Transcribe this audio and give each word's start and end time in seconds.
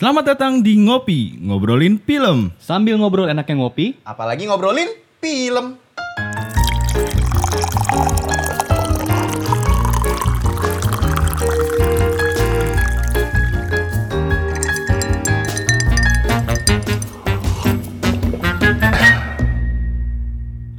Selamat 0.00 0.32
datang 0.32 0.64
di 0.64 0.80
Ngopi, 0.80 1.36
ngobrolin 1.44 2.00
film. 2.00 2.56
Sambil 2.56 2.96
ngobrol 2.96 3.28
enaknya 3.28 3.60
ngopi, 3.60 4.00
Apalagi 4.00 4.48
ngobrolin 4.48 4.88
film. 5.20 5.76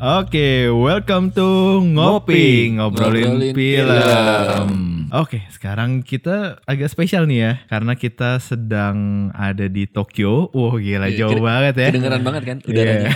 Oke, 0.02 0.66
welcome 0.74 1.30
to 1.30 1.78
Ngopi, 1.78 2.74
ngobrolin, 2.74 3.38
Ngobrolin 3.38 3.54
film. 3.54 4.91
Oke, 5.12 5.44
sekarang 5.52 6.00
kita 6.02 6.64
agak 6.64 6.88
spesial 6.88 7.28
nih 7.28 7.40
ya, 7.42 7.54
karena 7.68 7.94
kita 7.94 8.40
sedang 8.40 9.28
ada 9.32 9.68
di 9.68 9.84
Tokyo. 9.84 10.48
Wah, 10.50 10.80
gila 10.80 11.12
Iya, 11.12 11.28
jauh 11.28 11.36
kede- 11.36 11.44
banget 11.44 11.74
ya. 11.76 11.88
kedengeran 11.92 12.24
banget 12.24 12.44
kan 12.48 12.58
Iya. 12.58 12.70
udaranya. 12.72 13.12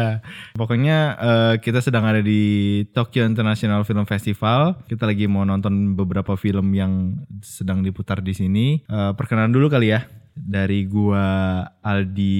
Pokoknya 0.60 0.98
eh, 1.18 1.54
kita 1.58 1.82
sedang 1.82 2.06
ada 2.06 2.22
di 2.22 2.42
Tokyo 2.88 3.26
International 3.26 3.82
Film 3.82 4.06
Festival. 4.06 4.78
Kita 4.86 5.02
lagi 5.02 5.26
mau 5.26 5.42
nonton 5.42 5.98
beberapa 5.98 6.38
film 6.38 6.70
yang 6.72 7.18
sedang 7.40 7.82
diputar 7.82 8.22
di 8.22 8.32
sini. 8.32 8.66
Eh, 8.80 9.12
perkenalan 9.12 9.50
dulu 9.50 9.66
kali 9.66 9.90
ya 9.90 10.06
dari 10.32 10.86
gua 10.86 11.26
Aldi 11.82 12.38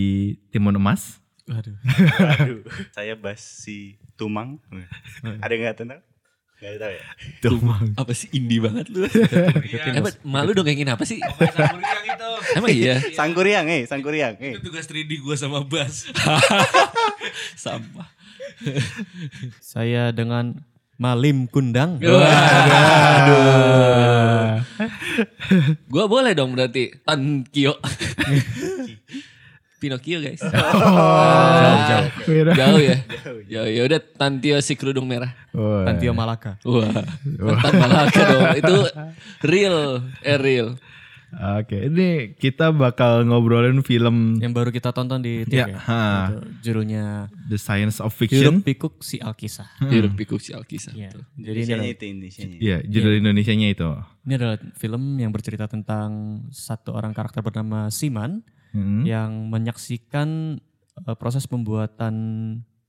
Timun 0.48 0.78
Emas. 0.78 1.18
Waduh. 1.42 1.74
Aduh, 2.38 2.62
saya 2.94 3.18
Basi 3.18 3.98
Tumang. 4.14 4.62
Ada 5.42 5.50
nggak 5.52 5.74
tahu? 5.76 5.98
Nggak 6.62 6.78
tahu 6.78 6.92
ya. 6.94 7.06
Tuh. 7.42 7.58
Apa 7.98 8.12
sih 8.14 8.30
indie 8.30 8.62
banget 8.62 8.86
lu? 8.86 9.02
Emang 9.98 10.14
malu 10.22 10.54
dong 10.54 10.70
gini 10.70 10.86
apa 10.86 11.02
sih? 11.02 11.18
Sangkuriang 11.18 12.06
itu. 12.06 12.30
Emang 12.54 12.70
iya. 12.70 12.94
Sangkuriang, 13.10 13.66
eh, 13.66 13.82
Sangkuriang, 13.82 14.38
eh. 14.38 14.54
Itu 14.54 14.70
tugas 14.70 14.86
3D 14.86 15.10
gue 15.18 15.34
sama 15.34 15.66
Bas. 15.66 16.06
Sampah. 17.66 18.06
Saya 19.58 20.14
dengan 20.14 20.62
Malim 21.02 21.50
Kundang. 21.50 21.98
Gua 25.90 26.06
boleh 26.06 26.30
dong 26.38 26.54
berarti 26.54 26.94
Tankio. 27.02 27.74
Pinocchio 29.82 30.22
guys. 30.22 30.38
jauh, 30.46 31.80
jauh. 31.90 32.06
Beda. 32.22 32.52
Jauh 32.54 32.78
ya. 32.78 32.96
Jauh 33.50 33.66
ya 33.66 33.82
udah 33.82 33.98
Tantio 33.98 34.62
si 34.62 34.78
kerudung 34.78 35.10
merah. 35.10 35.34
Wah. 35.50 35.82
Tantio 35.90 36.14
Malaka. 36.14 36.62
Wah. 36.62 36.86
Mantan 37.26 37.74
Malaka 37.82 38.20
dong. 38.30 38.42
Itu 38.62 38.74
real, 39.42 39.76
eh 40.22 40.38
real. 40.38 40.78
Oke, 41.32 41.88
ini 41.88 42.36
kita 42.36 42.76
bakal 42.76 43.24
ngobrolin 43.24 43.80
film 43.80 44.36
Yang 44.36 44.52
baru 44.52 44.68
kita 44.68 44.92
tonton 44.92 45.24
di 45.24 45.48
Ya, 45.48 45.64
TV. 45.64 45.80
ha. 45.80 46.28
Itu 46.28 46.38
Judulnya 46.60 47.32
The 47.48 47.56
Science 47.56 48.04
of 48.04 48.12
Hirup 48.20 48.28
Fiction. 48.28 48.54
Pikuk 48.60 49.00
Si 49.00 49.16
Alkisah. 49.16 49.64
Hirup 49.88 50.12
pikuk 50.12 50.44
si 50.44 50.52
Alkisah. 50.52 50.92
Iya. 50.92 51.08
Tuh. 51.16 51.24
Jadi 51.40 51.58
ini 51.64 51.72
adalah, 51.72 51.88
itu 51.88 52.04
Indonesianya. 52.04 52.56
Iya, 52.60 52.76
judul 52.84 53.12
Indonesianya 53.24 53.68
itu. 53.72 53.88
ini 54.28 54.32
adalah 54.36 54.60
film 54.76 55.02
yang 55.16 55.32
bercerita 55.32 55.64
tentang 55.72 56.10
satu 56.52 56.92
orang 56.92 57.16
karakter 57.16 57.40
bernama 57.40 57.88
Siman 57.88 58.44
Hmm. 58.72 59.04
yang 59.04 59.48
menyaksikan 59.48 60.56
uh, 60.98 61.14
proses 61.14 61.44
pembuatan 61.44 62.14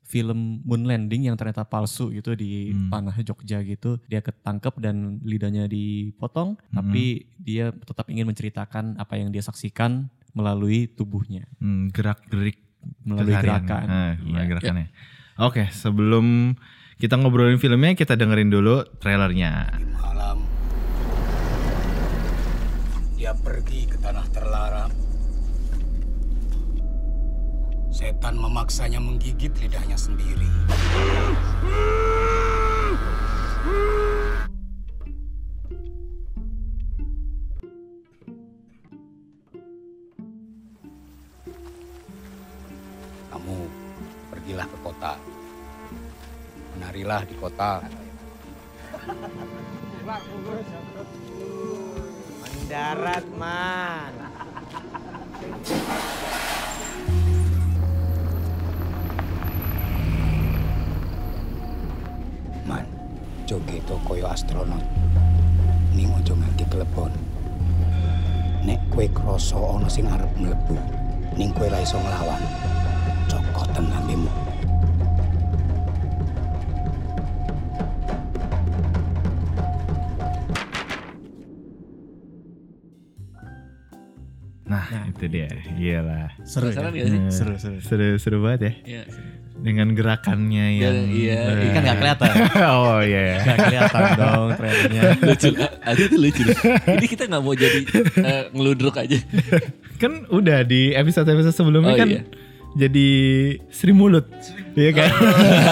film 0.04 0.62
moon 0.62 0.84
landing 0.84 1.26
yang 1.26 1.36
ternyata 1.36 1.64
palsu 1.64 2.12
gitu 2.12 2.36
di 2.36 2.72
Hmm. 2.72 2.88
panah 2.88 3.16
Jogja 3.18 3.60
gitu. 3.62 3.98
Dia 4.06 4.20
ketangkep 4.20 4.78
dan 4.78 5.20
lidahnya 5.22 5.66
dipotong, 5.66 6.56
Hmm. 6.56 6.74
tapi 6.74 7.04
dia 7.38 7.72
tetap 7.72 8.08
ingin 8.08 8.26
menceritakan 8.26 8.96
apa 8.96 9.16
yang 9.16 9.30
dia 9.30 9.42
saksikan 9.42 10.08
melalui 10.32 10.88
tubuhnya, 10.88 11.46
Hmm, 11.58 11.90
gerak-gerik 11.90 12.60
melalui 13.02 13.32
keseharian. 13.32 13.64
gerakan. 13.64 13.84
Ah, 13.86 14.12
melalui 14.18 14.34
Iya. 14.34 14.50
gerakannya. 14.50 14.88
Oke, 15.36 15.64
sebelum 15.70 16.54
kita 16.96 17.16
ngobrolin 17.16 17.58
filmnya, 17.58 17.92
kita 17.94 18.14
dengerin 18.14 18.48
dulu 18.48 18.86
trailernya. 18.98 19.82
malam 19.94 20.46
dia 23.16 23.34
pergi 23.34 23.88
ke 23.88 23.98
tanah 23.98 24.28
terlarang 24.30 24.92
setan 27.94 28.42
memaksanya 28.42 28.98
menggigit 28.98 29.54
lidahnya 29.62 29.94
sendiri. 29.94 30.50
Kamu 43.30 43.58
pergilah 44.34 44.66
ke 44.66 44.78
kota. 44.82 45.14
Menarilah 46.74 47.22
di 47.30 47.36
kota. 47.38 47.86
Mendarat 52.42 53.26
man. 53.38 54.14
Joget 63.48 63.84
to 63.88 63.96
koyo 64.08 64.28
astronot. 64.28 64.84
Ning 65.96 66.10
ojo 66.16 66.34
nganti 66.36 66.66
kelebon. 66.72 67.12
Nek 68.64 68.80
kue 68.90 69.08
krasa 69.12 69.60
ana 69.60 69.90
sing 69.92 70.08
arep 70.08 70.32
mlebu, 70.40 70.78
ning 71.38 71.52
kue 71.54 71.68
ra 71.70 71.80
iso 71.84 72.00
nglawan. 72.00 72.42
Cokoten 73.28 73.86
lambemu. 73.92 74.32
Nah, 84.64 85.06
itu 85.12 85.28
dia. 85.30 85.52
Iyalah. 85.78 86.34
Seru, 86.48 86.72
ya? 86.74 86.90
Eh, 86.90 87.30
Seru, 87.30 87.60
seru. 87.60 87.78
Seru, 87.84 88.08
seru 88.18 88.38
banget 88.42 88.62
ya. 88.64 88.74
Iya. 88.88 89.04
Dengan 89.64 89.96
gerakannya 89.96 90.66
yang 90.76 91.08
iya, 91.08 91.40
eh, 91.48 91.56
iya. 91.56 91.72
Kan 91.72 91.82
nggak 91.88 91.98
kelihatan. 92.04 92.32
oh 92.84 93.00
iya. 93.00 93.40
Gak 93.40 93.58
kelihatan 93.64 94.04
dong 94.20 94.48
trailernya. 94.60 95.02
lucu 95.24 95.50
ada 95.80 96.02
itu 96.04 96.18
lucu 96.20 96.42
jadi 96.84 97.06
kita 97.08 97.24
nggak 97.32 97.42
mau 97.42 97.56
jadi 97.56 97.80
eh, 98.20 98.44
ngeludruk 98.52 99.00
aja 99.00 99.18
Kan 100.04 100.28
udah 100.28 100.68
di 100.68 100.92
episode-episode 100.92 101.56
sebelumnya 101.56 101.96
Oh, 101.96 102.00
kan 102.00 102.10
iya. 102.12 102.22
jadi 102.76 103.08
Sri 103.72 103.96
Mulut. 103.96 104.28
Iya 104.74 104.92
kan? 104.92 105.10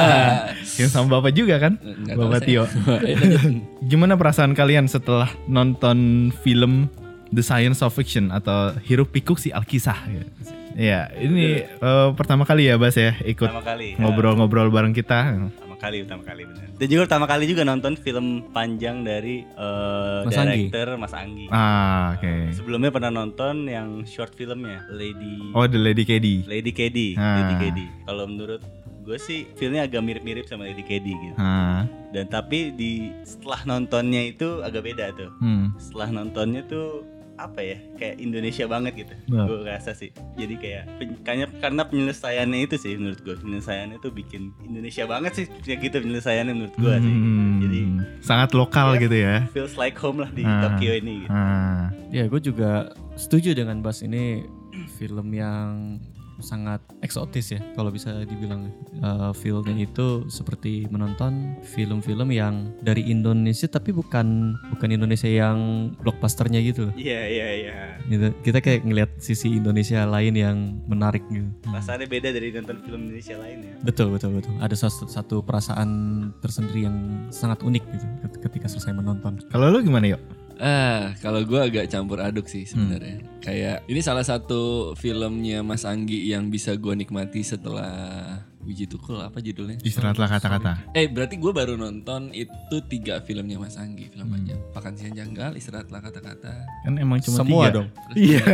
yang 0.79 0.87
sama 0.87 1.19
Bapak 1.19 1.33
juga 1.33 1.59
kan? 1.59 1.75
Nggak 1.75 2.15
tahu 2.15 2.29
Bapak. 2.31 2.41
Tio. 2.47 2.63
Gimana 3.83 4.13
perasaan 4.15 4.53
kalian 4.53 4.87
setelah 4.87 5.27
nonton 5.49 6.29
film 6.45 6.87
The 7.31 7.41
Science 7.41 7.79
of 7.79 7.91
Fiction 7.91 8.29
atau 8.29 8.75
Hirup 8.81 9.09
Pikuk 9.09 9.35
si 9.35 9.49
Alkisah? 9.49 9.97
Iya, 10.71 11.11
ini 11.13 11.63
eh, 11.63 12.09
pertama 12.13 12.43
kali 12.43 12.65
ya 12.65 12.75
Bas 12.75 12.95
ya 12.95 13.15
ikut 13.21 13.47
ya. 13.47 13.95
ngobrol-ngobrol 13.97 14.67
bareng 14.67 14.91
kita. 14.91 15.35
Pertama 15.51 15.75
kali, 15.77 15.97
pertama 16.03 16.23
kali 16.23 16.41
benar. 16.45 16.67
Dan 16.71 16.87
juga 16.87 17.01
pertama 17.03 17.25
kali 17.25 17.43
juga 17.45 17.61
nonton 17.61 17.93
film 17.95 18.25
panjang 18.49 19.03
dari 19.03 19.43
eh, 19.43 20.19
Mas 20.23 20.37
Anggi. 20.37 20.67
director 20.67 20.87
Mas 20.95 21.13
Anggi. 21.13 21.45
Ah, 21.49 22.15
oke. 22.15 22.33
Sebelumnya 22.53 22.87
pernah 22.89 23.11
nonton 23.13 23.65
yang 23.65 24.03
short 24.05 24.31
filmnya 24.31 24.87
Lady 24.89 25.51
Oh, 25.51 25.65
The 25.65 25.75
Lady 25.77 26.03
Kedi. 26.03 26.43
Lady 26.45 26.71
Kedi, 26.71 27.15
Ah. 27.15 27.43
Lady 27.43 27.55
Kedi. 27.59 27.85
Kalau 28.05 28.23
menurut 28.25 28.63
gue 29.01 29.17
sih 29.17 29.49
filmnya 29.53 29.83
agak 29.83 29.99
mirip-mirip 29.99 30.45
sama 30.45 30.63
Lady 30.63 30.83
Kedi 30.83 31.11
gitu. 31.11 31.35
Ah, 31.35 31.83
Dan 32.11 32.27
tapi 32.27 32.71
di 32.71 33.11
setelah 33.23 33.59
nontonnya 33.65 34.21
itu 34.21 34.61
agak 34.61 34.85
beda 34.85 35.11
tuh. 35.11 35.31
hmm. 35.37 35.75
Setelah 35.75 36.09
nontonnya 36.13 36.63
tuh 36.63 37.03
apa 37.43 37.59
ya 37.59 37.77
kayak 37.95 38.15
Indonesia 38.17 38.65
banget 38.65 38.93
gitu 38.97 39.13
Nah. 39.27 39.45
gue 39.45 39.63
rasa 39.63 39.91
sih 39.91 40.09
jadi 40.35 40.53
kayak 40.55 40.83
kayaknya 41.21 41.47
karena 41.57 41.81
penyelesaiannya 41.83 42.59
itu 42.61 42.75
sih 42.75 42.93
menurut 42.93 43.19
gue 43.19 43.35
penyelesaiannya 43.35 43.97
tuh 43.97 44.11
bikin 44.11 44.41
Indonesia 44.61 45.03
banget 45.05 45.31
sih 45.33 45.45
kayak 45.59 45.79
gitu 45.81 45.95
penyelesaiannya 45.99 46.53
menurut 46.53 46.75
gue 46.75 46.93
sih 46.95 47.13
Hmm, 47.13 47.53
jadi 47.59 47.79
sangat 48.19 48.49
lokal 48.51 48.87
Ya. 48.91 48.99
gitu 48.99 49.17
ya. 49.17 49.35
feels 49.49 49.75
like 49.75 49.95
home 49.95 50.17
lah 50.17 50.29
di 50.29 50.41
Ah. 50.41 50.61
Tokyo 50.63 50.91
ini 50.93 51.13
gitu. 51.21 51.31
Ah, 51.31 51.89
Ya 52.09 52.23
gue 52.23 52.39
juga 52.39 52.71
setuju 53.15 53.53
dengan 53.53 53.79
Bas 53.79 54.01
ini 54.01 54.43
film 54.95 55.31
yang 55.31 55.97
sangat 56.41 56.81
eksotis 56.99 57.53
ya 57.53 57.61
kalau 57.73 57.89
bisa 57.89 58.25
dibilang 58.25 58.69
Eh, 59.01 59.33
filmnya 59.33 59.73
itu 59.81 60.29
seperti 60.29 60.85
menonton 60.93 61.57
film-film 61.65 62.29
yang 62.29 62.69
dari 62.85 63.01
Indonesia 63.09 63.65
tapi 63.65 63.89
bukan 63.89 64.53
bukan 64.69 64.89
Indonesia 64.93 65.25
yang 65.25 65.89
blockbusternya 65.97 66.61
gitu 66.61 66.85
loh. 66.85 66.93
Iya 66.93 67.21
iya 67.25 67.47
iya. 67.65 67.75
Gitu. 68.05 68.29
Kita 68.45 68.61
kayak 68.61 68.85
ngelihat 68.85 69.11
sisi 69.17 69.57
Indonesia 69.57 70.05
lain 70.05 70.37
yang 70.37 70.57
menarik 70.85 71.25
gitu. 71.33 71.49
Rasanya 71.65 72.05
beda 72.05 72.29
dari 72.29 72.53
nonton 72.53 72.77
film 72.85 73.09
Indonesia 73.09 73.41
lainnya. 73.41 73.73
Betul 73.81 74.13
betul 74.13 74.37
betul. 74.37 74.53
Ada 74.61 74.75
satu, 74.77 75.09
satu 75.09 75.35
perasaan 75.41 75.89
tersendiri 76.37 76.85
yang 76.85 76.97
sangat 77.33 77.65
unik 77.65 77.83
gitu 77.89 78.05
ket- 78.21 78.39
ketika 78.45 78.69
selesai 78.69 78.93
menonton. 78.93 79.41
kalau 79.49 79.73
lu 79.73 79.81
gimana 79.81 80.13
yuk? 80.13 80.21
Ah, 80.61 81.17
kalau 81.17 81.41
gue 81.41 81.57
agak 81.57 81.89
campur 81.89 82.21
aduk 82.21 82.45
sih 82.45 82.69
sebenarnya. 82.69 83.25
Kayak 83.41 83.81
ini 83.89 83.97
salah 83.99 84.21
satu 84.21 84.93
filmnya 84.93 85.65
Mas 85.65 85.81
Anggi 85.83 86.29
yang 86.29 86.53
bisa 86.53 86.77
gue 86.77 86.93
nikmati 86.93 87.41
setelah 87.41 88.37
Wiji 88.61 88.85
Tukul 88.85 89.17
apa 89.17 89.41
judulnya? 89.41 89.81
Istirahatlah 89.81 90.29
kata-kata. 90.29 90.93
Eh 90.93 91.09
berarti 91.09 91.41
gue 91.41 91.49
baru 91.49 91.73
nonton 91.73 92.29
itu 92.29 92.77
tiga 92.85 93.17
filmnya 93.25 93.57
Mas 93.57 93.73
Anggi 93.73 94.13
film 94.13 94.29
panjang. 94.29 94.61
Vakansi 94.69 95.09
yang 95.09 95.25
janggal, 95.25 95.57
istirahatlah 95.57 95.97
kata-kata. 95.97 96.53
Kan 96.85 96.93
emang 97.01 97.17
cuma 97.25 97.41
Semua 97.41 97.63
tiga. 97.65 97.75
dong. 97.81 97.87
Iya. 98.13 98.45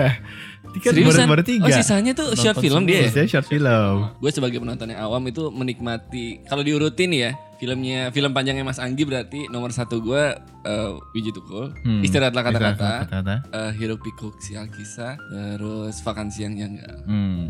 Tiga 0.79 0.89
baru, 0.91 0.95
Seriusan? 1.11 1.27
baru 1.27 1.43
tiga. 1.43 1.63
Oh 1.67 1.71
sisanya 1.75 2.11
tuh 2.15 2.27
short 2.39 2.63
film 2.63 2.87
dia. 2.87 3.03
ya? 3.03 3.11
Sisanya 3.11 3.27
short 3.35 3.47
film. 3.51 3.95
Gue 4.23 4.31
sebagai 4.31 4.63
penonton 4.63 4.95
yang 4.95 5.03
awam 5.03 5.27
itu 5.27 5.51
menikmati 5.51 6.39
kalau 6.47 6.63
diurutin 6.63 7.11
ya 7.11 7.35
filmnya 7.57 8.09
film 8.09 8.31
panjangnya 8.31 8.61
Mas 8.61 8.77
Anggi 8.77 9.03
berarti 9.03 9.49
nomor 9.49 9.69
satu 9.69 9.99
gue 9.99 10.23
uh, 10.63 10.91
Wiji 11.11 11.29
Tukul, 11.29 11.73
Hmm. 11.81 12.01
Istirahatlah 12.01 12.43
kata-kata, 12.43 12.91
kata-kata. 13.05 13.35
uh, 13.49 13.71
Hiruk 13.73 14.01
Pikuk 14.01 14.37
si 14.37 14.53
Alkisah, 14.53 15.17
terus 15.17 15.99
Vakansi 16.01 16.45
yang 16.45 16.53
janggal. 16.53 16.95
Hmm. 17.05 17.49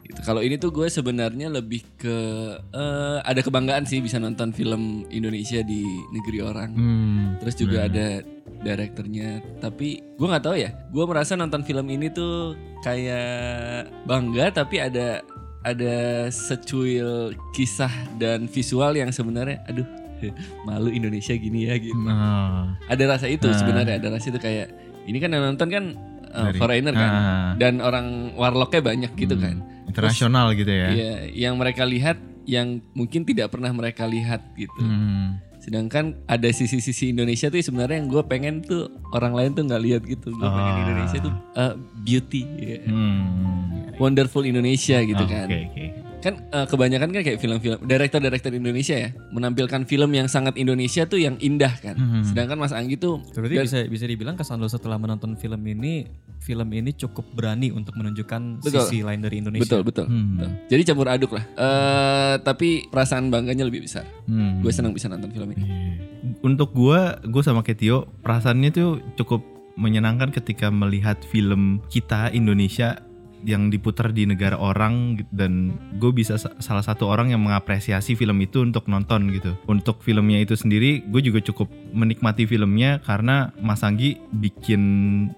Gitu. 0.00 0.24
Kalau 0.24 0.40
ini 0.40 0.56
tuh 0.56 0.72
gue 0.72 0.88
sebenarnya 0.88 1.52
lebih 1.52 1.84
ke 2.00 2.16
eh, 2.56 3.18
ada 3.20 3.44
kebanggaan 3.44 3.84
sih 3.84 4.00
bisa 4.00 4.16
nonton 4.16 4.56
film 4.56 5.04
Indonesia 5.12 5.60
di 5.60 5.84
negeri 6.08 6.40
orang. 6.40 6.70
Hmm. 6.72 7.24
Terus 7.44 7.54
juga 7.60 7.84
ada 7.84 8.24
direkturnya. 8.64 9.44
Tapi 9.60 10.00
gue 10.16 10.26
nggak 10.26 10.44
tahu 10.44 10.56
ya. 10.56 10.72
Gue 10.88 11.04
merasa 11.04 11.36
nonton 11.36 11.60
film 11.60 11.92
ini 11.92 12.08
tuh 12.08 12.56
kayak 12.80 14.08
bangga 14.08 14.48
tapi 14.54 14.80
ada 14.80 15.20
ada 15.60 15.96
secuil 16.28 17.32
kisah 17.50 17.90
dan 18.16 18.46
visual 18.46 18.94
yang 18.94 19.10
sebenarnya 19.10 19.60
aduh 19.64 19.86
malu 20.66 20.90
Indonesia 20.90 21.32
gini 21.32 21.66
ya 21.66 21.78
gitu. 21.78 21.94
Nah. 21.94 22.74
Ada 22.86 23.04
rasa 23.08 23.26
itu 23.26 23.46
Ah. 23.46 23.54
sebenarnya 23.54 23.98
ada 23.98 24.08
rasa 24.10 24.28
itu 24.28 24.38
kayak 24.38 24.66
ini 25.04 25.18
kan 25.18 25.30
yang 25.30 25.44
nonton 25.44 25.68
kan 25.68 25.84
Dari- 26.28 26.58
foreigner 26.58 26.92
kan 26.92 27.10
Ah. 27.10 27.50
dan 27.56 27.78
orang 27.78 28.34
warlocknya 28.34 28.82
banyak 28.82 29.12
gitu 29.14 29.34
Hmm. 29.34 29.42
kan. 29.42 29.56
Internasional 29.86 30.52
gitu 30.52 30.68
ya. 30.68 30.88
Iya, 30.90 31.12
yang 31.32 31.54
mereka 31.56 31.82
lihat 31.82 32.18
yang 32.44 32.80
mungkin 32.92 33.22
tidak 33.22 33.48
pernah 33.48 33.70
mereka 33.70 34.04
lihat 34.04 34.40
gitu. 34.54 34.74
Hmm. 34.78 35.40
Sedangkan 35.58 36.16
ada 36.24 36.48
sisi-sisi 36.48 37.10
Indonesia 37.10 37.46
tuh 37.46 37.58
sebenarnya 37.58 37.98
yang 37.98 38.08
gue 38.08 38.22
pengen 38.24 38.60
tuh 38.60 38.86
orang 39.12 39.34
lain 39.34 39.50
tuh 39.52 39.62
nggak 39.64 39.82
lihat 39.82 40.02
gitu. 40.02 40.30
Gue 40.30 40.48
pengen 40.48 40.72
Ah. 40.72 40.82
Indonesia 40.84 41.18
tuh 41.20 41.34
uh, 41.54 41.74
beauty, 42.00 42.42
ya. 42.56 42.78
Hmm. 42.82 43.92
wonderful 43.96 44.42
Indonesia 44.42 45.02
gitu 45.02 45.18
Oh, 45.18 45.28
kan. 45.28 45.46
Oke 45.46 45.58
oke. 45.68 45.84
Kan 46.18 46.42
uh, 46.50 46.66
kebanyakan 46.66 47.14
kan 47.14 47.22
kayak 47.22 47.38
film-film 47.38 47.78
direktur-direktur 47.86 48.50
Indonesia 48.50 48.96
ya 48.98 49.10
menampilkan 49.30 49.86
film 49.86 50.10
yang 50.10 50.26
sangat 50.26 50.58
Indonesia 50.58 51.06
tuh 51.06 51.22
yang 51.22 51.38
indah 51.38 51.70
kan. 51.78 51.94
Hmm. 51.94 52.26
Sedangkan 52.26 52.58
Mas 52.58 52.74
Anggi 52.74 52.98
tuh 52.98 53.22
Berarti 53.32 53.54
dan- 53.54 53.66
bisa 53.66 53.78
bisa 53.86 54.04
dibilang 54.04 54.34
kesan 54.34 54.58
lo 54.58 54.66
setelah 54.66 54.98
menonton 54.98 55.38
film 55.38 55.62
ini, 55.62 56.10
film 56.42 56.68
ini 56.74 56.90
cukup 56.92 57.22
berani 57.32 57.70
untuk 57.70 57.94
menunjukkan 57.94 58.66
Betul. 58.66 58.82
sisi 58.82 59.06
lain 59.06 59.22
dari 59.22 59.38
Indonesia. 59.38 59.62
betul 59.62 59.80
betul. 59.86 60.06
Hmm. 60.10 60.36
betul. 60.36 60.50
Jadi 60.74 60.82
campur 60.82 61.06
aduk 61.06 61.30
lah. 61.38 61.44
Eh 61.54 62.34
tapi 62.42 62.90
perasaan 62.90 63.30
bangganya 63.30 63.62
lebih 63.62 63.86
besar. 63.86 64.02
Hmm. 64.26 64.58
Gue 64.58 64.74
senang 64.74 64.90
bisa 64.90 65.06
nonton 65.06 65.30
film 65.30 65.54
ini. 65.54 65.62
Iya. 65.62 65.94
Untuk 66.42 66.74
gua, 66.74 67.18
gue 67.22 67.42
sama 67.46 67.62
Ketio 67.62 68.10
perasaannya 68.26 68.70
tuh 68.74 68.98
cukup 69.14 69.42
menyenangkan 69.78 70.34
ketika 70.34 70.68
melihat 70.74 71.22
film 71.30 71.78
kita 71.86 72.34
Indonesia 72.34 72.98
yang 73.46 73.70
diputar 73.70 74.10
di 74.10 74.26
negara 74.26 74.58
orang 74.58 75.20
gitu. 75.20 75.30
dan 75.32 75.76
gue 76.00 76.10
bisa 76.10 76.40
sa- 76.40 76.54
salah 76.58 76.82
satu 76.82 77.06
orang 77.06 77.30
yang 77.30 77.42
mengapresiasi 77.44 78.18
film 78.18 78.40
itu 78.42 78.64
untuk 78.64 78.90
nonton 78.90 79.30
gitu. 79.30 79.54
Untuk 79.70 80.02
filmnya 80.02 80.42
itu 80.42 80.58
sendiri, 80.58 81.04
gue 81.06 81.22
juga 81.22 81.38
cukup 81.44 81.70
menikmati 81.94 82.48
filmnya 82.48 82.98
karena 83.04 83.52
Mas 83.60 83.84
Anggi 83.84 84.18
bikin 84.34 84.82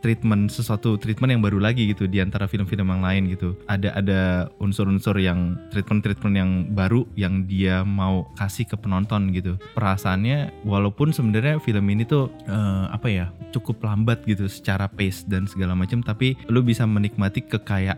treatment 0.01 0.49
sesuatu 0.49 0.97
treatment 0.97 1.37
yang 1.37 1.43
baru 1.45 1.59
lagi 1.61 1.91
gitu 1.91 2.09
di 2.09 2.23
antara 2.23 2.49
film-film 2.49 2.89
yang 2.89 3.03
lain 3.05 3.23
gitu. 3.29 3.59
Ada 3.69 3.99
ada 3.99 4.21
unsur-unsur 4.63 5.19
yang 5.21 5.59
treatment-treatment 5.75 6.35
yang 6.37 6.51
baru 6.73 7.05
yang 7.19 7.45
dia 7.45 7.83
mau 7.83 8.31
kasih 8.39 8.65
ke 8.65 8.79
penonton 8.79 9.35
gitu. 9.35 9.59
Perasaannya 9.77 10.65
walaupun 10.65 11.13
sebenarnya 11.13 11.59
film 11.61 11.85
ini 11.91 12.07
tuh 12.07 12.33
eh, 12.47 12.85
apa 12.89 13.09
ya 13.11 13.27
cukup 13.51 13.83
lambat 13.83 14.23
gitu 14.25 14.47
secara 14.47 14.87
pace 14.87 15.27
dan 15.27 15.51
segala 15.51 15.75
macam, 15.75 16.01
tapi 16.01 16.39
lu 16.47 16.63
bisa 16.63 16.87
menikmati 16.87 17.43
kekayaan 17.43 17.90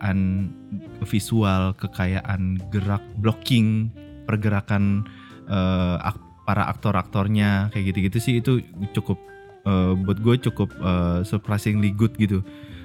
visual, 1.02 1.74
kekayaan 1.74 2.60
gerak, 2.68 3.02
blocking, 3.16 3.90
pergerakan 4.24 5.04
eh, 5.44 5.96
ak- 6.00 6.22
para 6.42 6.66
aktor-aktornya 6.66 7.70
kayak 7.70 7.84
gitu-gitu 7.90 8.18
sih 8.18 8.34
itu 8.38 8.62
cukup 8.92 9.18
eh, 9.62 9.92
buat 9.96 10.18
gue 10.18 10.34
cukup 10.42 10.70
eh, 10.74 11.20
surprisingly 11.22 11.90
good 11.90 12.14
gitu 12.16 12.42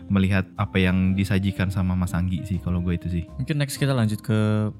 melihat 0.08 0.48
apa 0.56 0.80
yang 0.80 1.14
disajikan 1.14 1.68
sama 1.68 1.92
Mas 1.92 2.16
Anggi 2.16 2.40
sih 2.42 2.58
kalau 2.58 2.80
gue 2.80 2.96
itu 2.96 3.08
sih. 3.12 3.24
Mungkin 3.36 3.60
next 3.60 3.76
kita 3.76 3.92
lanjut 3.92 4.24
ke 4.24 4.72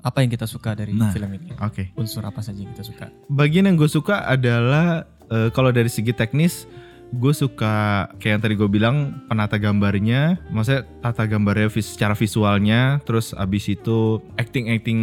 apa 0.00 0.22
yang 0.22 0.30
kita 0.30 0.46
suka 0.46 0.78
dari 0.78 0.94
Nah. 0.94 1.10
film 1.10 1.34
ini. 1.34 1.50
Oke. 1.58 1.90
Unsur 1.98 2.22
apa 2.22 2.38
saja 2.38 2.54
yang 2.56 2.70
kita 2.70 2.86
suka? 2.86 3.10
Bagian 3.26 3.66
yang 3.66 3.74
gue 3.74 3.90
suka 3.90 4.22
adalah 4.22 5.02
eh, 5.26 5.50
kalau 5.50 5.74
dari 5.74 5.90
segi 5.90 6.14
teknis 6.14 6.70
gue 7.14 7.32
suka 7.32 8.06
kayak 8.18 8.32
yang 8.38 8.42
tadi 8.42 8.54
gue 8.58 8.66
bilang 8.66 9.22
penata 9.30 9.56
gambarnya, 9.56 10.42
maksudnya 10.50 10.82
tata 11.00 11.24
gambarnya 11.26 11.70
vis- 11.70 11.94
secara 11.94 12.18
visualnya, 12.18 12.98
terus 13.06 13.30
abis 13.32 13.70
itu 13.70 14.18
acting 14.34 14.74
acting 14.74 15.00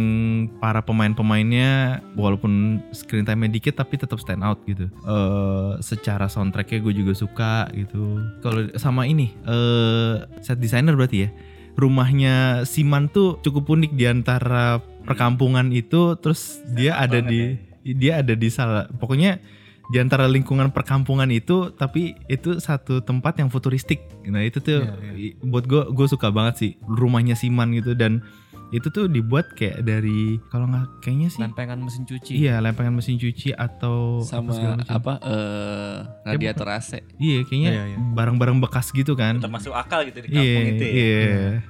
para 0.60 0.84
pemain-pemainnya 0.84 2.04
walaupun 2.14 2.84
screen 2.92 3.24
time 3.24 3.48
dikit 3.48 3.80
tapi 3.80 3.96
tetap 3.96 4.20
stand 4.20 4.44
out 4.44 4.60
gitu. 4.68 4.92
Eh 5.06 5.80
secara 5.80 6.28
soundtracknya 6.28 6.84
gue 6.84 6.94
juga 6.94 7.12
suka 7.16 7.72
gitu. 7.72 8.20
Kalau 8.44 8.68
sama 8.76 9.08
ini 9.08 9.32
eh 9.48 10.28
set 10.44 10.60
designer 10.60 10.94
berarti 10.94 11.28
ya 11.28 11.30
rumahnya 11.74 12.62
Siman 12.62 13.10
tuh 13.10 13.42
cukup 13.42 13.74
unik 13.74 13.92
di 13.98 14.06
antara 14.06 14.78
perkampungan 15.04 15.74
itu 15.74 16.14
terus 16.22 16.62
dia 16.70 16.94
ada 16.96 17.18
di 17.18 17.58
dia 17.82 18.22
ada 18.22 18.32
di 18.32 18.48
salah 18.48 18.86
pokoknya 18.88 19.42
di 19.86 19.98
antara 19.98 20.24
lingkungan 20.26 20.68
perkampungan 20.68 21.28
itu 21.28 21.68
tapi 21.70 22.16
itu 22.26 22.56
satu 22.58 23.00
tempat 23.00 23.36
yang 23.36 23.48
futuristik 23.48 24.00
nah 24.24 24.40
itu 24.40 24.56
tuh 24.56 24.80
i- 25.12 25.36
buat 25.38 25.62
gue 25.62 25.82
gue 25.86 26.06
suka 26.06 26.28
banget 26.28 26.54
sih 26.56 26.70
rumahnya 26.82 27.34
Siman 27.34 27.72
gitu 27.72 27.92
dan 27.92 28.24
itu 28.70 28.88
tuh 28.88 29.06
dibuat 29.06 29.52
kayak 29.52 29.82
dari 29.82 30.40
kalau 30.48 30.66
nggak 30.66 30.98
kayaknya 30.98 31.28
sih 31.28 31.38
Lempengan 31.38 31.78
mesin 31.78 32.02
cuci. 32.02 32.32
iya 32.34 32.58
lempengan 32.58 32.90
mesin 32.92 33.14
cuci 33.14 33.52
atau 33.52 34.18
Sama 34.20 34.50
macam. 34.50 34.82
apa 34.88 35.12
eh 35.22 35.96
radiator 36.24 36.66
AC. 36.72 36.90
iya 37.14 37.44
kayaknya 37.44 37.70
Iya, 37.70 37.82
iya. 37.86 37.98
barang-barang 38.10 38.58
bekas 38.60 38.90
gitu 38.90 39.14
kan 39.14 39.38
Termasuk 39.38 39.70
akal 39.70 40.08
gitu 40.08 40.18
di 40.18 40.28
kampung 40.28 40.42
Iya, 40.42 40.58
itu 40.72 40.84
ya. 40.84 40.90
iya. 40.90 41.24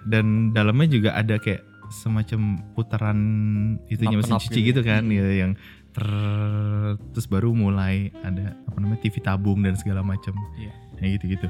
Dan 0.06 0.24
dalamnya 0.50 0.88
juga 0.88 1.10
ada 1.12 1.36
kayak 1.36 1.60
semacam 1.92 2.40
putaran 2.72 3.18
itunya 3.86 4.16
mesin 4.16 4.38
cuci 4.38 4.60
gitu 4.62 4.70
gitu 4.72 4.80
kan, 4.82 5.04
ya, 5.04 5.28
yang 5.36 5.52
ter 5.94 6.06
terus 7.14 7.30
baru 7.30 7.54
mulai 7.54 8.10
ada 8.26 8.58
apa 8.66 8.78
namanya 8.82 9.00
TV 9.00 9.22
tabung 9.22 9.62
dan 9.62 9.78
segala 9.78 10.02
macam. 10.02 10.34
Iya. 10.58 10.74
Kayak 10.98 11.10
gitu-gitu. 11.18 11.48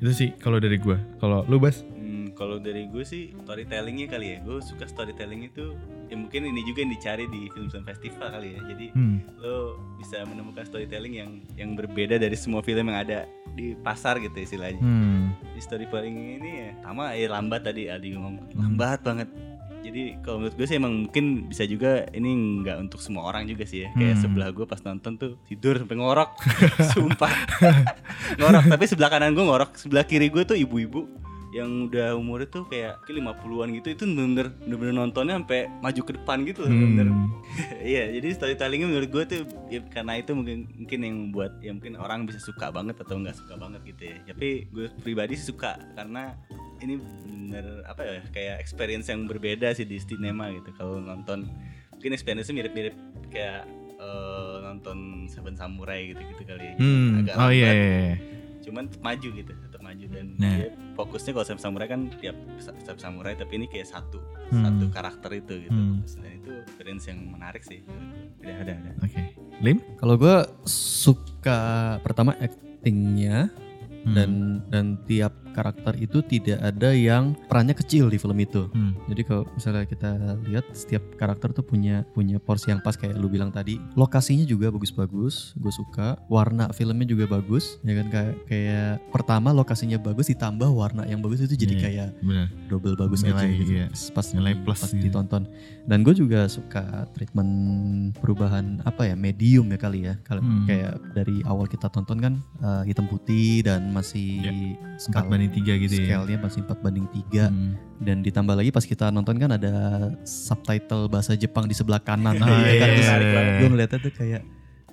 Itu 0.00 0.10
sih 0.12 0.28
kalau 0.36 0.60
dari 0.60 0.76
gua. 0.76 1.00
Kalau 1.16 1.44
lu 1.48 1.56
Bas? 1.56 1.80
Hmm, 1.96 2.32
kalau 2.36 2.60
dari 2.60 2.86
gue 2.86 3.00
sih 3.02 3.32
storytellingnya 3.44 4.06
kali 4.06 4.36
ya. 4.36 4.38
Gue 4.44 4.60
suka 4.60 4.84
storytelling 4.84 5.48
itu. 5.48 5.72
Ya 6.06 6.14
mungkin 6.14 6.46
ini 6.46 6.62
juga 6.62 6.84
yang 6.84 6.92
dicari 6.92 7.24
di 7.26 7.48
film-film 7.50 7.82
festival 7.82 8.28
kali 8.30 8.56
ya. 8.56 8.60
Jadi 8.68 8.86
Hmm. 8.92 9.18
lo 9.40 9.80
bisa 9.96 10.22
menemukan 10.22 10.64
storytelling 10.64 11.14
yang 11.16 11.30
yang 11.56 11.72
berbeda 11.74 12.20
dari 12.20 12.36
semua 12.36 12.60
film 12.60 12.88
yang 12.88 13.00
ada 13.00 13.24
di 13.56 13.72
pasar 13.80 14.20
gitu 14.20 14.36
istilahnya. 14.36 14.80
Hmm. 14.80 15.32
Di 15.56 15.60
storytelling 15.60 16.16
ini 16.40 16.50
ya 16.52 16.70
sama 16.84 17.16
ya 17.16 17.32
lambat 17.32 17.64
tadi 17.64 17.88
Aldi 17.88 18.08
ngomong 18.16 18.52
lambat 18.52 19.00
banget. 19.00 19.28
Jadi 19.78 20.02
kalau 20.20 20.36
menurut 20.38 20.54
gue 20.54 20.66
sih 20.66 20.76
emang 20.76 20.92
mungkin 21.02 21.24
bisa 21.46 21.62
juga 21.62 22.04
ini 22.10 22.30
nggak 22.60 22.76
untuk 22.80 22.98
semua 22.98 23.26
orang 23.26 23.44
juga 23.44 23.62
sih 23.62 23.82
ya. 23.82 23.88
Kayak 23.92 24.14
Hmm. 24.14 24.22
sebelah 24.22 24.48
gue 24.50 24.64
pas 24.64 24.80
nonton 24.80 25.12
tuh 25.14 25.30
tidur 25.44 25.76
sampai 25.76 25.96
ngorok, 25.96 26.30
sumpah 26.92 27.32
ngorok. 28.36 28.64
Tapi 28.66 28.84
sebelah 28.84 29.08
kanan 29.08 29.32
gue 29.32 29.42
ngorok, 29.42 29.76
sebelah 29.76 30.02
kiri 30.02 30.26
gue 30.26 30.42
tuh 30.42 30.54
ibu-ibu 30.54 31.06
yang 31.48 31.88
udah 31.88 32.12
umurnya 32.12 32.52
tuh 32.52 32.68
kayak 32.68 33.00
mungkin 33.00 33.32
50-an 33.32 33.68
gitu 33.72 33.88
itu 33.88 34.04
bener-bener 34.04 34.52
bener-bener 34.60 34.94
nontonnya 34.94 35.40
sampai 35.40 35.72
maju 35.80 36.00
ke 36.04 36.12
depan 36.12 36.44
gitu 36.44 36.58
loh 36.60 36.68
bener 36.68 37.06
Hmm. 37.08 37.32
Iya, 37.86 38.12
jadi 38.12 38.28
storytellingnya 38.34 38.88
menurut 38.90 39.08
gue 39.08 39.24
tuh 39.24 39.40
ya, 39.70 39.80
karena 39.88 40.18
itu 40.18 40.34
mungkin 40.34 40.68
mungkin 40.74 40.98
yang 41.00 41.16
membuat 41.16 41.56
ya 41.62 41.72
mungkin 41.72 41.96
orang 41.96 42.26
bisa 42.26 42.42
suka 42.42 42.68
banget 42.68 43.00
atau 43.00 43.16
nggak 43.16 43.32
suka 43.32 43.54
banget 43.56 43.80
gitu 43.86 44.02
ya. 44.04 44.16
Tapi 44.28 44.48
gue 44.68 44.86
pribadi 45.00 45.32
sih 45.32 45.48
suka 45.48 45.78
karena 45.94 46.36
ini 46.78 46.94
bener 46.98 47.84
apa 47.84 48.02
ya 48.02 48.20
kayak 48.28 48.56
experience 48.58 49.06
yang 49.06 49.24
berbeda 49.24 49.72
sih 49.72 49.84
di 49.84 49.96
sinema 49.96 50.50
gitu. 50.50 50.70
Kalau 50.74 50.98
nonton 50.98 51.46
mungkin 51.92 52.12
experience 52.12 52.48
mirip-mirip 52.48 52.94
kayak 53.28 53.64
eh, 53.96 54.56
nonton 54.60 55.24
Seven 55.26 55.54
Samurai 55.54 56.12
gitu-gitu 56.12 56.42
kali 56.44 56.64
ya. 56.64 56.74
Hmm. 56.76 57.22
Agak 57.24 57.34
Oh 57.38 57.48
iya, 57.48 57.70
lambat, 57.70 57.76
iya, 57.76 57.88
iya. 58.02 58.16
Cuman 58.60 58.84
tetap 58.90 59.02
maju 59.04 59.28
gitu, 59.30 59.52
tetap 59.54 59.80
maju 59.80 60.04
dan 60.10 60.26
Nah. 60.36 60.54
dia 60.58 60.68
fokusnya 60.92 61.30
kalau 61.32 61.46
Seven 61.46 61.62
Samurai 61.62 61.86
kan 61.86 62.00
tiap 62.18 62.36
Seven 62.58 62.98
Samurai 62.98 63.32
tapi 63.32 63.52
ini 63.56 63.66
kayak 63.66 63.88
satu 63.88 64.18
Hmm. 64.50 64.62
satu 64.62 64.84
karakter 64.90 65.30
itu 65.34 65.54
gitu. 65.70 65.74
Hmm. 65.74 66.02
Dan 66.02 66.32
itu 66.34 66.50
experience 66.66 67.04
yang 67.06 67.18
menarik 67.24 67.62
sih. 67.62 67.80
Ada 68.42 68.52
ada 68.52 68.72
ada. 68.74 68.90
Oke. 69.00 69.20
Lim? 69.58 69.78
Kalau 69.96 70.14
gue 70.14 70.36
suka 70.66 71.60
pertama 72.02 72.36
actingnya, 72.36 73.48
dan 74.06 74.62
dan 74.70 75.00
tiap 75.02 75.34
karakter 75.56 75.96
itu 75.96 76.20
tidak 76.20 76.60
ada 76.60 76.92
yang 76.92 77.32
perannya 77.48 77.72
kecil 77.72 78.06
di 78.06 78.16
film 78.16 78.36
itu. 78.36 78.68
Hmm. 78.68 78.92
Jadi 79.08 79.22
kalau 79.24 79.48
misalnya 79.48 79.84
kita 79.84 80.10
lihat 80.44 80.68
setiap 80.70 81.00
karakter 81.16 81.50
tuh 81.50 81.64
punya 81.64 82.04
punya 82.12 82.36
porsi 82.36 82.68
yang 82.68 82.78
pas 82.78 82.92
kayak 82.92 83.16
lu 83.16 83.26
bilang 83.26 83.48
tadi. 83.48 83.80
Lokasinya 83.94 84.44
juga 84.44 84.68
bagus-bagus, 84.68 85.56
gue 85.56 85.72
suka. 85.72 86.20
Warna 86.26 86.68
filmnya 86.70 87.06
juga 87.06 87.24
bagus, 87.26 87.80
ya 87.80 87.96
kan 87.96 88.06
kayak 88.06 88.34
kayak 88.44 88.90
pertama 89.08 89.50
lokasinya 89.50 89.96
bagus 89.96 90.28
ditambah 90.28 90.68
warna 90.68 91.02
yang 91.04 91.18
bagus 91.18 91.40
itu 91.40 91.56
jadi 91.56 91.72
Iya, 91.72 91.82
kayak 91.82 92.08
Benar. 92.20 92.46
double 92.68 92.94
bagus 92.94 93.20
Nilai, 93.22 93.40
aja 93.40 93.46
gitu. 93.54 93.72
iya. 93.72 93.86
Pas 94.12 94.26
Nilai 94.30 94.52
plus 94.58 94.76
pas 94.78 94.90
gitu. 94.90 95.02
ditonton. 95.02 95.42
Dan 95.86 96.02
gue 96.02 96.12
juga 96.12 96.44
suka 96.46 97.06
treatment 97.14 97.50
perubahan 98.14 98.82
apa 98.82 99.06
ya 99.06 99.14
medium 99.14 99.70
ya 99.70 99.78
kali 99.78 100.04
ya. 100.04 100.18
Kalau 100.22 100.42
Hmm. 100.42 100.66
kayak 100.66 100.98
dari 101.12 101.40
awal 101.44 101.64
kita 101.64 101.88
tonton 101.88 102.18
kan 102.18 102.34
eh, 102.58 102.82
hitam 102.84 103.06
putih 103.06 103.62
dan 103.62 103.88
masih 103.88 104.28
Ya, 104.38 104.52
skal- 104.98 105.22
Empat 105.22 105.30
banding 105.46 105.54
tiga 105.56 105.72
gitu 105.78 105.94
ya. 105.94 106.04
scale-nya 106.04 106.38
masih 106.38 106.60
4 106.62 106.76
banding 106.76 107.06
3 107.08 107.46
Hmm. 107.46 107.72
dan 107.98 108.16
ditambah 108.20 108.54
lagi 108.54 108.70
pas 108.70 108.82
kita 108.82 109.08
nonton 109.08 109.36
kan 109.36 109.50
ada 109.52 109.72
subtitle 110.22 111.06
bahasa 111.06 111.32
Jepang 111.34 111.64
di 111.64 111.72
sebelah 111.72 111.98
kanan 111.98 112.36
Ah, 112.42 112.60
ya 112.60 112.74
kan 112.76 112.88
Terus 112.90 113.06
iya, 113.06 113.16
iya. 113.16 113.42
gue 113.56 113.68
ngeliatnya 113.68 113.98
tuh 114.00 114.12
kayak 114.12 114.42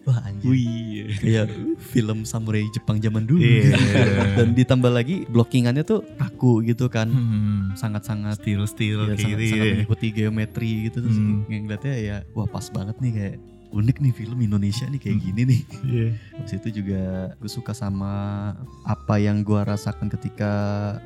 wah 0.03 0.19
anjir 0.21 0.45
Wih. 0.45 1.15
kayak 1.15 1.47
film 1.81 2.23
samurai 2.23 2.61
Jepang 2.69 2.97
zaman 2.97 3.23
dulu 3.23 3.39
Iya. 3.39 3.75
dan 4.37 4.51
ditambah 4.51 4.89
lagi 4.89 5.23
blockingannya 5.25 5.81
tuh 5.81 6.03
kaku 6.13 6.61
gitu 6.63 6.87
kan 6.87 7.07
Hmm. 7.07 7.71
sangat-sangat 7.73 8.37
Steel 8.37 8.63
steel 8.65 8.99
ya, 9.05 9.15
sangat, 9.15 9.39
gitu. 9.39 9.51
sangat 9.51 9.65
mengikuti 9.73 10.07
geometri 10.11 10.71
gitu 10.85 10.97
terus 10.99 11.15
Hmm. 11.15 11.47
yang 11.47 11.65
ngeliatnya 11.65 11.95
ya 11.95 12.17
wah 12.31 12.45
pas 12.45 12.67
banget 12.67 12.95
nih 12.99 13.11
kayak 13.11 13.35
unik 13.73 13.97
nih 13.99 14.13
film 14.13 14.37
Indonesia 14.39 14.85
nih 14.85 14.97
kayak 14.97 15.17
Hmm. 15.17 15.25
gini 15.25 15.41
nih 15.43 15.61
Iya. 15.83 16.07
Habis 16.35 16.53
itu 16.55 16.69
juga 16.77 17.01
gue 17.33 17.49
suka 17.49 17.73
sama 17.73 18.13
apa 18.83 19.17
yang 19.17 19.41
gue 19.41 19.57
rasakan 19.57 20.07
ketika 20.07 20.51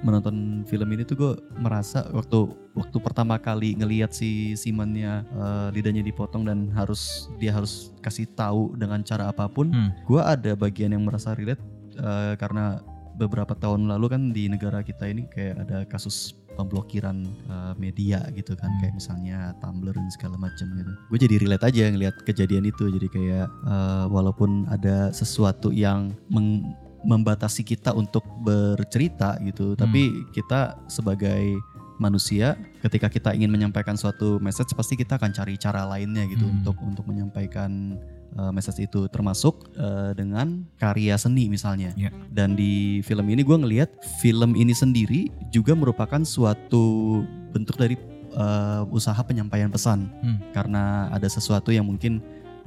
menonton 0.02 0.36
film 0.64 0.88
ini 0.90 1.02
tuh 1.02 1.16
gue 1.16 1.32
merasa 1.56 2.04
waktu 2.12 2.46
waktu 2.74 2.98
pertama 3.00 3.36
kali 3.38 3.74
ngelihat 3.74 4.12
si 4.12 4.30
Simannya 4.54 5.24
eh, 5.26 5.68
lidahnya 5.72 6.04
dipotong 6.04 6.44
dan 6.44 6.68
harus 6.72 7.32
dia 7.38 7.50
harus 7.50 7.96
kasih 8.00 8.28
tahu 8.30 8.76
dengan 8.76 9.00
cara 9.02 9.28
apa 9.28 9.48
pun, 9.48 9.68
Hmm. 9.68 9.92
gue 10.04 10.20
ada 10.20 10.52
bagian 10.54 10.92
yang 10.92 11.02
merasa 11.02 11.32
relate 11.32 11.64
eh, 11.96 12.34
karena 12.36 12.84
beberapa 13.16 13.52
tahun 13.52 13.88
lalu 13.88 14.06
kan 14.08 14.22
di 14.30 14.46
negara 14.46 14.80
kita 14.80 15.08
ini 15.08 15.26
kayak 15.26 15.56
ada 15.64 15.78
kasus 15.84 16.38
pemblokiran 16.58 17.22
eh, 17.24 17.74
media 17.78 18.26
gitu 18.34 18.58
kan 18.58 18.68
Hmm. 18.68 18.80
kayak 18.82 18.94
misalnya 18.98 19.38
Tumblr 19.62 19.94
dan 19.94 20.10
segala 20.10 20.36
macam 20.36 20.66
gitu. 20.74 20.92
Gue 21.08 21.20
jadi 21.22 21.36
relate 21.38 21.66
aja 21.70 21.84
ngelihat 21.88 22.16
kejadian 22.26 22.66
itu 22.66 22.90
jadi 22.90 23.08
kayak 23.08 23.48
eh, 23.48 24.06
walaupun 24.10 24.66
ada 24.68 25.14
sesuatu 25.14 25.70
yang 25.70 26.10
meng- 26.28 26.74
membatasi 27.06 27.62
kita 27.62 27.94
untuk 27.94 28.26
bercerita 28.42 29.38
gitu, 29.40 29.78
tapi 29.78 30.28
kita 30.34 30.76
sebagai 30.90 31.56
manusia 31.98 32.54
ketika 32.80 33.08
kita 33.08 33.34
ingin 33.34 33.50
menyampaikan 33.50 33.94
suatu 33.94 34.38
message 34.38 34.74
pasti 34.74 34.94
kita 34.94 35.18
akan 35.18 35.34
cari 35.34 35.58
cara 35.58 35.86
lainnya 35.86 36.24
gitu 36.26 36.46
Hmm. 36.46 36.62
untuk 36.62 36.78
untuk 36.82 37.06
menyampaikan 37.06 37.98
eh, 38.38 38.52
message 38.52 38.86
itu 38.86 39.08
termasuk 39.10 39.72
eh, 39.74 40.12
dengan 40.14 40.62
karya 40.78 41.18
seni 41.18 41.48
misalnya. 41.48 41.96
Ya. 41.98 42.14
Dan 42.30 42.54
di 42.54 43.02
film 43.02 43.26
ini 43.28 43.42
gue 43.42 43.58
ngelihat 43.58 43.90
film 44.20 44.54
ini 44.54 44.72
sendiri 44.72 45.32
juga 45.50 45.74
merupakan 45.74 46.22
suatu 46.22 47.24
bentuk 47.50 47.76
dari 47.76 47.98
eh, 48.38 48.84
usaha 48.94 49.18
penyampaian 49.20 49.72
pesan 49.72 50.12
Hmm. 50.22 50.38
karena 50.54 51.10
ada 51.10 51.26
sesuatu 51.26 51.74
yang 51.74 51.88
mungkin 51.88 52.22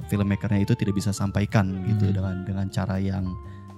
filmmakernya 0.09 0.65
itu 0.65 0.73
tidak 0.73 0.97
bisa 0.97 1.13
sampaikan 1.13 1.71
gitu 1.87 2.09
Hmm. 2.09 2.15
dengan 2.19 2.35
dengan 2.43 2.67
cara 2.67 2.97
yang 2.97 3.23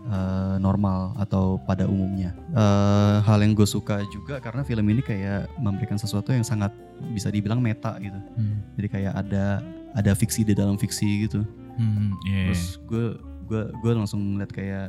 eh, 0.08 0.56
normal 0.60 1.16
atau 1.20 1.60
pada 1.64 1.88
umumnya. 1.88 2.36
Eh, 2.52 3.18
hal 3.24 3.40
yang 3.44 3.56
gue 3.56 3.68
suka 3.68 4.04
juga 4.12 4.40
karena 4.44 4.62
film 4.66 4.86
ini 4.90 5.02
kayak 5.04 5.52
memberikan 5.60 5.96
sesuatu 6.00 6.32
yang 6.36 6.44
sangat 6.44 6.72
bisa 7.12 7.32
dibilang 7.32 7.60
meta 7.60 7.96
gitu. 8.00 8.20
Hmm. 8.36 8.64
Jadi 8.80 8.88
kayak 8.88 9.14
ada 9.16 9.64
ada 9.94 10.12
fiksi 10.18 10.44
di 10.44 10.54
dalam 10.58 10.76
fiksi 10.76 11.30
gitu. 11.30 11.46
Hmm. 11.78 12.14
Iya. 12.28 12.54
Terus 12.54 12.64
gue 12.88 13.06
gue 13.48 13.64
gue 13.84 13.92
langsung 13.94 14.22
ngeliat 14.36 14.52
kayak 14.52 14.88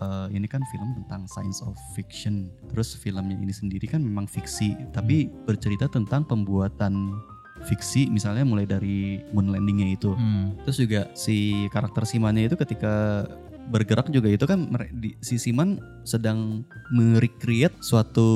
eh, 0.00 0.26
ini 0.32 0.46
kan 0.48 0.62
film 0.72 0.96
tentang 1.04 1.28
science 1.28 1.60
of 1.64 1.76
fiction. 1.92 2.48
Terus 2.72 2.96
filmnya 2.96 3.36
ini 3.36 3.52
sendiri 3.52 3.86
kan 3.88 4.00
memang 4.04 4.28
fiksi, 4.28 4.76
tapi 4.92 5.28
bercerita 5.44 5.88
tentang 5.88 6.24
pembuatan 6.24 7.16
fiksi 7.64 8.12
misalnya 8.12 8.44
mulai 8.44 8.68
dari 8.68 9.24
moon 9.32 9.48
landingnya 9.48 9.96
itu. 9.96 10.12
Hmm. 10.12 10.52
Terus 10.66 10.76
juga 10.76 11.00
si 11.16 11.68
karakter 11.72 12.04
Simannya 12.04 12.52
itu 12.52 12.56
ketika 12.58 13.24
bergerak 13.66 14.08
juga 14.08 14.28
itu 14.28 14.44
kan 14.44 14.66
di- 14.92 15.18
si 15.18 15.36
Siman 15.36 15.76
sedang 16.02 16.62
merecreate 16.90 17.76
suatu 17.80 18.26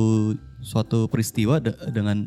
suatu 0.60 1.08
peristiwa 1.08 1.56
de- 1.58 1.76
dengan 1.88 2.26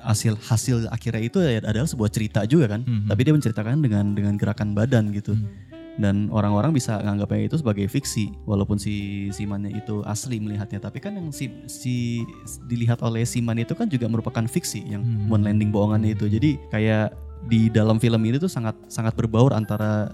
hasil 0.00 0.40
hasil 0.40 0.88
akhirnya 0.88 1.20
itu 1.20 1.38
ya 1.38 1.60
adalah 1.60 1.84
sebuah 1.84 2.08
cerita 2.08 2.42
juga 2.44 2.72
kan. 2.72 2.80
Mhm. 2.82 3.06
Tapi 3.06 3.20
dia 3.20 3.34
menceritakan 3.34 3.78
dengan 3.78 4.04
dengan 4.12 4.34
gerakan 4.34 4.72
badan 4.72 5.12
gitu. 5.12 5.36
Hmm. 5.36 5.50
Dan 5.98 6.30
orang-orang 6.30 6.70
bisa 6.70 6.94
nganggapnya 6.96 7.50
itu 7.50 7.58
sebagai 7.58 7.90
fiksi 7.90 8.30
walaupun 8.46 8.78
si 8.78 9.26
Simannya 9.28 9.74
itu 9.74 10.06
asli 10.06 10.38
melihatnya. 10.38 10.78
Tapi 10.78 11.02
kan 11.02 11.10
yang 11.12 11.34
si, 11.34 11.50
si 11.66 12.22
dilihat 12.64 13.02
oleh 13.02 13.26
Siman 13.26 13.58
itu 13.58 13.74
kan 13.74 13.90
juga 13.90 14.06
merupakan 14.06 14.46
fiksi 14.46 14.86
yang 14.86 15.02
Hmm. 15.02 15.26
moon 15.26 15.42
landing 15.42 15.74
bohongannya 15.74 16.14
itu. 16.14 16.30
Jadi 16.30 16.54
kayak 16.70 17.12
di 17.50 17.66
dalam 17.68 17.98
film 17.98 18.22
ini 18.22 18.38
tuh 18.38 18.46
sangat 18.46 18.78
sangat 18.86 19.12
berbaur 19.12 19.50
antara 19.50 20.06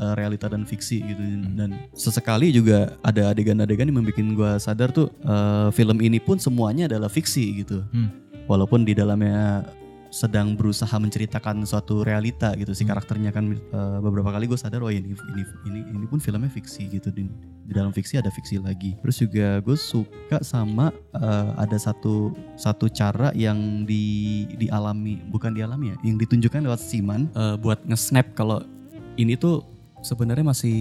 uh, 0.00 0.16
realita 0.16 0.48
dan 0.48 0.64
fiksi 0.64 1.04
gitu. 1.04 1.22
Dan 1.54 1.76
sesekali 1.92 2.48
juga 2.50 2.96
ada 3.04 3.30
adegan-adegan 3.30 3.92
yang 3.92 4.00
membuat 4.00 4.16
gua 4.32 4.50
sadar 4.56 4.88
tuh 4.90 5.12
uh, 5.28 5.68
film 5.70 6.00
ini 6.00 6.16
pun 6.16 6.40
semuanya 6.40 6.88
adalah 6.88 7.12
fiksi 7.12 7.62
gitu. 7.62 7.84
Hmm. 7.92 8.10
walaupun 8.50 8.82
di 8.82 8.98
dalamnya 8.98 9.62
sedang 10.10 10.58
berusaha 10.58 10.90
menceritakan 10.98 11.62
suatu 11.62 12.02
realita 12.02 12.50
gitu 12.58 12.74
si 12.74 12.82
Hmm. 12.82 12.90
karakternya 12.90 13.30
kan 13.30 13.54
uh, 13.70 14.02
beberapa 14.02 14.34
kali 14.34 14.50
gue 14.50 14.58
sadar 14.58 14.82
oh 14.82 14.90
ini 14.90 15.14
ini 15.14 15.42
ini 15.70 15.80
ini 15.86 16.06
pun 16.10 16.18
filmnya 16.18 16.50
fiksi 16.50 16.90
gitu. 16.90 17.14
Di, 17.14 17.30
di 17.62 17.72
dalam 17.72 17.94
fiksi 17.94 18.18
ada 18.18 18.26
fiksi 18.26 18.58
lagi. 18.58 18.98
Terus 18.98 19.16
juga 19.22 19.62
gue 19.62 19.78
suka 19.78 20.42
sama 20.42 20.90
uh, 21.14 21.54
ada 21.54 21.78
satu 21.78 22.34
satu 22.58 22.90
cara 22.90 23.30
yang 23.38 23.86
di 23.86 24.50
dialami 24.58 25.22
bukan 25.30 25.54
dialami 25.54 25.94
ya 25.94 25.96
yang 26.02 26.18
ditunjukkan 26.18 26.66
lewat 26.66 26.82
Siman. 26.82 27.30
Uh, 27.38 27.54
buat 27.54 27.78
nge-snap 27.86 28.34
kalau 28.34 28.66
ini 29.14 29.38
tuh 29.38 29.62
sebenarnya 30.00 30.42
masih 30.42 30.78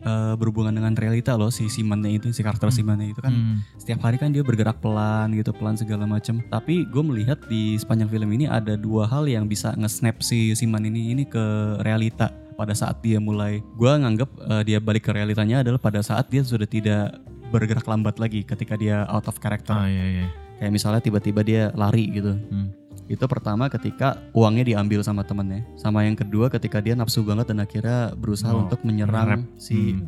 uh, 0.00 0.34
berhubungan 0.34 0.70
dengan 0.70 0.92
realita 0.92 1.32
loh 1.32 1.48
si 1.48 1.66
Simannya 1.66 2.12
itu 2.12 2.28
si 2.30 2.40
karakter 2.40 2.68
Hmm. 2.68 2.76
Simannya 2.76 3.08
itu 3.08 3.18
kan 3.18 3.30
Hmm. 3.30 3.56
setiap 3.74 4.00
hari 4.00 4.16
kan 4.16 4.28
dia 4.28 4.40
bergerak 4.40 4.78
pelan 4.78 5.32
gitu 5.32 5.50
pelan 5.50 5.74
segala 5.74 6.04
macam 6.04 6.44
tapi 6.46 6.84
gue 6.84 7.02
melihat 7.02 7.40
di 7.46 7.74
sepanjang 7.74 8.08
film 8.08 8.30
ini 8.30 8.44
ada 8.44 8.74
dua 8.74 9.04
hal 9.04 9.24
yang 9.24 9.44
bisa 9.44 9.72
nge-snap 9.74 10.20
si 10.20 10.52
Siman 10.52 10.84
ini 10.84 11.10
ini 11.10 11.24
ke 11.24 11.40
realita 11.80 12.28
pada 12.54 12.72
saat 12.72 13.00
dia 13.00 13.16
mulai 13.16 13.64
gue 13.74 13.88
nganggap 13.90 14.28
eh, 14.28 14.62
dia 14.64 14.78
balik 14.78 15.06
ke 15.06 15.12
realitanya 15.12 15.60
adalah 15.60 15.80
pada 15.80 16.00
saat 16.00 16.28
dia 16.28 16.40
sudah 16.40 16.64
tidak 16.64 17.16
bergerak 17.48 17.82
lambat 17.82 18.16
lagi 18.16 18.44
ketika 18.44 18.76
dia 18.76 19.08
out 19.08 19.24
of 19.24 19.36
character 19.36 19.72
Ah 19.72 19.88
iya 19.88 20.04
iya. 20.20 20.26
kayak 20.56 20.70
misalnya 20.70 21.00
tiba-tiba 21.00 21.40
dia 21.40 21.62
lari 21.72 22.06
gitu 22.10 22.36
Hmm. 22.36 22.70
Itu 23.06 23.24
pertama 23.26 23.66
ketika 23.66 24.22
uangnya 24.30 24.62
diambil 24.64 25.02
sama 25.02 25.22
temennya 25.22 25.66
sama 25.74 26.02
yang 26.02 26.14
kedua 26.14 26.46
ketika 26.46 26.78
dia 26.78 26.94
nafsu 26.94 27.22
banget 27.22 27.50
dan 27.50 27.58
akhirnya 27.58 28.14
berusaha 28.14 28.50
Oh, 28.50 28.64
untuk 28.64 28.80
menyerang 28.82 29.50
si 29.56 29.98
Hmm. 29.98 30.06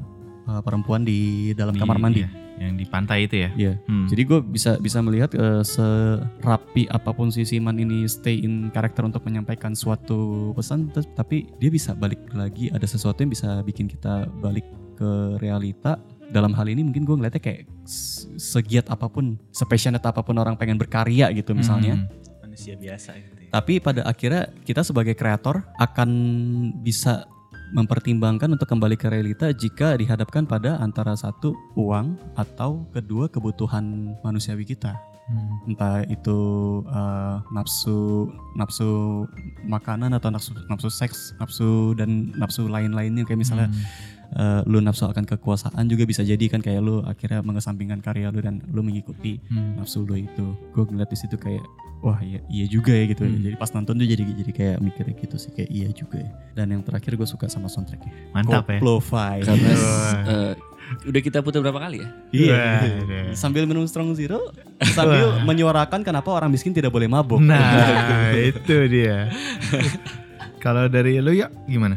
eh, 0.49 0.63
perempuan 0.63 1.03
di 1.03 1.19
dalam 1.53 1.75
Di- 1.75 1.81
kamar 1.81 1.99
mandi 1.99 2.23
iya, 2.23 2.31
yang 2.59 2.75
di 2.75 2.85
pantai 2.85 3.27
itu 3.27 3.37
ya. 3.39 3.51
Iya. 3.55 3.73
Hmm. 3.87 4.07
Jadi 4.07 4.23
gue 4.23 4.39
bisa 4.41 4.79
bisa 4.79 5.03
melihat 5.03 5.35
eh, 5.35 5.63
serapi 5.63 6.87
apa 6.87 7.11
pun 7.11 7.27
si 7.29 7.43
Siman 7.43 7.75
ini 7.77 8.07
stay 8.07 8.39
in 8.39 8.71
karakter 8.71 9.03
untuk 9.03 9.23
menyampaikan 9.23 9.73
suatu 9.73 10.51
pesan, 10.53 10.91
tapi 10.93 11.51
dia 11.59 11.71
bisa 11.71 11.91
balik 11.93 12.23
lagi 12.33 12.71
ada 12.71 12.85
sesuatu 12.85 13.19
yang 13.19 13.31
bisa 13.31 13.63
bikin 13.63 13.87
kita 13.87 14.31
balik 14.39 14.67
ke 14.95 15.11
realita. 15.39 15.99
Dalam 16.31 16.55
hal 16.55 16.65
ini 16.65 16.81
mungkin 16.81 17.03
gue 17.03 17.13
ngeliatnya 17.15 17.39
kayak 17.39 17.69
segiat 18.37 18.89
apa 18.89 19.05
pun, 19.07 19.37
sepassionate 19.51 20.01
apa 20.01 20.23
pun 20.23 20.33
orang 20.35 20.57
pengen 20.57 20.77
berkarya 20.77 21.29
gitu 21.31 21.53
misalnya. 21.53 21.99
Hmm. 21.99 22.07
Manusia 22.53 22.77
biasa 22.77 23.17
gitu 23.17 23.49
ya. 23.49 23.51
Tapi 23.57 23.81
pada 23.81 24.05
akhirnya 24.05 24.53
kita 24.69 24.85
sebagai 24.85 25.17
kreator 25.17 25.65
akan 25.81 26.11
bisa 26.85 27.25
mempertimbangkan 27.73 28.53
untuk 28.53 28.69
kembali 28.69 29.01
ke 29.01 29.09
realita 29.09 29.49
jika 29.57 29.97
dihadapkan 29.97 30.45
pada 30.45 30.77
antara 30.77 31.17
satu 31.17 31.57
uang 31.73 32.21
atau 32.37 32.85
kedua 32.93 33.33
kebutuhan 33.33 34.13
manusiawi 34.21 34.69
kita 34.69 34.93
Hmm. 35.23 35.71
entah 35.71 36.03
itu 36.11 36.39
uh, 36.91 37.39
nafsu 37.55 38.27
nafsu 38.59 39.23
makanan 39.63 40.11
atau 40.19 40.35
nafsu 40.35 40.51
nafsu 40.67 40.91
seks 40.91 41.39
nafsu 41.39 41.95
dan 41.95 42.35
nafsu 42.35 42.67
lain-lainnya 42.67 43.23
kayak 43.23 43.47
misalnya 43.47 43.71
uh, 44.35 44.61
lu 44.65 44.79
nafsu 44.79 45.05
akan 45.05 45.25
kekuasaan 45.25 45.85
juga 45.87 46.05
bisa 46.05 46.21
jadi 46.21 46.41
kan 46.47 46.59
kayak 46.59 46.81
lu 46.81 47.01
akhirnya 47.03 47.41
mengesampingkan 47.41 48.01
karya 48.01 48.29
lu 48.29 48.39
dan 48.39 48.61
lu 48.69 48.81
mengikuti 48.81 49.39
Hmm. 49.47 49.77
nafsu 49.77 50.03
lu 50.03 50.17
itu 50.17 50.47
gue 50.71 50.83
ngeliat 50.85 51.09
di 51.09 51.17
situ 51.17 51.37
kayak 51.37 51.63
wah 52.01 52.19
iya, 52.19 52.43
iya 52.49 52.67
juga 52.67 52.91
ya 52.91 53.07
gitu 53.07 53.23
Hmm. 53.23 53.41
jadi 53.41 53.55
pas 53.55 53.71
nonton 53.71 53.95
tuh 53.95 54.05
jadi 54.05 54.23
jadi 54.25 54.53
kayak 54.53 54.77
mikirnya 54.81 55.15
gitu 55.17 55.37
sih 55.37 55.51
kayak 55.51 55.71
iya 55.71 55.89
juga 55.91 56.19
ya 56.19 56.31
dan 56.55 56.73
yang 56.73 56.83
terakhir 56.83 57.15
gue 57.15 57.25
suka 57.25 57.47
sama 57.47 57.69
soundtracknya 57.69 58.11
Mantap 58.33 58.67
ya. 58.67 58.79
Koplo 58.79 58.99
Five 58.99 59.45
Karena 59.45 59.71
eh, 60.27 60.53
Udah 61.09 61.21
kita 61.25 61.41
putar 61.41 61.65
berapa 61.65 61.81
kali 61.81 62.05
ya? 62.05 62.09
Iya. 62.37 62.53
Wah, 62.53 63.33
Sambil 63.41 63.65
minum 63.65 63.89
strong 63.89 64.13
zero, 64.13 64.53
sambil 64.93 65.41
menyuarakan 65.41 66.05
kenapa 66.05 66.29
orang 66.29 66.53
miskin 66.53 66.77
tidak 66.77 66.93
boleh 66.93 67.09
mabuk. 67.09 67.41
Nah, 67.41 68.29
itu 68.53 68.77
dia. 68.93 69.33
Kalau 70.61 70.87
dari 70.87 71.17
lu 71.17 71.33
ya 71.33 71.49
gimana? 71.65 71.97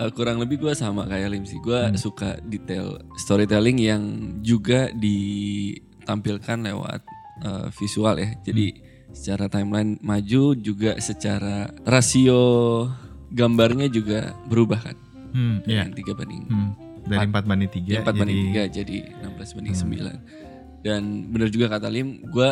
Eh, 0.00 0.10
kurang 0.16 0.40
lebih 0.40 0.56
gue 0.64 0.72
sama 0.72 1.04
kayak 1.04 1.28
Lim 1.28 1.44
sih. 1.44 1.60
Gue 1.60 1.92
suka 2.00 2.40
detail 2.48 3.04
storytelling 3.20 3.76
yang 3.76 4.02
juga 4.40 4.88
ditampilkan 4.96 6.64
lewat 6.72 7.00
eh, 7.44 7.66
visual 7.76 8.16
ya. 8.16 8.32
Jadi 8.40 8.66
secara 9.12 9.52
timeline 9.52 10.00
maju 10.00 10.56
juga 10.56 10.96
secara 11.04 11.68
rasio 11.84 12.40
gambarnya 13.28 13.92
juga 13.92 14.32
berubah 14.48 14.80
kan. 14.80 14.96
Hmm, 15.36 15.60
iya. 15.68 15.84
Yang 15.84 16.02
tiga 16.02 16.12
banding 16.16 16.44
Hmm. 16.48 16.72
Dari 17.00 17.26
4 17.32 17.48
banding 17.48 17.70
3 17.72 17.90
Ya, 17.90 18.00
4 18.04 18.12
banding 18.12 18.40
3 18.52 18.76
jadi 18.76 18.96
16 19.24 19.56
banding 19.56 19.76
9. 19.76 20.84
Dan 20.84 21.02
bener 21.32 21.48
juga 21.48 21.66
kata 21.72 21.88
Lim, 21.88 22.28
gue 22.28 22.50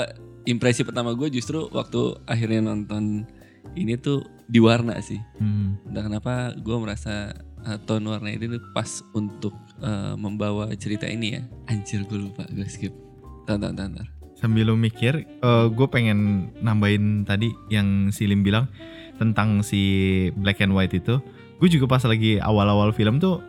impresi 0.49 0.83
pertama 0.85 1.13
gue 1.13 1.29
justru 1.29 1.69
waktu 1.69 2.17
akhirnya 2.25 2.65
nonton 2.65 3.29
ini 3.77 4.01
tuh 4.01 4.25
di 4.49 4.59
warna 4.59 4.97
sih. 5.05 5.21
Hmm. 5.37 5.77
Entah 5.85 6.09
kenapa 6.09 6.33
gue 6.57 6.77
merasa 6.81 7.37
uh, 7.69 7.79
tone 7.85 8.09
warna 8.09 8.33
itu 8.33 8.49
tuh 8.49 8.65
pas 8.73 8.89
untuk 9.13 9.53
uh, 9.85 10.17
membawa 10.17 10.73
cerita 10.75 11.05
ini 11.05 11.37
ya. 11.37 11.43
Anjir 11.69 12.09
gue 12.09 12.17
lupa, 12.17 12.49
gue 12.49 12.65
skip. 12.65 12.97
Tar, 13.45 13.61
tar, 13.61 13.77
tar, 13.77 13.93
tar. 13.93 14.09
Sambil 14.39 14.71
lu 14.71 14.79
mikir, 14.79 15.27
gue 15.75 15.87
pengen 15.91 16.51
nambahin 16.63 17.27
tadi 17.27 17.51
yang 17.75 18.15
si 18.15 18.23
Lim 18.23 18.47
bilang 18.47 18.71
tentang 19.19 19.67
si 19.67 20.31
black 20.39 20.63
and 20.63 20.71
white 20.79 20.95
itu. 20.95 21.19
Gue 21.59 21.67
juga 21.67 21.91
pas 21.91 22.07
lagi 22.07 22.39
awal-awal 22.39 22.95
film 22.95 23.19
tuh 23.19 23.43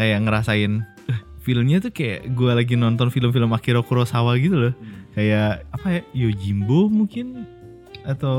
kayak 0.00 0.24
ngerasain 0.24 0.80
"Eh, 1.12 1.20
filmnya 1.44 1.84
tuh 1.84 1.92
kayak 1.92 2.32
gue 2.32 2.48
lagi 2.48 2.80
nonton 2.80 3.12
film-film 3.12 3.52
Akira 3.52 3.84
Kurosawa 3.84 4.40
gitu 4.40 4.56
loh. 4.56 4.74
Kayak 5.12 5.68
apa 5.68 6.00
ya, 6.00 6.02
Yojimbo 6.16 6.88
mungkin 6.88 7.44
atau 8.04 8.36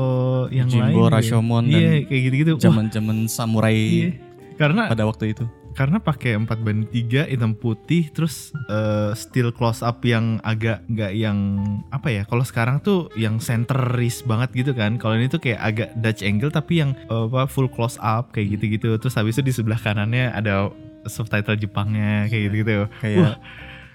yang 0.48 0.68
Jimbo, 0.68 1.06
lain. 1.06 1.12
Rashomon, 1.12 1.64
Iya, 1.66 1.74
dan 1.74 2.08
kayak 2.08 2.22
gitu-gitu. 2.22 2.52
Wah, 2.54 2.62
Zaman-zaman 2.62 3.16
samurai 3.26 3.76
iya. 3.76 4.10
Karena 4.54 4.86
pada 4.86 5.02
waktu 5.04 5.34
itu. 5.34 5.44
karena 5.74 5.98
pakai 5.98 6.38
4 6.38 6.46
banding 6.62 6.86
3 6.86 7.26
hitam 7.26 7.50
putih 7.50 8.06
terus 8.08 8.54
eh, 8.70 9.10
still 9.18 9.50
close 9.50 9.82
up 9.82 9.98
yang 10.06 10.38
agak 10.40 10.86
nggak 10.86 11.10
yang 11.10 11.38
apa 11.90 12.14
ya 12.14 12.22
kalau 12.22 12.46
sekarang 12.46 12.78
tuh 12.78 13.10
yang 13.18 13.42
centeris 13.42 14.22
banget 14.22 14.54
gitu 14.54 14.70
kan 14.70 14.94
kalau 14.94 15.18
ini 15.18 15.26
tuh 15.26 15.42
kayak 15.42 15.58
agak 15.58 15.90
Dutch 15.98 16.22
angle 16.22 16.54
tapi 16.54 16.78
yang 16.78 16.94
eh, 16.94 17.26
apa 17.26 17.50
full 17.50 17.66
close 17.66 17.98
up 17.98 18.30
kayak 18.30 18.54
gitu-gitu 18.54 18.94
terus 19.02 19.18
habis 19.18 19.34
itu 19.34 19.42
di 19.42 19.50
sebelah 19.50 19.74
kanannya 19.76 20.30
ada 20.30 20.70
subtitle 21.10 21.58
Jepangnya 21.58 22.30
kayak 22.30 22.42
gitu-gitu 22.46 22.86
Kayak 23.02 23.42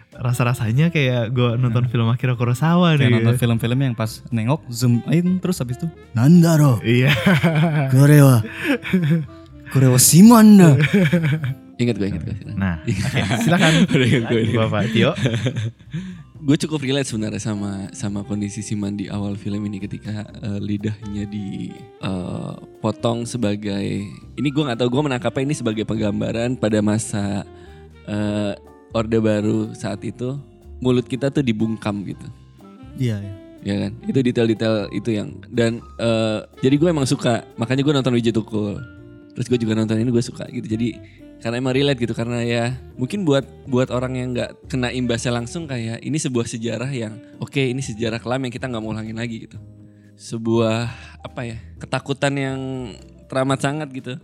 rasa-rasanya 0.10 0.90
kayak 0.90 1.30
gue 1.32 1.58
nonton 1.62 1.86
film 1.86 2.10
Akira 2.10 2.34
Kurosawa 2.34 2.98
kayak 2.98 3.08
nih. 3.08 3.16
nonton 3.22 3.38
film-film 3.38 3.78
yang 3.78 3.94
pas 3.94 4.26
nengok 4.34 4.66
zoom 4.74 5.06
in 5.14 5.38
terus 5.38 5.62
habis 5.62 5.78
itu 5.78 5.88
Nandaro, 6.18 6.82
iya. 6.82 7.14
Korewa, 7.94 8.42
Korewa 9.70 10.00
Simanda. 10.02 10.74
Ingat 11.80 11.96
gue, 11.96 12.08
ingat 12.12 12.24
gue. 12.28 12.36
nah 12.60 12.84
silakan. 13.46 13.86
Udah 13.96 14.08
ingat 14.10 14.28
gue. 14.28 14.52
Bapak 14.52 14.92
Tio. 14.92 15.16
Gue 16.40 16.56
cukup 16.56 16.84
relate 16.84 17.08
sebenarnya 17.08 17.40
sama 17.40 17.88
sama 17.96 18.24
kondisi 18.28 18.60
Siman 18.64 18.96
di 19.00 19.08
awal 19.08 19.36
film 19.40 19.64
ini 19.64 19.80
ketika 19.80 20.28
eh, 20.44 20.60
lidahnya 20.60 21.24
dipotong 21.28 23.24
sebagai 23.24 24.04
ini 24.36 24.48
gue 24.52 24.64
nggak 24.64 24.80
tahu 24.80 24.90
gue 24.92 25.04
menangkapnya 25.08 25.52
ini 25.52 25.56
sebagai 25.56 25.88
penggambaran 25.88 26.60
pada 26.60 26.80
masa 26.84 27.48
eh, 28.08 28.56
orde 28.94 29.18
baru 29.22 29.74
saat 29.78 30.02
itu 30.02 30.40
mulut 30.80 31.06
kita 31.06 31.30
tuh 31.30 31.44
dibungkam 31.44 32.04
gitu. 32.08 32.28
Iya, 33.00 33.20
iya. 33.20 33.34
ya 33.64 33.76
kan? 33.88 33.92
Itu 34.08 34.20
detail-detail 34.24 34.76
itu 34.92 35.10
yang 35.16 35.40
dan 35.52 35.84
eh, 36.00 36.40
jadi 36.64 36.76
gue 36.80 36.90
emang 36.90 37.08
suka. 37.08 37.44
Makanya 37.60 37.82
gue 37.84 37.94
nonton 37.96 38.16
Wiji 38.16 38.32
Tukul. 38.36 38.80
Terus 39.36 39.46
gue 39.48 39.60
juga 39.62 39.78
nonton 39.78 40.00
ini 40.00 40.10
gue 40.12 40.24
suka 40.24 40.48
gitu. 40.52 40.68
Jadi 40.68 41.00
karena 41.40 41.56
emang 41.60 41.76
relate 41.76 42.00
gitu. 42.00 42.12
Karena 42.16 42.44
ya 42.44 42.76
mungkin 43.00 43.24
buat 43.24 43.48
buat 43.68 43.92
orang 43.92 44.14
yang 44.20 44.30
nggak 44.36 44.72
kena 44.72 44.92
imbasnya 44.92 45.32
langsung 45.36 45.68
kayak 45.68 46.04
ini 46.04 46.18
sebuah 46.20 46.48
sejarah 46.48 46.92
yang 46.92 47.20
oke 47.40 47.60
ini 47.60 47.80
sejarah 47.80 48.20
kelam 48.20 48.44
yang 48.48 48.54
kita 48.54 48.68
nggak 48.68 48.84
mau 48.84 48.92
ulangin 48.92 49.16
lagi 49.20 49.48
gitu. 49.48 49.60
Sebuah 50.20 50.92
apa 51.24 51.42
ya 51.48 51.58
ketakutan 51.80 52.34
yang 52.36 52.60
teramat 53.32 53.60
sangat 53.64 53.88
gitu. 53.96 54.20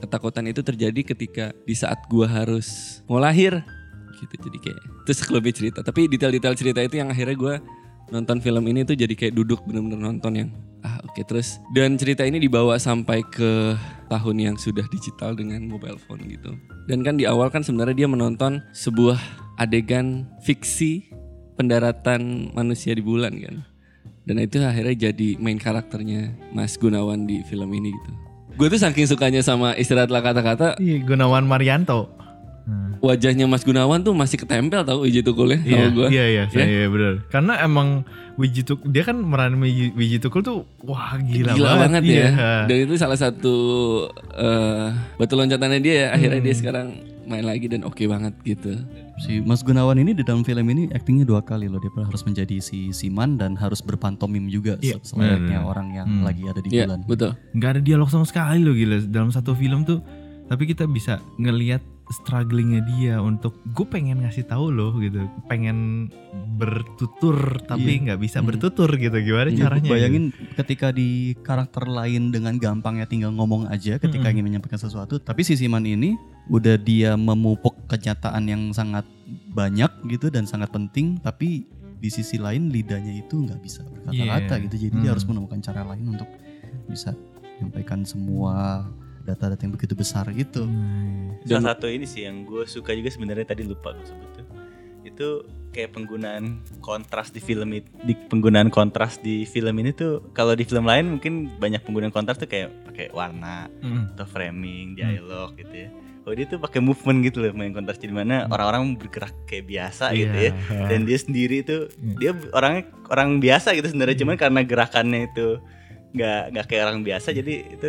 Ketakutan 0.00 0.44
itu 0.44 0.60
terjadi 0.60 1.00
ketika 1.16 1.44
di 1.64 1.72
saat 1.72 1.96
gua 2.12 2.28
harus 2.28 3.00
mau 3.08 3.16
lahir 3.16 3.64
gitu 4.18 4.34
jadi 4.50 4.58
kayak 4.70 4.80
terus 5.08 5.18
lebih 5.30 5.52
cerita. 5.52 5.80
Tapi 5.82 6.06
detail-detail 6.06 6.54
cerita 6.54 6.80
itu 6.82 6.98
yang 7.00 7.10
akhirnya 7.10 7.36
gua 7.36 7.54
nonton 8.12 8.38
film 8.38 8.64
ini 8.68 8.84
tuh 8.84 8.94
jadi 8.94 9.12
kayak 9.16 9.34
duduk 9.34 9.64
bener-bener 9.64 10.00
nonton 10.00 10.32
yang 10.36 10.48
ah 10.84 11.00
oke 11.02 11.20
terus. 11.24 11.58
Dan 11.72 11.96
cerita 11.96 12.22
ini 12.22 12.36
dibawa 12.36 12.76
sampai 12.76 13.24
ke 13.24 13.74
tahun 14.12 14.36
yang 14.36 14.56
sudah 14.60 14.84
digital 14.92 15.32
dengan 15.32 15.64
mobile 15.64 15.96
phone 15.96 16.22
gitu. 16.28 16.52
Dan 16.86 17.00
kan 17.00 17.16
di 17.16 17.24
awal 17.24 17.48
kan 17.48 17.64
sebenarnya 17.64 18.04
dia 18.04 18.08
menonton 18.08 18.60
sebuah 18.76 19.16
adegan 19.56 20.28
fiksi 20.44 21.08
pendaratan 21.56 22.52
manusia 22.52 22.92
di 22.92 23.00
bulan 23.00 23.34
kan. 23.40 23.64
Dan 24.24 24.40
itu 24.40 24.56
akhirnya 24.60 25.12
jadi 25.12 25.36
main 25.36 25.60
karakternya 25.60 26.32
Mas 26.52 26.80
Gunawan 26.80 27.28
di 27.28 27.44
film 27.44 27.68
ini 27.76 27.92
gitu. 27.92 28.12
Gue 28.54 28.70
tuh 28.70 28.80
saking 28.80 29.04
sukanya 29.10 29.42
sama 29.44 29.74
istirahatlah 29.74 30.22
kata-kata. 30.22 30.68
Gunawan 30.80 31.44
Marianto 31.44 32.23
Hmm. 32.64 32.96
wajahnya 32.98 33.44
Mas 33.44 33.60
Gunawan 33.60 34.00
tuh 34.00 34.12
masih 34.12 34.36
ketempel 34.36 34.80
tau 34.82 35.04
Wiji 35.04 35.20
Tukulnya 35.20 35.60
Iya, 35.60 35.84
sama 35.84 35.88
gue 35.92 36.06
iya, 36.08 36.24
iya, 36.26 36.44
Ya? 36.48 36.64
iya, 36.64 36.86
bener. 36.88 37.20
Karena 37.28 37.60
emang 37.60 38.08
Wiji 38.34 38.64
Tukul, 38.64 38.88
dia 38.88 39.02
kan 39.02 39.20
meranin 39.20 39.60
Wiji, 39.60 39.92
Wiji 39.92 40.16
Tukul 40.16 40.40
tuh, 40.40 40.64
wah 40.80 41.12
gila, 41.14 41.52
Gila, 41.52 41.76
banget, 41.78 42.02
ya. 42.02 42.08
iya. 42.08 42.28
Dan 42.64 42.76
itu 42.82 42.96
salah 42.96 43.14
satu 43.14 43.54
eh 44.32 44.88
batu 45.14 45.34
loncatannya 45.34 45.78
dia 45.78 45.94
ya. 45.94 46.08
Akhirnya 46.10 46.38
Hmm. 46.38 46.46
dia 46.46 46.54
sekarang 46.54 46.86
main 47.24 47.40
lagi 47.40 47.66
dan 47.66 47.80
oke 47.82 48.00
banget 48.02 48.32
gitu. 48.42 48.80
Si 49.18 49.38
Mas 49.40 49.60
Gunawan 49.60 49.96
ini 49.96 50.12
di 50.12 50.20
dalam 50.20 50.40
film 50.40 50.64
ini 50.66 50.88
aktingnya 50.90 51.24
dua 51.24 51.40
kali 51.40 51.68
loh. 51.68 51.78
Dia 51.78 51.92
harus 51.94 52.22
menjadi 52.22 52.58
si 52.58 52.90
Siman 52.90 53.36
dan 53.36 53.54
harus 53.54 53.78
berpantomim 53.78 54.48
juga 54.48 54.80
Iya, 54.80 54.98
se- 54.98 55.12
selayaknya 55.12 55.60
benar. 55.60 55.68
orang 55.68 55.88
yang 55.94 56.08
Hmm. 56.10 56.22
lagi 56.22 56.42
ada 56.44 56.58
di 56.58 56.68
Iya, 56.70 56.84
bulan. 56.86 57.00
betul. 57.04 57.30
Nggak 57.52 57.70
ada 57.70 57.80
dialog 57.82 58.08
sama 58.08 58.24
sekali 58.24 58.58
loh 58.58 58.72
gila 58.72 59.04
dalam 59.04 59.28
satu 59.28 59.52
film 59.52 59.84
tuh. 59.84 60.00
Tapi 60.44 60.64
kita 60.66 60.84
bisa 60.84 61.20
ngelihat 61.36 61.80
strugglingnya 62.06 62.84
dia 62.84 63.14
untuk 63.18 63.56
gue 63.64 63.86
pengen 63.86 64.20
ngasih 64.20 64.44
tahu 64.44 64.68
loh 64.68 64.92
gitu, 64.98 65.24
pengen 65.46 66.08
bertutur 66.54 67.36
tapi 67.64 67.96
Iya. 67.96 68.02
nggak 68.04 68.20
bisa 68.20 68.38
Hmm. 68.38 68.48
bertutur 68.48 68.90
gitu. 68.94 69.16
Gimana 69.16 69.48
Iya, 69.48 69.58
caranya? 69.66 69.88
bayangin 69.88 70.24
ketika 70.54 70.90
di 70.90 71.08
karakter 71.40 71.84
lain 71.84 72.28
dengan 72.28 72.56
gampangnya 72.56 73.04
tinggal 73.04 73.32
ngomong 73.32 73.66
aja 73.66 73.96
ketika 73.96 74.20
Mm-mm. 74.22 74.32
ingin 74.36 74.44
menyampaikan 74.44 74.76
sesuatu, 74.76 75.16
tapi 75.16 75.40
si 75.42 75.56
Siman 75.56 75.82
ini 75.82 76.14
udah 76.46 76.76
dia 76.76 77.16
memupuk 77.16 77.88
kenyataan 77.88 78.44
yang 78.44 78.62
sangat 78.70 79.08
banyak 79.50 79.88
gitu 80.06 80.28
dan 80.28 80.44
sangat 80.44 80.68
penting, 80.68 81.16
tapi 81.18 81.64
di 81.96 82.08
sisi 82.08 82.36
lain 82.36 82.68
lidahnya 82.68 83.16
itu 83.16 83.40
nggak 83.40 83.60
bisa 83.60 83.80
berkata-kata 83.82 84.54
Iya. 84.54 84.62
gitu, 84.62 84.74
jadi 84.78 84.94
dia 84.94 85.02
Hmm. 85.02 85.12
harus 85.16 85.24
menemukan 85.24 85.58
cara 85.58 85.82
lain 85.86 86.04
untuk 86.06 86.28
bisa 86.84 87.16
menyampaikan 87.56 88.04
semua 88.04 88.84
data-data 89.24 89.60
yang 89.60 89.72
begitu 89.72 89.92
besar 89.92 90.28
itu. 90.30 90.62
Hmm. 90.62 91.40
Dan- 91.42 91.60
Salah 91.60 91.74
satu 91.74 91.86
ini 91.86 92.04
sih 92.04 92.22
yang 92.22 92.44
gue 92.44 92.64
suka 92.64 92.92
juga 92.92 93.08
sebenarnya 93.08 93.44
tadi 93.46 93.62
lupa 93.62 93.92
gue 93.92 94.04
sebut 94.04 94.30
tuh. 94.32 94.46
Itu 95.02 95.28
kayak 95.70 95.90
penggunaan 95.92 96.44
kontras 96.78 97.28
di 97.28 97.38
film 97.38 97.74
itu, 97.74 97.88
di 97.98 98.14
penggunaan 98.14 98.68
kontras 98.68 99.18
di 99.18 99.42
film 99.42 99.74
ini 99.76 99.90
tuh 99.90 100.22
kalau 100.30 100.52
di 100.52 100.62
film 100.62 100.84
lain 100.84 101.10
mungkin 101.10 101.50
banyak 101.54 101.82
penggunaan 101.82 102.08
kontras 102.10 102.36
tuh 102.36 102.46
kayak 102.46 102.70
pakai 102.84 103.10
warna 103.10 103.66
Mm. 103.80 104.14
atau 104.14 104.24
framing, 104.24 104.94
dialog 104.94 105.52
gitu 105.54 105.74
ya. 105.74 105.90
Kalau 106.20 106.34
dia 106.34 106.46
tuh 106.46 106.56
pakai 106.56 106.80
movement 106.80 107.20
gitu 107.22 107.36
loh 107.38 107.52
main 107.52 107.68
kontras 107.70 107.96
jadi 107.96 108.14
mana 108.14 108.46
orang-orang 108.46 108.96
bergerak 108.96 109.34
kayak 109.44 109.66
biasa 109.66 110.14
gitu 110.14 110.32
ya. 110.32 110.52
Iya. 110.54 110.86
Dan 110.88 111.04
dia 111.04 111.18
sendiri 111.18 111.60
tuh 111.60 111.92
Iya. 111.92 112.16
dia 112.16 112.30
orangnya 112.50 112.82
orang 113.06 113.28
biasa 113.38 113.68
gitu 113.72 113.86
sebenarnya 113.86 114.16
cuman 114.16 114.36
karena 114.38 114.60
gerakannya 114.62 115.20
itu 115.28 115.46
nggak 116.12 116.42
nggak 116.48 116.64
kayak 116.64 116.82
orang 116.86 117.02
biasa 117.02 117.28
jadi 117.30 117.54
itu 117.74 117.88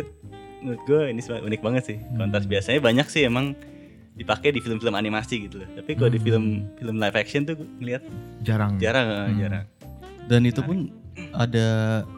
menurut 0.58 0.82
gue 0.84 1.00
ini 1.08 1.20
unik 1.22 1.60
banget 1.60 1.82
sih 1.84 1.98
kontras 2.12 2.44
Hmm. 2.44 2.52
biasanya 2.52 2.80
banyak 2.80 3.06
sih 3.06 3.22
emang 3.22 3.52
dipakai 4.12 4.48
di 4.48 4.60
film-film 4.60 4.92
animasi 4.92 5.44
gitu 5.44 5.60
loh 5.60 5.68
tapi 5.72 5.92
kalau 5.92 6.08
di 6.08 6.16
Hmm. 6.16 6.26
film 6.26 6.44
film 6.74 6.96
live 6.96 7.14
action 7.14 7.44
tuh 7.44 7.56
ngeliat 7.78 8.02
jarang. 8.40 8.76
jarang 8.76 9.06
eh, 9.06 9.20
Hmm. 9.28 9.38
jarang 9.38 9.66
Dan 10.26 10.42
itu 10.42 10.58
pun 10.58 10.90
ada 11.30 11.68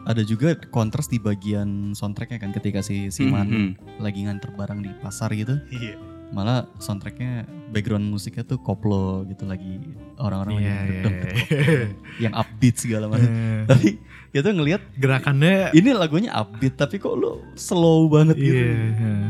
ada 0.03 0.21
juga 0.21 0.57
kontras 0.65 1.05
di 1.05 1.19
bagian 1.19 1.93
soundtracknya 1.93 2.35
kan 2.35 2.51
ketika 2.51 2.81
si 2.81 3.07
Siman 3.07 3.45
Mhm. 3.45 4.01
lagi 4.01 4.25
nganter 4.25 4.49
barang 4.51 4.81
di 4.81 4.89
pasar 4.97 5.29
gitu. 5.31 5.61
iya 5.69 5.93
malah 6.29 6.69
soundtracknya 6.77 7.43
background 7.73 8.05
musiknya 8.05 8.45
tuh 8.45 8.61
koplo 8.61 9.25
gitu 9.25 9.49
lagi 9.49 9.81
orang-orang 10.17 10.53
Iya, 10.55 10.61
lagi 10.61 10.69
iya, 10.69 11.01
deg-deg, 11.01 11.09
iya. 11.09 11.33
deg-deg, 11.41 11.89
yang 12.29 12.33
upbeat 12.37 12.75
segala 12.77 13.05
macam. 13.09 13.29
Eh, 13.29 13.61
tapi 13.65 13.87
itu 14.29 14.45
ngelihat 14.45 14.81
Gerakannya 14.93 15.73
ini 15.73 15.89
lagunya 15.89 16.29
upbeat 16.37 16.77
tapi 16.77 17.01
kok 17.01 17.17
lo 17.17 17.41
slow 17.57 18.05
banget 18.07 18.37
gitu. 18.37 18.61
Iya. 18.61 18.77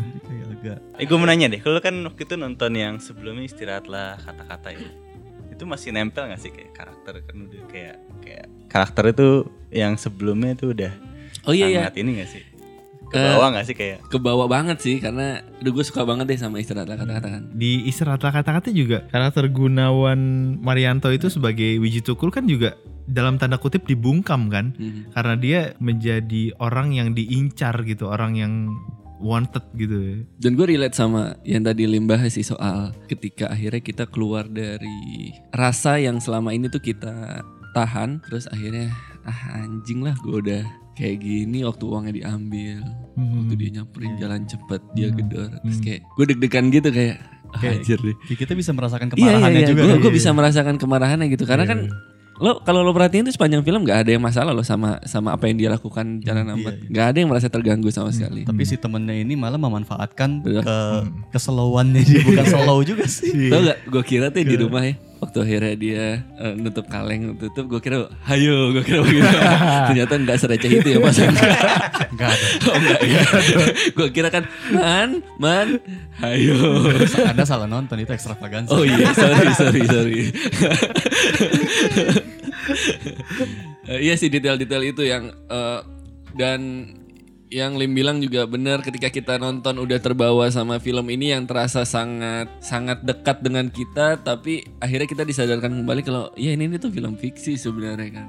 Jadi 0.03 0.19
kayak 0.27 0.45
agak 0.59 0.77
eh 0.99 1.05
gue 1.07 1.15
mau 1.15 1.23
nanya 1.23 1.47
deh 1.47 1.61
kalau 1.63 1.79
kan 1.79 1.95
waktu 2.03 2.21
itu 2.27 2.35
nonton 2.35 2.71
yang 2.75 2.99
sebelumnya 2.99 3.47
istirahatlah 3.47 4.19
kata-kata 4.19 4.75
ya 4.75 4.89
itu 5.49 5.63
masih 5.63 5.91
nempel 5.91 6.23
gak 6.27 6.39
sih 6.39 6.51
kayak 6.51 6.71
karakter? 6.71 7.13
Kan 7.23 7.47
udah 7.47 7.63
kayak 7.67 7.95
kayak 8.19 8.47
karakter 8.67 9.03
itu 9.11 9.27
yang 9.71 9.95
sebelumnya 9.95 10.55
itu 10.55 10.71
udah 10.71 10.91
Oh 11.47 11.55
iya 11.55 11.71
iya. 11.71 11.87
sangat 11.87 11.95
ini 12.03 12.19
gak 12.19 12.29
sih 12.31 12.43
ke 13.09 13.17
bawah 13.17 13.49
gak 13.51 13.65
sih 13.65 13.75
kayak 13.75 13.97
Kebawa 14.07 14.45
banget 14.45 14.77
sih 14.79 15.01
karena 15.01 15.41
aduh 15.59 15.73
gue 15.73 15.85
suka 15.85 16.05
banget 16.05 16.29
deh 16.29 16.39
sama 16.39 16.61
istirahat 16.61 16.87
kata-kata 16.87 17.27
kan. 17.27 17.43
Di 17.53 17.83
istirahat 17.89 18.21
kata-kata 18.21 18.69
juga 18.69 19.05
karakter 19.09 19.49
Gunawan 19.49 20.19
Marianto 20.61 21.09
itu 21.09 21.27
sebagai 21.27 21.81
Wiji 21.81 22.05
Tukul 22.05 22.29
kan 22.29 22.45
juga 22.45 22.77
dalam 23.09 23.41
tanda 23.41 23.57
kutip 23.57 23.89
dibungkam 23.89 24.53
kan 24.53 24.77
Mhm. 24.77 25.17
karena 25.17 25.33
dia 25.33 25.59
menjadi 25.81 26.53
orang 26.61 26.93
yang 26.93 27.17
diincar 27.17 27.73
gitu, 27.81 28.05
orang 28.05 28.37
yang 28.37 28.53
wanted 29.19 29.65
gitu. 29.75 30.23
Dan 30.39 30.55
gue 30.55 30.65
relate 30.69 30.95
sama 30.95 31.35
yang 31.43 31.65
tadi 31.65 31.83
Lim 31.83 32.07
bahas 32.07 32.37
sih 32.37 32.45
soal 32.45 32.95
ketika 33.09 33.51
akhirnya 33.51 33.83
kita 33.83 34.05
keluar 34.07 34.47
dari 34.47 35.33
rasa 35.51 35.99
yang 35.99 36.23
selama 36.23 36.55
ini 36.55 36.71
tuh 36.71 36.79
kita 36.79 37.43
tahan 37.75 38.23
terus 38.23 38.47
akhirnya 38.47 38.89
ah 39.27 39.61
anjing 39.61 40.01
lah 40.01 40.15
gue 40.23 40.35
udah 40.39 40.63
kayak 40.99 41.17
gini 41.17 41.63
waktu 41.63 41.83
uangnya 41.85 42.13
diambil. 42.13 42.83
Waktu 43.15 43.53
dia 43.55 43.69
nyamperin 43.73 44.13
jalan 44.15 44.41
cepet 44.43 44.81
dia 44.93 45.07
gedor. 45.09 45.49
Terus 45.57 45.79
kayak 45.79 46.01
gue 46.05 46.25
deg-degan 46.27 46.65
gitu 46.69 46.89
kayak 46.89 47.15
ah, 47.49 47.57
Kayak- 47.57 47.79
anjir 47.81 47.99
deh. 47.99 48.15
Kita 48.35 48.51
bisa 48.51 48.71
merasakan 48.71 49.07
Iya 49.07 49.15
iya 49.15 49.23
kemarahannya 49.23 49.59
iya, 49.59 49.67
juga. 49.67 49.81
gue 49.81 49.89
kan? 49.89 49.99
gue 49.99 50.11
bisa 50.11 50.29
merasakan 50.31 50.75
kemarahannya 50.75 51.27
gitu. 51.29 51.43
Karena 51.43 51.63
kan 51.63 51.79
lo 52.39 52.63
kalau 52.63 52.79
lo 52.79 52.95
perhatiin 52.95 53.27
tuh 53.27 53.35
sepanjang 53.35 53.59
film 53.61 53.83
nggak 53.83 53.99
ada 53.99 54.11
yang 54.15 54.23
masalah 54.23 54.55
lo 54.55 54.63
sama 54.63 54.95
sama 55.03 55.35
apa 55.35 55.51
yang 55.51 55.59
dia 55.59 55.67
lakukan 55.69 56.23
jalan 56.23 56.47
Iya, 56.47 56.55
amat 56.55 56.73
iya. 56.73 56.87
nggak 56.87 57.05
ada 57.05 57.17
yang 57.19 57.29
merasa 57.29 57.47
terganggu 57.47 57.89
sama 57.91 58.15
sekali. 58.15 58.47
Tapi 58.47 58.63
si 58.63 58.75
temennya 58.75 59.11
ini 59.11 59.35
malah 59.35 59.59
memanfaatkan 59.59 60.39
Betul. 60.39 60.63
ke 60.63 60.77
keselowannya 61.31 61.99
dia 61.99 62.23
bukan 62.23 62.45
slow 62.55 62.79
juga 62.81 63.03
sih. 63.05 63.51
Tau 63.51 63.59
gak 63.59 63.77
gue 63.85 64.03
kira 64.03 64.31
tuh 64.31 64.39
di 64.39 64.55
rumah 64.55 64.83
ya 64.83 64.95
Waktu 65.19 65.37
akhirnya 65.43 65.73
dia 65.75 66.05
eh, 66.39 66.53
nutup 66.55 66.87
kaleng 66.87 67.35
tutup 67.35 67.67
gue 67.67 67.81
kira 67.83 68.07
hayo 68.23 68.71
gue 68.71 68.83
kira 68.87 69.03
begitu. 69.03 69.27
Ternyata 69.91 70.13
nggak 70.15 70.37
sereceh 70.39 70.71
itu 70.79 70.87
ya 70.95 70.99
mas. 71.03 71.19
Enggak 71.19 71.51
Enggak 72.15 72.29
ada. 72.31 72.47
oh, 72.71 72.75
enggak 72.79 73.01
ya 73.03 73.21
gue 73.99 74.07
kira 74.15 74.29
kan 74.31 74.43
man 74.71 75.19
man 75.35 75.67
hayo. 76.23 76.87
Anda 77.27 77.43
salah 77.43 77.67
nonton 77.67 77.99
itu 77.99 78.11
ekstravaganza. 78.15 78.71
oh 78.71 78.87
iya. 78.87 79.11
Sorry 79.11 79.51
sorry 79.55 79.81
sorry. 79.83 80.21
Eh, 83.89 84.05
iya 84.05 84.13
sih 84.13 84.29
detail-detail 84.29 84.93
itu 84.93 85.01
yang 85.01 85.33
eh, 85.33 85.79
dan 86.37 86.93
yang 87.49 87.81
Lim 87.81 87.97
bilang 87.97 88.21
juga 88.21 88.45
benar 88.45 88.85
ketika 88.85 89.09
kita 89.09 89.41
nonton 89.41 89.81
udah 89.81 89.97
terbawa 89.97 90.45
sama 90.53 90.77
film 90.77 91.09
ini 91.09 91.33
yang 91.33 91.49
terasa 91.49 91.81
sangat 91.81 92.45
sangat 92.61 93.01
dekat 93.01 93.41
dengan 93.41 93.73
kita 93.73 94.21
tapi 94.21 94.61
akhirnya 94.77 95.09
kita 95.09 95.23
disadarkan 95.25 95.81
kembali 95.81 96.01
kalau 96.05 96.29
ya 96.37 96.53
ini, 96.53 96.69
ini 96.69 96.77
tuh 96.77 96.93
film 96.93 97.17
fiksi 97.17 97.57
sebenarnya 97.57 98.21
kan. 98.21 98.27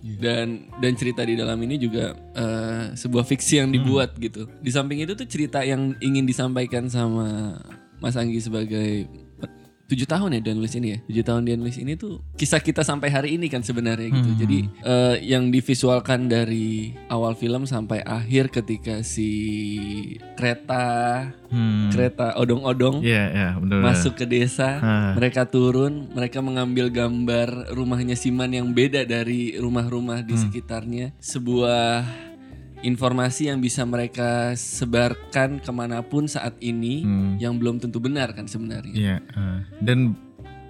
Dan 0.00 0.72
dan 0.80 0.92
cerita 0.96 1.24
di 1.24 1.36
dalam 1.36 1.60
ini 1.60 1.76
juga 1.76 2.16
eh, 2.32 2.96
sebuah 2.96 3.24
fiksi 3.24 3.60
yang 3.64 3.68
dibuat 3.72 4.16
gitu. 4.16 4.48
Di 4.60 4.72
samping 4.72 5.04
itu 5.04 5.12
tuh 5.12 5.28
cerita 5.28 5.60
yang 5.60 5.96
ingin 6.00 6.24
disampaikan 6.24 6.88
sama 6.88 7.60
Mas 8.00 8.16
Anggi 8.16 8.40
sebagai 8.40 9.08
tujuh 9.90 10.06
tahun 10.06 10.38
ya 10.38 10.40
dia 10.40 10.54
nulis 10.54 10.70
ini 10.72 10.88
ya 10.88 10.98
tujuh 11.02 11.24
tahun 11.24 11.42
dia 11.42 11.56
nulis 11.56 11.74
ini 11.74 11.92
tuh 11.94 12.22
kisah 12.34 12.58
kita 12.58 12.80
sampai 12.80 13.10
hari 13.10 13.34
ini 13.34 13.46
kan 13.46 13.58
sebenarnya 13.60 14.06
gitu 14.08 14.30
jadi 14.38 14.58
eh, 14.80 15.14
yang 15.26 15.50
divisualkan 15.50 16.24
dari 16.24 16.94
awal 17.06 17.34
film 17.34 17.66
sampai 17.66 17.98
akhir 18.00 18.48
ketika 18.50 19.02
si 19.02 19.28
kereta 20.34 20.86
Hmm. 21.50 21.90
kereta 21.90 22.38
odong-odong 22.38 23.02
Iya, 23.02 23.24
iya, 23.28 23.48
benar. 23.58 23.82
masuk 23.82 24.14
ke 24.14 24.22
desa 24.22 24.78
Ah. 24.78 25.12
mereka 25.18 25.42
turun 25.44 26.06
mereka 26.08 26.38
mengambil 26.38 26.86
gambar 26.88 27.74
rumahnya 27.74 28.14
Siman 28.14 28.54
yang 28.54 28.70
beda 28.70 29.02
dari 29.02 29.58
rumah-rumah 29.58 30.22
Hmm. 30.22 30.28
di 30.30 30.34
sekitarnya 30.38 31.06
sebuah 31.18 32.06
informasi 32.80 33.46
yang 33.46 33.58
bisa 33.58 33.84
mereka 33.84 34.52
sebarkan 34.54 35.60
ke 35.60 35.70
mana 35.70 36.00
pun 36.00 36.24
saat 36.24 36.56
ini 36.58 37.02
Hmm. 37.02 37.32
yang 37.36 37.56
belum 37.56 37.76
tentu 37.78 37.98
benar 37.98 38.32
kan 38.32 38.44
sebenarnya 38.44 38.92
Iya, 38.92 39.16
eh. 39.20 39.58
dan 39.80 40.16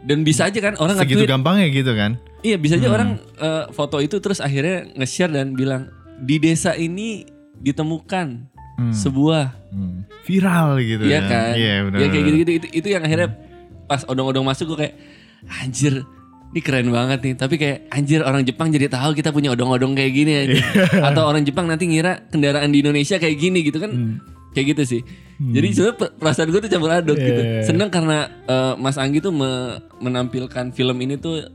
dan 0.00 0.24
bisa 0.24 0.46
aja 0.46 0.58
kan 0.58 0.74
orang 0.76 0.96
segitu 0.96 1.22
gampangnya 1.24 1.68
gitu 1.68 1.92
kan? 1.92 2.16
iya 2.40 2.56
bisa 2.56 2.74
aja 2.74 2.86
Hmm. 2.86 2.96
orang 2.96 3.10
eh, 3.36 3.64
foto 3.70 3.98
itu 3.98 4.16
terus 4.16 4.38
akhirnya 4.38 4.90
nge-share 4.94 5.30
dan 5.30 5.52
bilang 5.52 5.86
di 6.18 6.36
desa 6.36 6.72
ini 6.72 7.24
ditemukan 7.54 8.48
Hmm. 8.74 8.90
sebuah 8.90 9.44
Hmm. 9.70 10.02
Viral 10.20 10.80
gitu 10.80 11.04
Iya 11.04 11.16
ya. 11.16 11.20
kan? 11.26 11.52
Iya, 11.52 11.74
benar. 11.84 11.98
Ya 11.98 12.06
kayak 12.08 12.24
gitu-gitu 12.24 12.52
itu, 12.54 12.66
itu 12.74 12.88
yang 12.88 13.02
akhirnya 13.02 13.28
pas 13.84 14.02
odong-odong 14.02 14.42
masuk 14.42 14.66
gue 14.68 14.78
kayak 14.80 14.94
anjir 15.58 16.02
ini 16.50 16.60
keren 16.60 16.88
banget 16.88 17.18
nih 17.20 17.34
tapi 17.34 17.54
kayak 17.54 17.86
anjir 17.88 18.20
orang 18.20 18.42
Jepang 18.42 18.68
jadi 18.68 18.86
tahu 18.86 19.12
kita 19.12 19.30
punya 19.30 19.50
odong-odong 19.50 19.94
kayak 19.94 20.10
gini 20.10 20.30
ya 20.30 20.42
Iya. 20.44 20.64
atau 21.06 21.22
orang 21.24 21.42
Jepang 21.42 21.64
nanti 21.64 21.86
ngira 21.86 22.26
kendaraan 22.26 22.68
di 22.68 22.80
Indonesia 22.80 23.16
kayak 23.16 23.36
gini 23.36 23.62
gitu 23.62 23.78
kan 23.78 23.90
Hmm. 23.90 24.18
kayak 24.50 24.74
gitu 24.74 24.82
sih 24.88 25.02
jadi 25.40 25.66
sebenarnya 25.68 25.96
per- 25.96 26.14
perasaan 26.16 26.48
gue 26.48 26.60
tuh 26.60 26.68
campur 26.68 26.90
aduk 26.90 27.16
gitu 27.16 27.38
Iya. 27.40 27.62
seneng 27.64 27.88
karena 27.88 28.18
eh, 28.44 28.74
Mas 28.76 28.96
Anggi 28.96 29.18
tuh 29.18 29.30
me- 29.30 29.78
menampilkan 29.98 30.70
film 30.70 30.96
ini 30.98 31.14
tuh 31.16 31.46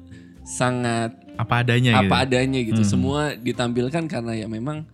sangat 0.41 1.11
Apa 1.35 1.61
adanya 1.61 1.91
gitu. 1.93 2.01
apa 2.01 2.15
adanya 2.21 2.59
gitu 2.61 2.79
Hmm. 2.79 2.89
semua 2.89 3.21
ditampilkan 3.35 4.03
karena 4.05 4.31
ya 4.33 4.47
memang 4.47 4.87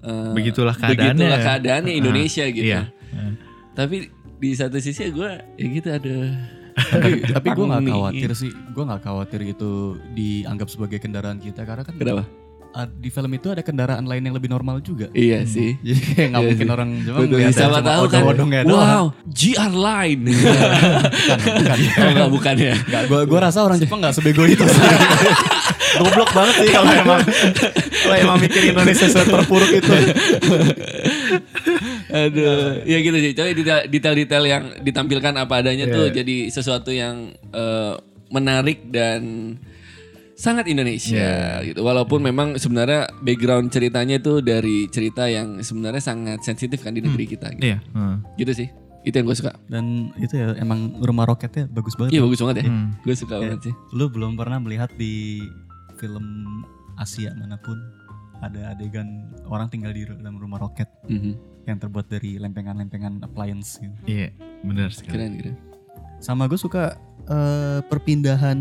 eh, 0.00 0.32
Begitulah 0.32 0.72
keadaannya. 0.72 1.12
begitulah 1.18 1.40
keadaannya 1.40 1.92
Indonesia 1.92 2.44
Ah, 2.44 2.52
gitu 2.52 2.70
Iya. 2.70 2.82
Eh. 3.10 3.32
tapi 3.72 3.96
di 4.38 4.50
satu 4.52 4.78
sisi 4.78 5.10
gue 5.10 5.30
ya 5.52 5.66
gitu 5.66 5.88
ada 5.90 6.16
tapi 6.88 7.10
tapi 7.22 7.48
gue 7.50 7.66
nggak 7.66 7.82
Nih. 7.82 7.92
khawatir 7.92 8.30
sih 8.32 8.50
gue 8.50 8.84
nggak 8.84 9.02
khawatir 9.02 9.40
gitu 9.44 9.70
dianggap 10.10 10.68
sebagai 10.68 10.98
kendaraan 10.98 11.36
kita 11.36 11.62
karena 11.62 11.82
kan 11.82 11.94
Kenapa? 11.94 12.24
di 12.86 13.10
film 13.10 13.34
itu 13.34 13.50
ada 13.50 13.66
kendaraan 13.66 14.06
lain 14.06 14.22
yang 14.22 14.30
lebih 14.30 14.46
normal 14.46 14.78
juga 14.78 15.10
Iya 15.10 15.42
sih. 15.42 15.74
jadi 15.86 16.00
kayak 16.06 16.28
nggak 16.30 16.38
Iya 16.38 16.48
mungkin 16.54 16.66
sih. 16.66 16.70
orang 16.70 16.90
Jepang 17.02 17.22
Siapa 17.50 17.50
cuma 17.50 17.80
tahu 17.82 18.02
kan. 18.06 18.20
odong-odongnya. 18.22 18.60
Wow, 18.62 19.04
GR 19.26 19.72
Line. 19.74 20.22
bukan 20.30 21.48
bukan 21.58 21.78
oh 21.98 22.10
enggak 22.14 22.30
bukan 22.30 22.54
ya. 22.54 22.74
Nggak, 22.78 23.02
gua, 23.10 23.20
gua 23.26 23.40
rasa 23.42 23.58
orang 23.66 23.78
Jepang 23.82 23.98
nggak 23.98 24.14
sebego 24.14 24.46
itu. 24.46 24.62
Goblok 25.90 26.30
banget 26.30 26.54
sih 26.62 26.68
kalau 26.70 26.86
emang 26.94 27.20
kalau 27.90 28.16
emang 28.16 28.36
mikir 28.38 28.62
Indonesia 28.70 29.06
terpuruk 29.10 29.70
itu. 29.74 29.90
Aduh, 32.10 32.82
ya 32.84 32.98
gitu 32.98 33.16
sih. 33.16 33.32
Coba 33.32 33.48
detail- 33.50 33.86
detail-detail 33.86 34.44
yang 34.44 34.64
ditampilkan 34.78 35.34
apa 35.36 35.54
adanya 35.56 35.86
tuh 35.86 36.06
Iya. 36.06 36.14
jadi 36.16 36.36
sesuatu 36.48 36.90
yang 36.90 37.30
eh, 37.48 37.94
menarik 38.28 38.86
dan 38.86 39.54
sangat 40.34 40.66
Indonesia 40.66 41.30
gitu. 41.62 41.80
Walaupun 41.80 42.20
memang 42.20 42.56
sebenarnya 42.56 43.12
background 43.18 43.68
ceritanya 43.68 44.16
itu 44.16 44.40
dari 44.40 44.88
cerita 44.88 45.26
yang 45.26 45.60
sebenarnya 45.60 46.00
sangat 46.00 46.40
sensitif 46.40 46.80
kan 46.80 46.90
di 46.90 47.00
negeri 47.00 47.26
kita 47.26 47.52
gitu. 47.52 47.66
Iya. 47.66 47.78
hmm. 47.86 48.36
Gitu 48.36 48.52
sih. 48.54 48.68
Itu 49.00 49.14
yang 49.14 49.26
gue 49.26 49.34
suka. 49.34 49.52
Dan 49.64 50.12
itu 50.16 50.34
ya 50.34 50.52
emang 50.56 51.00
rumah 51.00 51.24
roketnya 51.24 51.64
bagus 51.66 51.92
banget. 51.94 52.12
Iya 52.12 52.22
bagus 52.22 52.38
banget 52.38 52.56
ya. 52.58 52.64
Hmm. 52.66 52.88
Gue 53.00 53.14
suka 53.14 53.34
Iya. 53.34 53.42
banget 53.46 53.60
sih. 53.66 53.74
Lu 53.90 54.08
belum 54.08 54.32
pernah 54.34 54.58
melihat 54.58 54.92
di 54.94 55.44
film 55.96 56.24
Asia 56.94 57.32
mana 57.32 57.56
pun 57.56 57.76
ada 58.40 58.72
adegan 58.72 59.08
orang 59.44 59.68
tinggal 59.68 59.90
di 59.90 60.04
dalam 60.04 60.36
rumah 60.36 60.56
roket 60.58 60.88
Mhm. 61.04 61.32
Yang 61.70 61.78
terbuat 61.78 62.06
dari 62.06 62.36
lempengan-lempengan 62.36 63.22
appliance 63.22 63.78
gitu. 63.78 63.94
Iya, 64.04 64.34
benar 64.60 64.90
sekali. 64.90 65.14
Keren 65.14 65.32
keren. 65.38 65.56
Sama 66.20 66.44
gue 66.44 66.58
suka 66.58 66.98
eh, 67.30 67.80
perpindahan 67.86 68.58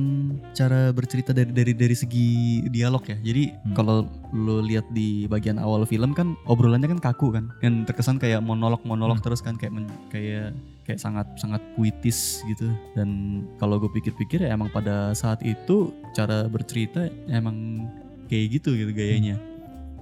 cara 0.54 0.94
bercerita 0.94 1.34
dari 1.34 1.50
dari 1.50 1.74
dari 1.74 1.96
segi 1.98 2.28
dialog 2.70 3.02
ya. 3.02 3.18
Jadi 3.18 3.50
Hmm. 3.50 3.74
kalau 3.74 3.98
lo 4.30 4.62
lihat 4.62 4.86
di 4.94 5.26
bagian 5.26 5.58
awal 5.58 5.84
film 5.84 6.14
kan 6.14 6.38
obrolannya 6.46 6.86
kan 6.86 7.02
kaku 7.02 7.34
kan, 7.34 7.50
yang 7.66 7.82
terkesan 7.84 8.22
kayak 8.22 8.40
monolog-monolog 8.40 9.18
Hmm. 9.20 9.26
terus 9.26 9.42
kan 9.42 9.58
kayak 9.58 9.74
men- 9.74 10.00
kayak 10.14 10.54
kayak 10.86 11.00
sangat 11.02 11.26
sangat 11.36 11.64
puitis 11.74 12.46
gitu. 12.46 12.70
Dan 12.94 13.42
kalau 13.58 13.82
gue 13.82 13.90
pikir-pikir 13.90 14.46
ya 14.46 14.54
emang 14.54 14.70
pada 14.70 15.18
saat 15.18 15.42
itu 15.42 15.90
cara 16.14 16.46
bercerita 16.46 17.10
emang 17.28 17.90
kayak 18.30 18.60
gitu 18.62 18.76
gitu 18.76 18.92
gayanya. 18.94 19.40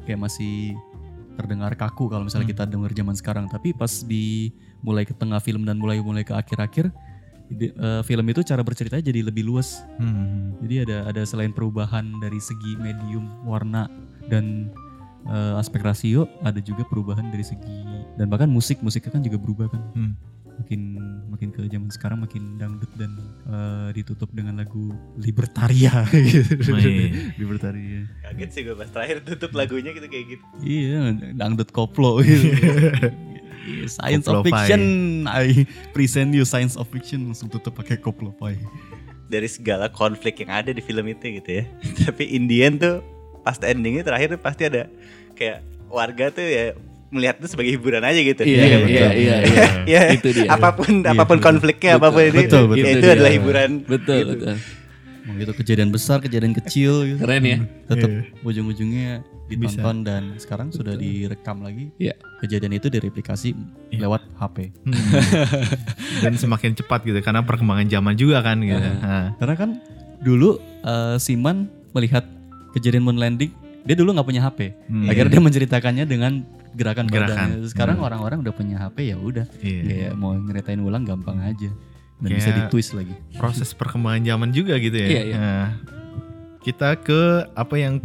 Kayak 0.03 0.27
masih 0.27 0.75
terdengar 1.37 1.77
kaku 1.77 2.09
kalau 2.09 2.25
misalnya 2.25 2.49
Hmm. 2.49 2.53
kita 2.57 2.63
denger 2.65 2.91
zaman 2.91 3.13
sekarang. 3.13 3.45
Tapi 3.45 3.71
pas 3.71 4.01
di 4.01 4.49
mulai 4.81 5.05
ke 5.05 5.13
tengah 5.13 5.37
film 5.37 5.63
dan 5.63 5.77
mulai 5.77 6.01
mulai 6.01 6.25
ke 6.25 6.33
akhir-akhir 6.33 6.89
di- 7.47 7.71
eh, 7.71 8.01
film 8.03 8.25
itu 8.27 8.41
cara 8.41 8.59
berceritanya 8.59 9.05
jadi 9.05 9.21
lebih 9.23 9.45
luas. 9.45 9.85
Hmm. 9.95 10.57
Jadi 10.65 10.83
ada 10.83 10.97
ada 11.07 11.21
selain 11.23 11.53
perubahan 11.53 12.03
dari 12.17 12.41
segi 12.41 12.73
medium, 12.75 13.29
warna 13.45 13.85
dan 14.25 14.73
eh, 15.27 15.59
aspek 15.59 15.83
rasio, 15.83 16.23
ada 16.39 16.57
juga 16.57 16.87
perubahan 16.87 17.27
dari 17.27 17.43
segi 17.43 17.83
dan 18.15 18.31
bahkan 18.31 18.47
musik 18.47 18.79
musiknya 18.79 19.11
kan 19.11 19.21
juga 19.21 19.35
berubah 19.35 19.67
kan. 19.67 19.81
Hmm. 19.91 20.13
Makin 20.57 20.81
makin 21.29 21.49
ke 21.53 21.61
zaman 21.69 21.89
sekarang 21.93 22.19
makin 22.21 22.57
dangdut 22.57 22.89
dan 22.97 23.13
eh, 23.45 23.89
ditutup 23.93 24.29
dengan 24.33 24.57
lagu 24.57 24.89
Libertaria 25.15 26.03
gitu. 26.13 26.73
Wih. 26.73 27.33
Libertaria. 27.37 28.09
Kaget 28.25 28.49
sih 28.49 28.61
gue 28.65 28.73
pas 28.73 28.89
terakhir 28.89 29.21
tutup 29.21 29.53
lagunya 29.53 29.93
gitu 29.93 30.07
kayak 30.09 30.25
gitu. 30.33 30.43
Iya, 30.61 31.13
dangdut 31.37 31.69
koplo 31.69 32.19
gitu. 32.25 32.49
Iya, 33.67 33.83
Science 33.91 34.31
of 34.31 34.47
fiction, 34.47 34.83
I 35.27 35.67
present 35.91 36.31
you 36.31 36.47
science 36.47 36.79
of 36.79 36.87
fiction 36.87 37.27
langsung 37.27 37.51
tutup 37.51 37.75
pakai 37.75 37.99
koplo 37.99 38.31
pai. 38.31 38.55
dari 39.27 39.43
segala 39.51 39.91
konflik 39.91 40.39
yang 40.39 40.63
ada 40.63 40.71
di 40.71 40.79
film 40.79 41.03
itu 41.11 41.43
gitu 41.43 41.51
ya. 41.51 41.63
Tapi 42.07 42.31
Indian 42.31 42.79
tuh 42.79 43.03
pas 43.43 43.59
endingnya 43.59 44.07
terakhir 44.07 44.39
tuh 44.39 44.39
pasti 44.39 44.71
ada 44.71 44.87
kayak 45.35 45.67
warga 45.91 46.31
tuh 46.31 46.47
ya 46.47 46.79
melihat 47.07 47.39
itu 47.39 47.47
sebagai 47.47 47.71
hiburan 47.71 48.03
aja 48.03 48.19
gitu. 48.19 48.41
Iya, 48.43 48.57
Ya, 48.57 48.65
iya, 48.65 48.77
betul. 48.77 48.91
iya, 48.91 49.07
iya, 49.11 49.35
iya. 49.47 49.65
Ya, 49.87 50.01
Itu 50.11 50.29
dia. 50.31 50.47
Apa 50.49 50.69
pun 50.71 51.01
apa 51.01 51.23
pun 51.23 51.39
konfliknya 51.39 51.95
apa 51.95 52.11
pun 52.11 52.21
ini 52.21 52.43
Betul, 52.43 52.63
ya 52.63 52.67
betul. 52.67 52.77
itu, 52.77 52.89
Itu 52.89 53.05
dia. 53.05 53.15
adalah 53.15 53.31
hiburan. 53.31 53.69
Betul, 53.81 54.15
gitu. 54.17 54.31
betul. 54.35 54.55
Mau 55.23 55.35
gitu 55.35 55.51
kejadian 55.53 55.89
besar, 55.91 56.17
kejadian 56.19 56.55
kecil 56.55 57.03
gitu. 57.05 57.19
Keren 57.19 57.43
ya. 57.43 57.57
Tetap 57.85 58.09
Iya. 58.09 58.21
ujung-ujungnya 58.41 59.09
ditonton 59.45 59.97
dan 60.01 60.23
sekarang 60.35 60.71
sudah 60.71 60.95
direkam 60.95 61.59
lagi. 61.59 61.91
Iya. 61.97 62.15
Kejadian 62.39 62.73
itu 62.73 62.87
direplikasi 62.87 63.51
lewat 63.93 64.23
HP. 64.35 64.71
Hmm. 64.83 64.95
Dan 66.23 66.35
semakin 66.35 66.73
cepat 66.73 67.03
gitu 67.03 67.19
karena 67.19 67.41
perkembangan 67.41 67.87
zaman 67.87 68.15
juga 68.15 68.39
kan 68.39 68.59
gitu. 68.59 68.79
Nah, 68.79 69.35
Karena 69.35 69.55
kan 69.55 69.69
dulu 70.19 70.59
eh, 70.81 71.15
Siman 71.17 71.67
melihat 71.91 72.23
kejadian 72.71 73.03
moon 73.03 73.17
landing, 73.17 73.51
dia 73.83 73.95
dulu 73.95 74.11
nggak 74.11 74.27
punya 74.27 74.41
HP. 74.43 74.75
Hmm. 74.87 75.07
Akhirnya 75.07 75.31
dia 75.33 75.43
menceritakannya 75.43 76.05
dengan 76.05 76.43
gerakan, 76.75 77.05
Gerakan. 77.05 77.37
badannya. 77.55 77.69
Sekarang 77.69 77.97
Hmm. 77.99 78.07
orang-orang 78.07 78.37
udah 78.41 78.53
punya 78.53 78.75
HP 78.77 78.97
ya 79.07 79.17
udah. 79.17 79.45
Iya. 79.59 79.81
Kayak 79.83 80.13
mau 80.15 80.33
ngeritain 80.33 80.79
ulang 80.79 81.03
gampang 81.03 81.39
aja. 81.39 81.71
Dan 82.17 82.27
Kayak- 82.27 82.39
bisa 82.39 82.49
ditwist 82.51 82.91
lagi. 82.91 83.13
proses 83.35 83.69
perkembangan 83.71 84.25
zaman 84.25 84.49
juga 84.49 84.73
gitu 84.77 84.97
ya. 84.97 85.07
Iya, 85.07 85.21
iya. 85.23 85.35
Nah, 85.37 85.65
kita 86.59 86.97
ke 86.97 87.21
apa 87.53 87.75
yang 87.75 88.01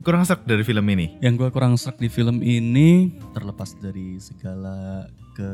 kurang 0.00 0.24
serak 0.24 0.42
dari 0.42 0.64
film 0.64 0.88
ini. 0.88 1.20
Yang 1.20 1.34
gue 1.36 1.48
kurang 1.50 1.76
serak 1.76 1.96
di 1.96 2.08
film 2.08 2.40
ini 2.40 3.12
terlepas 3.30 3.76
dari 3.76 4.16
segala 4.16 5.04
ke 5.30 5.50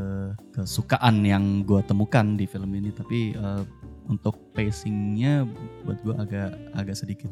kesukaan 0.53 1.21
yang 1.21 1.63
gue 1.63 1.83
temukan 1.83 2.35
di 2.35 2.47
film 2.47 2.71
ini, 2.73 2.91
tapi 2.91 3.35
eh, 3.35 3.63
untuk 4.07 4.55
pacingnya 4.55 5.43
buat 5.83 5.99
gue 6.01 6.15
agak 6.17 6.51
agak 6.73 6.95
sedikit 6.95 7.31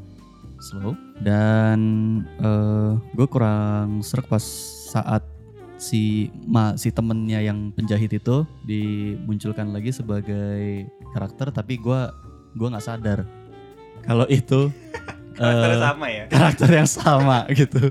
slow 0.60 0.94
dan 1.20 1.78
gue 3.12 3.26
kurang 3.26 4.00
serak 4.00 4.26
pas 4.26 4.42
saat 4.94 5.26
si 5.74 6.30
ma 6.46 6.78
si 6.78 6.94
temennya 6.94 7.42
yang 7.42 7.74
penjahit 7.74 8.14
itu 8.14 8.46
dimunculkan 8.62 9.74
lagi 9.74 9.90
sebagai 9.90 10.86
karakter, 11.10 11.50
tapi 11.50 11.82
gue 11.82 12.00
gua 12.54 12.68
nggak 12.70 12.86
sadar 12.86 13.26
kalau 14.06 14.30
itu 14.30 14.70
Karakternya 15.34 15.74
eh, 15.74 15.82
sama 15.82 16.06
ya. 16.06 16.24
karakter 16.30 16.68
yang 16.70 16.86
sama 16.88 17.38
gitu. 17.50 17.82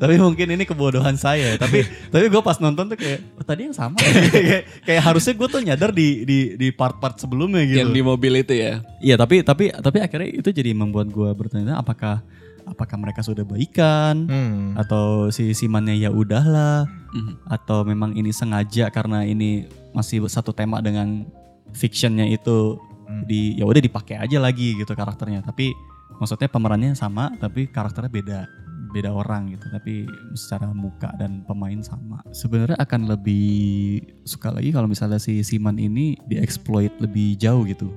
tapi 0.00 0.16
mungkin 0.16 0.48
ini 0.56 0.64
kebodohan 0.64 1.14
saya. 1.20 1.60
Tapi 1.60 1.84
tapi 2.08 2.24
gue 2.32 2.42
pas 2.42 2.56
nonton 2.56 2.88
tuh 2.88 2.96
kayak 2.96 3.20
oh, 3.36 3.44
tadi 3.44 3.68
yang 3.68 3.76
sama. 3.76 4.00
kayak, 4.32 4.64
kayak 4.82 5.02
harusnya 5.04 5.36
gue 5.36 5.48
tuh 5.52 5.60
nyadar 5.60 5.92
di 5.92 6.24
di 6.24 6.38
di 6.56 6.68
part-part 6.72 7.20
sebelumnya 7.20 7.68
gitu. 7.68 7.84
Yang 7.84 7.92
di 7.92 8.02
mobil 8.02 8.32
itu 8.40 8.52
ya. 8.56 8.80
Iya 9.04 9.20
tapi 9.20 9.44
tapi 9.44 9.70
tapi 9.76 9.98
akhirnya 10.00 10.28
itu 10.40 10.48
jadi 10.48 10.72
membuat 10.72 11.12
gue 11.12 11.30
bertanya 11.36 11.76
apakah 11.78 12.24
apakah 12.72 12.96
mereka 12.96 13.20
sudah 13.20 13.44
baikan 13.44 14.26
Hmm. 14.26 14.72
atau 14.74 15.28
si 15.28 15.52
Simannya 15.52 15.94
ya 15.94 16.08
udahlah 16.08 16.88
Mhm. 17.12 17.46
atau 17.46 17.84
memang 17.84 18.16
ini 18.16 18.32
sengaja 18.32 18.88
karena 18.88 19.22
ini 19.22 19.64
masih 19.92 20.24
satu 20.26 20.50
tema 20.50 20.80
dengan 20.80 21.28
fictionnya 21.70 22.24
itu 22.26 22.80
Hmm. 23.04 23.28
di 23.28 23.54
ya 23.54 23.68
udah 23.68 23.78
dipakai 23.78 24.16
aja 24.16 24.40
lagi 24.40 24.72
gitu 24.74 24.92
karakternya 24.92 25.44
tapi 25.44 25.70
maksudnya 26.16 26.48
pemerannya 26.48 26.92
sama 26.92 27.28
tapi 27.36 27.68
karakternya 27.68 28.08
beda 28.08 28.40
beda 28.92 29.08
orang 29.08 29.52
gitu 29.52 29.72
tapi 29.72 30.04
secara 30.32 30.68
muka 30.68 31.08
dan 31.16 31.40
pemain 31.42 31.80
sama 31.80 32.20
sebenarnya 32.28 32.76
akan 32.76 33.08
lebih 33.08 34.00
suka 34.22 34.52
lagi 34.52 34.68
kalau 34.68 34.84
misalnya 34.84 35.16
si 35.16 35.40
Siman 35.40 35.76
ini 35.76 36.16
dieksploit 36.24 36.92
lebih 37.00 37.36
jauh 37.36 37.64
gitu 37.64 37.88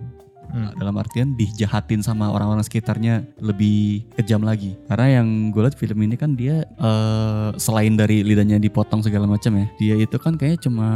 Hmm. 0.56 0.72
dalam 0.80 0.96
artian 0.96 1.36
dijahatin 1.36 2.00
sama 2.00 2.32
orang-orang 2.32 2.64
sekitarnya 2.64 3.28
lebih 3.44 4.08
kejam 4.16 4.40
lagi 4.40 4.80
karena 4.88 5.20
yang 5.20 5.52
gue 5.52 5.60
lihat 5.60 5.76
film 5.76 6.00
ini 6.00 6.16
kan 6.16 6.32
dia 6.32 6.64
eh, 6.64 7.50
selain 7.60 8.00
dari 8.00 8.24
lidahnya 8.24 8.56
dipotong 8.56 9.04
segala 9.04 9.28
macam 9.28 9.52
ya 9.60 9.68
dia 9.76 9.96
itu 10.00 10.16
kan 10.16 10.40
kayaknya 10.40 10.64
cuma 10.64 10.88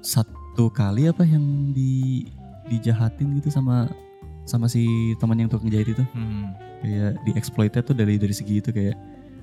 satu 0.00 0.68
kali 0.68 1.08
apa 1.08 1.24
yang 1.24 1.72
di 1.72 2.28
dijahatin 2.68 3.40
gitu 3.40 3.48
sama 3.48 3.88
sama 4.44 4.68
si 4.68 4.84
teman 5.16 5.40
yang 5.40 5.48
tukang 5.48 5.72
jahit 5.72 5.90
itu 5.90 6.04
Hmm. 6.12 6.52
kayak 6.80 7.16
dieksploitnya 7.24 7.80
tuh 7.80 7.96
dari 7.96 8.20
dari 8.20 8.34
segi 8.36 8.60
itu 8.60 8.72
kayak 8.72 8.96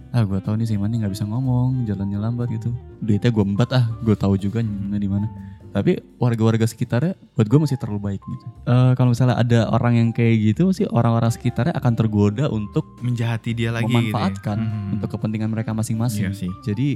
ah 0.10 0.24
gue 0.24 0.40
tahu 0.40 0.56
nih 0.56 0.68
si 0.70 0.80
Mani 0.80 1.04
nggak 1.04 1.12
bisa 1.12 1.28
ngomong 1.28 1.84
jalannya 1.84 2.16
lambat 2.16 2.48
gitu 2.50 2.72
duitnya 3.04 3.28
gue 3.28 3.44
embat 3.44 3.70
ah 3.76 3.86
gue 4.02 4.16
tahu 4.16 4.40
juga 4.40 4.64
nyimpennya 4.64 5.00
di 5.02 5.10
mana 5.12 5.28
tapi 5.70 5.92
warga-warga 6.16 6.64
sekitarnya 6.64 7.14
buat 7.34 7.46
gue 7.46 7.60
masih 7.60 7.76
terlalu 7.76 8.02
baik 8.08 8.22
gitu 8.22 8.46
Eh, 8.64 8.92
kalau 8.94 9.12
misalnya 9.12 9.36
ada 9.36 9.68
orang 9.68 9.94
yang 9.96 10.10
kayak 10.10 10.36
gitu 10.48 10.68
pasti 10.68 10.84
orang-orang 10.86 11.30
sekitarnya 11.30 11.74
akan 11.74 11.94
tergoda 11.94 12.46
untuk 12.50 12.84
Menjahati 13.00 13.52
dia 13.52 13.70
lagi 13.70 13.86
memanfaatkan 13.86 14.58
gitu 14.58 14.66
ya. 14.66 14.74
Hmm. 14.74 14.94
untuk 14.94 15.10
kepentingan 15.12 15.50
mereka 15.50 15.72
masing-masing 15.72 16.28
Iya 16.28 16.36
sih. 16.36 16.52
jadi 16.64 16.88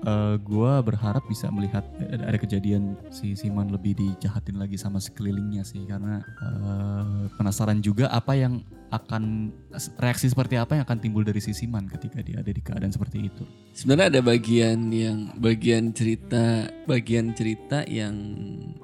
eh, 0.00 0.34
gua 0.40 0.78
berharap 0.78 1.26
bisa 1.26 1.48
melihat 1.48 1.82
ada, 1.98 2.24
ada 2.24 2.38
kejadian 2.38 2.94
si 3.08 3.34
Siman 3.34 3.68
lebih 3.68 3.92
dijahatin 3.92 4.56
lagi 4.56 4.76
sama 4.76 4.98
sekelilingnya 4.98 5.62
sih 5.62 5.82
karena 5.84 6.22
eh, 6.22 7.22
penasaran 7.34 7.78
juga 7.78 8.08
apa 8.08 8.32
yang 8.32 8.62
akan 8.88 9.52
reaksi 10.00 10.32
seperti 10.32 10.56
apa 10.56 10.80
yang 10.80 10.84
akan 10.88 10.98
timbul 11.00 11.20
dari 11.20 11.44
si 11.44 11.52
Siman 11.52 11.88
ketika 11.92 12.24
dia 12.24 12.40
ada 12.40 12.48
di 12.48 12.62
keadaan 12.64 12.88
seperti 12.88 13.28
itu. 13.28 13.44
Sebenarnya 13.76 14.16
ada 14.16 14.20
bagian 14.24 14.88
yang 14.88 15.32
bagian 15.36 15.92
cerita 15.92 16.72
bagian 16.88 17.36
cerita 17.36 17.84
yang 17.84 18.16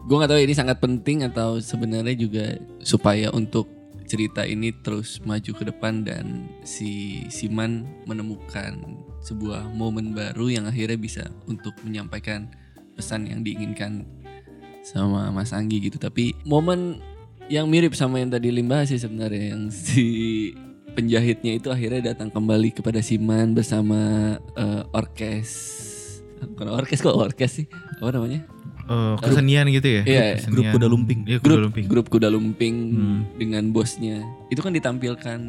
gue 0.04 0.16
nggak 0.16 0.30
tahu 0.30 0.40
ini 0.44 0.54
sangat 0.54 0.76
penting 0.78 1.24
atau 1.24 1.56
sebenarnya 1.56 2.14
juga 2.14 2.60
supaya 2.84 3.32
untuk 3.32 3.64
cerita 4.04 4.44
ini 4.44 4.70
terus 4.84 5.24
maju 5.24 5.52
ke 5.56 5.64
depan 5.64 6.04
dan 6.04 6.52
si 6.62 7.24
Siman 7.32 7.88
menemukan 8.04 8.76
sebuah 9.24 9.72
momen 9.72 10.12
baru 10.12 10.52
yang 10.52 10.64
akhirnya 10.68 11.00
bisa 11.00 11.24
untuk 11.48 11.72
menyampaikan 11.80 12.52
pesan 12.94 13.24
yang 13.24 13.40
diinginkan 13.40 14.04
sama 14.84 15.32
Mas 15.32 15.56
Anggi 15.56 15.80
gitu 15.80 15.96
tapi 15.96 16.36
momen 16.44 17.00
yang 17.46 17.66
mirip 17.66 17.92
sama 17.92 18.18
yang 18.18 18.28
tadi 18.28 18.48
Limba 18.48 18.82
sih 18.82 18.96
sebenarnya 18.96 19.52
yang 19.52 19.68
si 19.68 20.04
penjahitnya 20.90 21.52
itu 21.54 21.68
akhirnya 21.68 22.14
datang 22.14 22.28
kembali 22.28 22.70
kepada 22.72 22.98
Siman 22.98 23.52
bersama 23.52 23.98
eh, 24.50 24.82
orkes 24.90 25.50
bukan 26.46 26.68
orkes 26.70 26.98
kok 26.98 27.12
orkes 27.12 27.50
sih 27.54 27.66
apa 27.94 28.10
namanya 28.10 28.42
Eh, 28.84 29.16
kesenian 29.16 29.64
gitu 29.70 29.88
ya. 29.88 30.02
Iya, 30.04 30.24
Kesenian. 30.36 30.52
grup 30.52 30.76
kuda 30.76 30.86
lumping. 30.86 31.20
Iya, 31.24 31.40
kuda 31.40 31.48
grup 31.48 31.64
lumping. 31.64 31.84
grup 31.88 32.06
kuda 32.10 32.28
lumping 32.28 32.74
Hmm. 32.92 33.20
dengan 33.34 33.72
bosnya 33.72 34.20
itu 34.46 34.60
kan 34.60 34.70
ditampilkan 34.70 35.40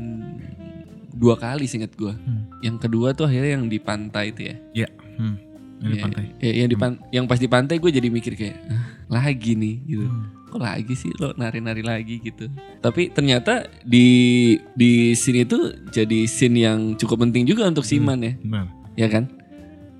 dua 1.12 1.36
kali 1.36 1.63
singkat 1.65 1.91
gua 1.93 2.15
Hmm. 2.15 2.47
yang 2.62 2.75
kedua 2.77 3.12
tuh 3.12 3.27
akhirnya 3.27 3.55
yang 3.55 3.67
di 3.67 3.75
pantai 3.77 4.31
itu 4.31 4.41
ya 4.41 4.55
Iya. 4.73 4.88
Hmm. 5.17 5.36
Ini 5.77 5.91
Iya, 5.91 5.99
pantai. 6.01 6.23
iya, 6.39 6.53
yang 6.55 6.69
di 6.69 6.77
pan- 6.77 6.99
yang 7.10 7.25
pas 7.25 7.36
di 7.36 7.49
pantai 7.49 7.75
gue 7.75 7.91
jadi 7.91 8.08
mikir 8.08 8.34
kayak 8.34 8.55
"Ah, 8.65 8.94
lagi 9.15 9.56
nih 9.56 9.75
gitu. 9.88 10.08
Hmm. 10.08 10.28
kok 10.45 10.63
lagi 10.63 10.95
sih 10.95 11.12
lo 11.19 11.36
nari-nari 11.36 11.84
lagi 11.84 12.15
gitu. 12.23 12.47
Tapi 12.80 13.12
ternyata 13.12 13.67
di 13.84 14.56
di 14.71 15.12
sini 15.12 15.43
tuh 15.43 15.75
jadi 15.91 16.23
scene 16.28 16.63
yang 16.63 16.80
cukup 16.95 17.28
penting 17.28 17.43
juga 17.43 17.67
untuk 17.67 17.84
Siman 17.84 18.23
ya. 18.23 18.34
Benar. 18.39 18.65
ya 18.95 19.08
kan? 19.12 19.28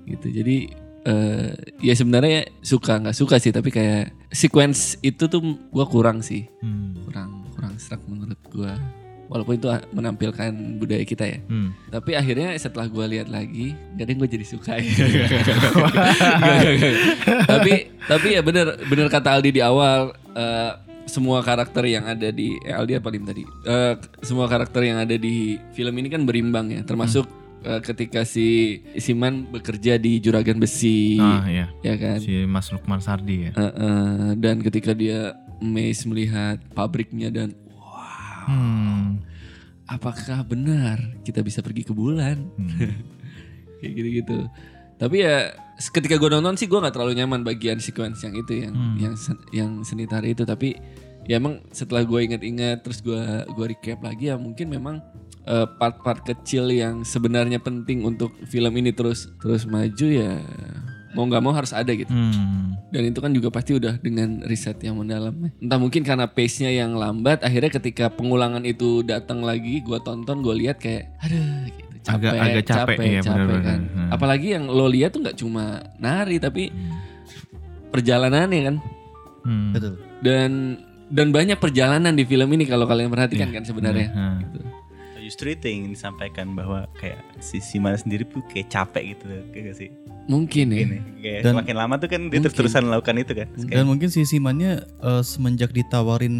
Gitu. 0.08 0.32
Jadi 0.32 0.56
eh, 1.04 1.50
ya 1.84 1.92
sebenarnya 1.92 2.48
suka 2.64 2.96
nggak 3.04 3.16
suka 3.16 3.36
sih 3.36 3.52
tapi 3.52 3.68
kayak 3.68 4.16
sequence 4.32 4.96
itu 5.04 5.28
tuh 5.28 5.60
gua 5.68 5.84
kurang 5.84 6.24
sih. 6.24 6.48
Hmm. 6.64 6.96
kurang 7.04 7.44
kurang 7.52 7.76
serak 7.76 8.00
menurut 8.08 8.40
gua 8.48 8.80
walaupun 9.26 9.54
itu 9.54 9.66
menampilkan 9.90 10.48
budaya 10.76 11.02
kita 11.02 11.24
ya 11.26 11.38
Hmm. 11.44 11.70
tapi 11.88 12.12
akhirnya 12.12 12.54
setelah 12.54 12.86
gua 12.86 13.04
lihat 13.04 13.26
lagi 13.26 13.74
kadang 13.94 14.16
gue 14.16 14.30
jadi 14.30 14.46
suka 14.46 14.72
ya. 14.76 14.86
Tapi 17.46 17.72
tapi 18.00 18.28
ya 18.30 18.40
bener 18.40 18.66
bener 18.84 19.06
kata 19.06 19.34
Aldi 19.34 19.50
di 19.50 19.60
awal 19.60 20.00
eh, 20.32 20.72
semua 21.06 21.38
karakter 21.40 21.86
yang 21.86 22.04
ada 22.04 22.30
di 22.30 22.58
eh, 22.60 22.70
Aldi 22.72 22.94
apa 22.94 23.08
Lim 23.08 23.24
tadi 23.24 23.42
Eh, 23.62 23.94
semua 24.20 24.46
karakter 24.46 24.82
yang 24.82 24.98
ada 24.98 25.14
di 25.14 25.58
film 25.72 25.94
ini 25.96 26.08
kan 26.08 26.22
berimbang 26.22 26.70
ya 26.70 26.82
termasuk 26.82 27.26
eh, 27.62 27.80
ketika 27.80 28.22
si 28.22 28.78
Siman 28.94 29.46
bekerja 29.48 29.96
di 29.96 30.18
juragan 30.18 30.56
besi 30.56 31.18
Ah 31.18 31.46
iya. 31.46 31.66
ya 31.80 31.94
kan 31.94 32.18
Si 32.18 32.44
Mas 32.44 32.70
Lukman 32.70 32.98
Sardi 33.00 33.46
ya. 33.46 33.52
Eh, 33.52 33.62
eh, 33.62 34.30
dan 34.36 34.60
ketika 34.60 34.92
dia 34.92 35.34
amazed 35.56 36.04
melihat 36.04 36.60
pabriknya 36.70 37.32
dan 37.32 37.56
Hmm. 38.46 39.20
apakah 39.84 40.42
benar 40.42 40.98
kita 41.22 41.42
bisa 41.42 41.60
pergi 41.60 41.82
ke 41.82 41.92
bulan 41.92 42.46
Hmm. 42.54 42.70
kayak 43.78 43.92
gitu-gitu. 43.92 44.38
Tapi 44.96 45.16
ya 45.20 45.52
ketika 45.92 46.16
gue 46.16 46.30
nonton 46.32 46.56
sih 46.56 46.64
gue 46.64 46.74
nggak 46.74 46.90
terlalu 46.90 47.14
nyaman 47.14 47.42
bagian 47.42 47.76
sequence 47.76 48.22
yang 48.22 48.34
itu 48.34 48.64
yang 48.64 48.74
Hmm. 48.74 48.96
yang 48.96 49.14
sen- 49.14 49.46
yang 49.50 49.70
seni 49.82 50.06
tari 50.06 50.32
itu. 50.32 50.42
Tapi 50.42 50.72
ya 51.24 51.36
emang 51.36 51.60
setelah 51.68 52.00
gue 52.00 52.20
inget-inget 52.22 52.80
terus 52.80 52.98
gue 52.98 53.18
gua 53.50 53.66
recap 53.66 53.98
lagi 54.00 54.30
ya 54.30 54.38
mungkin 54.38 54.70
memang 54.70 55.02
eh, 55.42 55.66
part-part 55.76 56.22
kecil 56.24 56.66
yang 56.68 57.02
sebenarnya 57.02 57.58
penting 57.58 58.02
untuk 58.02 58.34
film 58.44 58.72
ini 58.74 58.90
terus 58.90 59.30
terus 59.38 59.62
maju 59.62 60.06
ya 60.08 60.42
mau 61.16 61.24
nggak 61.24 61.42
mau 61.42 61.56
harus 61.56 61.72
ada 61.72 61.88
gitu. 61.88 62.12
Hmm. 62.12 62.76
Dan 62.92 63.08
itu 63.08 63.18
kan 63.18 63.32
juga 63.32 63.48
pasti 63.48 63.72
udah 63.74 63.96
dengan 63.98 64.44
riset 64.44 64.76
yang 64.84 65.00
mendalam. 65.00 65.32
Entah 65.56 65.80
mungkin 65.80 66.04
karena 66.04 66.28
pace-nya 66.28 66.68
yang 66.70 66.94
lambat, 66.94 67.40
akhirnya 67.40 67.72
ketika 67.72 68.12
pengulangan 68.12 68.62
itu 68.62 69.00
datang 69.00 69.40
lagi, 69.40 69.80
gua 69.80 69.98
tonton, 70.04 70.44
gue 70.44 70.54
lihat 70.60 70.76
kayak, 70.78 71.08
aduh, 71.24 71.66
gitu. 71.72 71.94
capek, 72.06 72.28
Agak- 72.30 72.44
agak 72.46 72.64
capek, 72.68 72.96
iya, 73.02 73.20
benar-benar. 73.24 73.62
kan. 73.64 73.80
Hmm. 73.90 74.08
Apalagi 74.12 74.46
yang 74.54 74.68
lo 74.68 74.86
lihat 74.86 75.10
tuh 75.16 75.24
nggak 75.24 75.38
cuma 75.40 75.82
nari, 75.98 76.36
tapi 76.38 76.70
perjalanannya 77.90 78.60
kan. 78.62 78.76
Hmm. 79.42 79.70
Betul. 79.72 79.92
Dan 80.22 80.50
dan 81.06 81.30
banyak 81.30 81.58
perjalanan 81.62 82.14
di 82.18 82.26
film 82.26 82.50
ini 82.50 82.66
kalau 82.66 82.86
kalian 82.86 83.10
perhatikan 83.10 83.50
kan 83.50 83.62
sebenarnya. 83.62 84.10
Hmm. 84.10 84.38
Gitu. 84.42 84.58
Justru 85.26 85.50
itu 85.50 85.64
yang 85.66 85.76
ingin 85.82 85.92
disampaikan 85.92 86.54
bahwa 86.54 86.86
kayak 86.94 87.18
si 87.38 87.58
Siman 87.58 87.98
sendiri 87.98 88.22
tuh 88.24 88.46
kayak 88.46 88.70
capek 88.70 89.02
gitu 89.12 89.24
kayak 89.50 89.64
gak 89.66 89.76
sih? 89.76 89.90
Mungkin 90.26 90.66
ya. 90.70 90.78
Gini, 90.82 90.98
kayak 91.20 91.40
Dan- 91.40 91.54
semakin 91.54 91.76
lama 91.76 91.94
tuh 91.96 92.06
kan 92.06 92.18
dia 92.18 92.26
Mungkin. 92.28 92.42
terus-terusan 92.42 92.82
melakukan 92.82 93.14
itu 93.16 93.32
kan. 93.32 93.46
Terus 93.48 93.64
kayak, 93.64 93.76
Dan 93.76 93.86
mungkin 93.86 94.08
si 94.08 94.20
Simannya 94.22 94.72
eh, 94.82 95.22
semenjak 95.22 95.70
ditawarin 95.70 96.34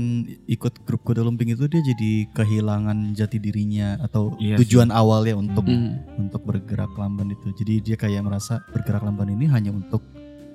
ikut 0.46 0.82
grup 0.82 1.02
kuda 1.02 1.20
lumping 1.20 1.50
itu 1.50 1.66
dia 1.66 1.82
jadi 1.84 2.10
kehilangan 2.32 2.98
jati 3.12 3.38
dirinya 3.38 3.98
atau 4.00 4.34
Iya 4.36 4.58
tujuan 4.58 4.90
awalnya 4.90 5.34
untuk 5.34 5.62
Hmm. 5.64 6.02
untuk 6.16 6.42
bergerak 6.42 6.94
lamban 6.94 7.30
itu. 7.30 7.46
Jadi 7.54 7.74
dia 7.80 7.96
kayak 7.96 8.22
merasa 8.22 8.58
bergerak 8.68 9.02
lamban 9.02 9.30
ini 9.30 9.46
hanya 9.46 9.70
untuk 9.70 10.02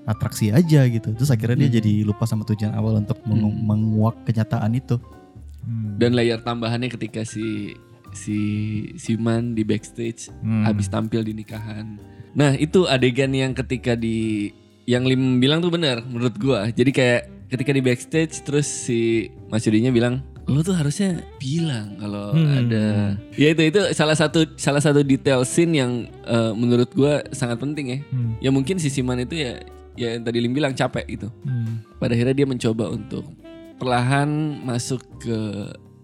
atraksi 0.03 0.51
aja 0.51 0.83
gitu. 0.85 1.11
Terus 1.13 1.29
akhirnya 1.29 1.55
dia 1.57 1.69
Hmm. 1.69 1.77
jadi 1.77 1.93
lupa 2.03 2.23
sama 2.25 2.43
tujuan 2.43 2.71
awal 2.73 2.95
untuk 2.97 3.15
mengu- 3.23 3.47
Hmm. 3.49 3.63
menguak 3.65 4.15
kenyataan 4.23 4.71
itu. 4.73 4.99
Hmm. 5.61 5.95
Dan 5.95 6.11
layer 6.13 6.35
tambahannya 6.37 6.89
ketika 6.89 7.21
si 7.21 7.77
si 8.13 8.39
Siman 8.95 9.53
di 9.53 9.63
backstage 9.63 10.27
Hmm. 10.41 10.63
habis 10.63 10.87
tampil 10.87 11.21
di 11.21 11.33
nikahan. 11.33 11.95
Nah, 12.31 12.55
itu 12.55 12.85
adegan 12.85 13.31
yang 13.31 13.51
ketika 13.51 13.93
di 13.93 14.51
yang 14.83 15.03
Lim 15.03 15.37
bilang 15.37 15.59
tuh 15.59 15.69
benar 15.69 16.01
menurut 16.01 16.35
gua. 16.35 16.67
Jadi 16.69 16.91
kayak 16.91 17.21
ketika 17.47 17.71
di 17.71 17.81
backstage 17.81 18.39
terus 18.41 18.65
si 18.65 19.27
Mas 19.47 19.63
Yudinya 19.63 19.91
bilang 19.91 20.23
lo 20.47 20.59
tuh 20.59 20.73
harusnya 20.73 21.21
bilang 21.37 21.95
kalau 21.95 22.33
Hmm. 22.33 22.65
ada 22.65 22.85
ya 23.35 23.51
itu 23.51 23.61
itu 23.67 23.81
salah 23.91 24.15
satu 24.15 24.43
salah 24.55 24.79
satu 24.79 24.99
detail 25.01 25.43
scene 25.43 25.75
yang 25.75 25.91
eh, 26.25 26.51
menurut 26.51 26.91
gua 26.91 27.21
sangat 27.31 27.59
penting 27.59 27.85
ya. 27.87 27.99
Hmm. 28.09 28.31
Ya 28.39 28.49
mungkin 28.49 28.75
si 28.75 28.87
Siman 28.87 29.21
itu 29.21 29.35
ya 29.37 29.59
ya 29.93 30.15
yang 30.15 30.23
tadi 30.23 30.39
Lim 30.39 30.51
bilang 30.51 30.71
capek 30.71 31.05
gitu. 31.07 31.27
Hmm. 31.43 31.83
Pada 31.99 32.15
akhirnya 32.15 32.33
dia 32.33 32.47
mencoba 32.47 32.89
untuk 32.89 33.27
perlahan 33.77 34.27
masuk 34.61 35.01
ke 35.19 35.37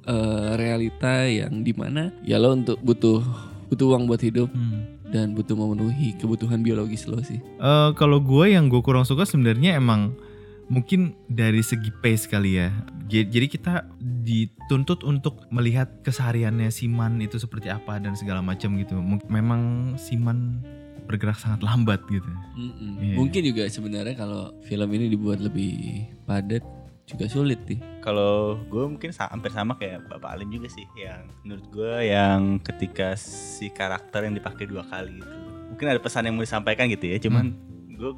eh, 0.07 0.49
realita 0.55 1.27
yang 1.27 1.61
di 1.61 1.75
mana 1.75 2.15
ya 2.23 2.39
lo 2.39 2.55
untuk 2.55 2.79
butuh 2.79 3.19
butuh 3.67 3.91
uang 3.91 4.07
buat 4.07 4.23
hidup 4.23 4.47
Hmm. 4.47 4.87
dan 5.07 5.35
butuh 5.35 5.53
memenuhi 5.53 6.15
kebutuhan 6.15 6.63
biologis 6.63 7.03
lo 7.05 7.19
sih. 7.19 7.39
Eh, 7.39 7.89
kalau 7.95 8.19
gue 8.19 8.55
yang 8.55 8.67
gue 8.67 8.79
kurang 8.79 9.03
suka 9.03 9.27
sebenarnya 9.27 9.75
emang 9.75 10.15
mungkin 10.67 11.15
dari 11.27 11.63
segi 11.63 11.91
pace 11.99 12.27
kali 12.27 12.59
ya. 12.59 12.71
Jadi 13.07 13.47
kita 13.47 13.87
dituntut 14.27 15.07
untuk 15.07 15.47
melihat 15.47 16.03
kesehariannya 16.03 16.67
Siman 16.67 17.23
itu 17.23 17.39
seperti 17.39 17.71
apa 17.71 18.03
dan 18.03 18.19
segala 18.19 18.43
macam 18.43 18.75
gitu. 18.75 18.99
Memang 19.31 19.95
Siman 19.95 20.59
bergerak 21.07 21.39
sangat 21.39 21.63
lambat 21.63 22.03
gitu. 22.11 22.27
Mm-mm. 22.59 22.99
Iya. 22.99 23.15
Mungkin 23.15 23.41
juga 23.47 23.63
sebenarnya 23.71 24.11
kalau 24.19 24.51
film 24.67 24.91
ini 24.91 25.07
dibuat 25.07 25.39
lebih 25.39 26.03
padat 26.27 26.67
juga 27.07 27.25
sulit 27.31 27.59
nih. 27.65 27.79
Kalau 28.03 28.59
gue 28.67 28.83
mungkin 28.83 29.15
sa- 29.15 29.31
hampir 29.31 29.49
sama 29.55 29.79
kayak 29.79 30.11
Bapak 30.11 30.35
Alim 30.35 30.51
juga 30.51 30.67
sih 30.67 30.83
yang 30.99 31.23
menurut 31.41 31.65
gue 31.71 31.93
yang 32.03 32.59
ketika 32.59 33.15
si 33.15 33.71
karakter 33.71 34.27
yang 34.27 34.35
dipakai 34.35 34.67
dua 34.67 34.83
kali 34.83 35.23
itu 35.23 35.35
mungkin 35.71 35.87
ada 35.87 36.03
pesan 36.03 36.27
yang 36.27 36.35
mau 36.35 36.43
disampaikan 36.43 36.91
gitu 36.91 37.07
ya 37.07 37.17
cuman 37.23 37.55
gue 37.95 38.11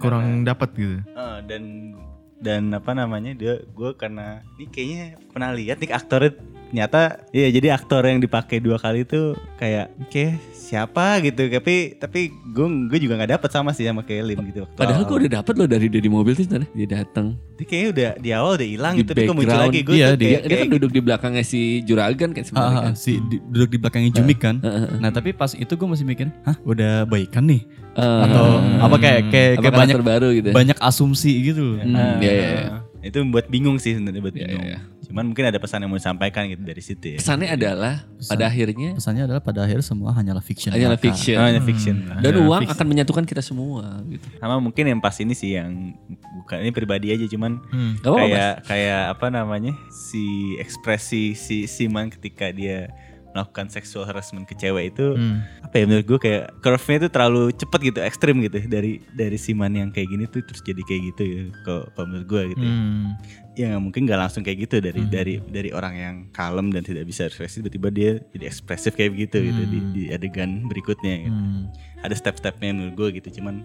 Kurang 0.00 0.48
dapat 0.48 0.72
gitu. 0.72 1.04
Eh, 1.04 1.38
dan 1.44 1.92
dan 2.40 2.72
apa 2.72 2.96
namanya 2.96 3.36
dia 3.36 3.60
gue 3.60 3.90
karena 3.92 4.40
ini 4.56 4.64
kayaknya 4.72 5.04
pernah 5.28 5.52
lihat 5.52 5.76
nih 5.76 5.92
aktornya 5.92 6.32
ternyata 6.70 7.00
iya 7.28 7.50
jadi 7.50 7.74
aktor 7.74 8.02
yang 8.02 8.18
dipakai 8.18 8.58
dua 8.58 8.78
kali 8.78 9.02
itu 9.02 9.34
kayak 9.56 9.90
kayak 10.06 10.38
siapa 10.52 11.18
gitu 11.20 11.50
tapi 11.50 11.98
tapi 11.98 12.20
gue 12.30 12.66
gue 12.86 12.98
juga 13.00 13.18
nggak 13.18 13.32
dapet 13.34 13.50
sama 13.50 13.70
sih 13.70 13.82
sama 13.82 14.00
kayak 14.00 14.22
Lim 14.24 14.40
gitu 14.46 14.62
waktu 14.62 14.78
Padahal 14.78 15.02
gue 15.02 15.16
udah 15.18 15.32
dapet 15.36 15.54
loh 15.56 15.66
dari 15.66 15.86
dia 15.86 15.98
di 15.98 16.06
mobil 16.06 16.30
tuh 16.30 16.46
sebenarnya. 16.46 16.70
Dia 16.72 16.88
datang 16.96 17.34
dia 17.52 17.66
kayaknya 17.66 17.88
udah 17.90 18.10
di 18.16 18.30
awal 18.30 18.52
udah 18.54 18.68
hilang 18.70 18.94
gitu 18.94 19.10
tapi 19.10 19.26
kok 19.26 19.34
muncul 19.34 19.58
lagi 19.58 19.80
gue 19.82 19.92
Iya, 19.92 20.06
tuh 20.06 20.16
dia- 20.16 20.30
kayak, 20.30 20.40
dia 20.40 20.48
kan 20.48 20.60
kayak 20.62 20.74
duduk 20.78 20.90
di 20.90 21.00
belakangnya 21.02 21.44
si 21.44 21.60
Juragan 21.82 22.30
kan 22.30 22.42
sebenarnya 22.42 22.80
kan. 22.80 22.94
si 22.94 23.12
di- 23.20 23.42
duduk 23.44 23.68
di 23.68 23.78
belakangnya 23.78 24.10
Jumik 24.14 24.38
kan. 24.38 24.56
Nah 24.96 25.10
tapi 25.10 25.30
pas 25.32 25.50
itu 25.52 25.68
gue 25.68 25.88
masih 25.88 26.04
mikir, 26.04 26.30
hah 26.40 26.54
udah 26.62 27.02
baikan 27.04 27.44
nih? 27.44 27.66
Eh, 27.92 28.22
Atau 28.22 28.46
apa 28.78 28.96
kayak 28.96 29.20
kayak, 29.28 29.50
apa 29.52 29.60
kayak 29.60 29.74
banyak 29.74 29.96
karakter 29.96 30.02
baru 30.06 30.28
gitu. 30.32 30.48
banyak 30.52 30.78
asumsi 30.78 31.32
gitu. 31.44 31.66
Hmm, 31.76 31.92
Ah, 31.92 32.14
iya, 32.16 32.30
iya, 32.30 32.46
iya. 32.46 32.70
Itu 33.02 33.16
membuat 33.18 33.46
bingung 33.46 33.76
sih 33.76 33.92
sebenarnya 33.92 34.20
buat 34.20 34.32
Iya, 34.32 34.44
bingung 34.44 34.64
iya, 34.66 34.78
cuman 35.02 35.24
mungkin 35.26 35.42
ada 35.42 35.56
pesan 35.56 35.80
yang 35.80 35.88
mau 35.88 35.96
disampaikan 35.96 36.44
gitu 36.46 36.60
dari 36.60 36.78
situ 36.78 37.04
ya 37.06 37.18
Kesannya 37.18 37.48
adalah 37.50 37.94
pada 38.22 38.44
akhirnya 38.44 38.90
Pesannya 38.92 39.22
adalah 39.24 39.40
pada 39.40 39.60
akhirnya 39.62 39.82
semua 39.82 40.12
hanyalah 40.12 40.40
fiction. 40.40 40.70
hanyalah 40.70 40.94
fiction. 40.96 41.34
Oh, 41.34 41.42
hanya 41.42 41.58
fiction 41.60 41.96
Dan 42.14 42.30
Ada 42.30 42.40
uang 42.40 42.60
fix- 42.62 42.72
akan 42.72 42.86
menyatukan 42.86 43.24
kita 43.24 43.40
semua 43.40 44.04
gitu. 44.06 44.22
sama 44.36 44.54
mungkin 44.58 44.84
yang 44.86 44.98
pas 44.98 45.16
ini 45.16 45.32
sih 45.32 45.54
yang 45.54 45.96
bukan 46.38 46.56
ini 46.58 46.70
pribadi 46.70 47.08
aja 47.08 47.24
cuman 47.26 47.58
Hmm. 47.66 47.96
Kayak 47.98 48.62
kayak 48.64 49.02
apa 49.10 49.26
namanya 49.28 49.72
si 49.90 50.22
ekspresi 50.56 51.32
si 51.34 51.64
Siman 51.64 52.08
ketika 52.08 52.48
dia 52.50 52.92
melakukan 53.30 53.66
sexual 53.66 54.02
harassment 54.02 54.42
ke 54.42 54.54
cewek 54.54 54.90
itu 54.90 55.06
Hmm. 55.12 55.42
apa 55.60 55.74
ya 55.74 55.84
menurut 55.84 56.02
gue 56.04 56.18
kayak 56.20 56.44
curve-nya 56.58 56.96
itu 56.98 57.08
terlalu 57.08 57.42
cepet 57.52 57.80
gitu 57.84 57.98
ekstrim 58.00 58.36
gitu 58.40 58.58
dari 58.64 58.92
dari 59.12 59.36
Siman 59.36 59.70
yang 59.72 59.88
kayak 59.88 60.08
gini 60.08 60.24
tuh 60.26 60.42
terus 60.42 60.60
jadi 60.60 60.80
kayak 60.80 61.02
gitu 61.10 61.22
ya 61.22 61.42
kalau 61.62 61.82
menurut 62.00 62.26
gue 62.26 62.42
gitu 62.50 62.62
ya. 62.62 62.72
Hmm. 62.72 63.06
ya 63.52 63.70
mungkin 63.76 64.04
nggak 64.04 64.18
langsung 64.18 64.40
kayak 64.40 64.58
gitu 64.64 64.76
dari 64.78 65.00
Hmm. 65.00 65.10
dari 65.10 65.34
dari 65.42 65.70
orang 65.70 65.94
yang 65.94 66.14
kalem 66.30 66.68
dan 66.68 66.82
tidak 66.82 67.04
bisa 67.04 67.24
ekspresi 67.24 67.60
tiba-tiba 67.60 67.88
dia 67.88 68.10
jadi 68.30 68.44
ekspresif 68.46 68.92
kayak 68.92 69.12
begitu 69.12 69.36
gitu 69.42 69.62
di, 69.64 69.78
Hmm. 69.78 69.92
di 69.92 70.02
adegan 70.08 70.50
berikutnya 70.66 71.14
gitu. 71.22 71.34
Hmm. 71.36 71.64
ada 72.00 72.14
step-stepnya 72.14 72.70
menurut 72.72 72.94
gue 72.96 73.08
gitu 73.16 73.38
cuman 73.38 73.62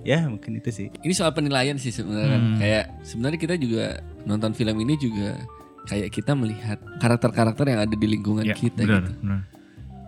ya 0.00 0.24
mungkin 0.24 0.56
itu 0.56 0.70
sih 0.70 0.86
Ini 0.96 1.12
soal 1.12 1.30
penilaian 1.30 1.74
sih 1.74 1.90
sebenarnya. 1.90 2.38
Hmm. 2.38 2.56
Kayak 2.56 2.84
sebenarnya 3.02 3.38
kita 3.38 3.54
juga 3.54 3.84
nonton 4.24 4.52
film 4.52 4.78
ini 4.78 4.94
juga 4.96 5.42
kayak 5.88 6.12
kita 6.12 6.36
melihat 6.36 6.76
karakter-karakter 7.00 7.64
yang 7.66 7.80
ada 7.82 7.94
di 7.96 8.06
lingkungan 8.06 8.44
Ya, 8.44 8.52
kita 8.52 8.84
benar, 8.84 9.02
gitu. 9.02 9.12
benar. 9.24 9.40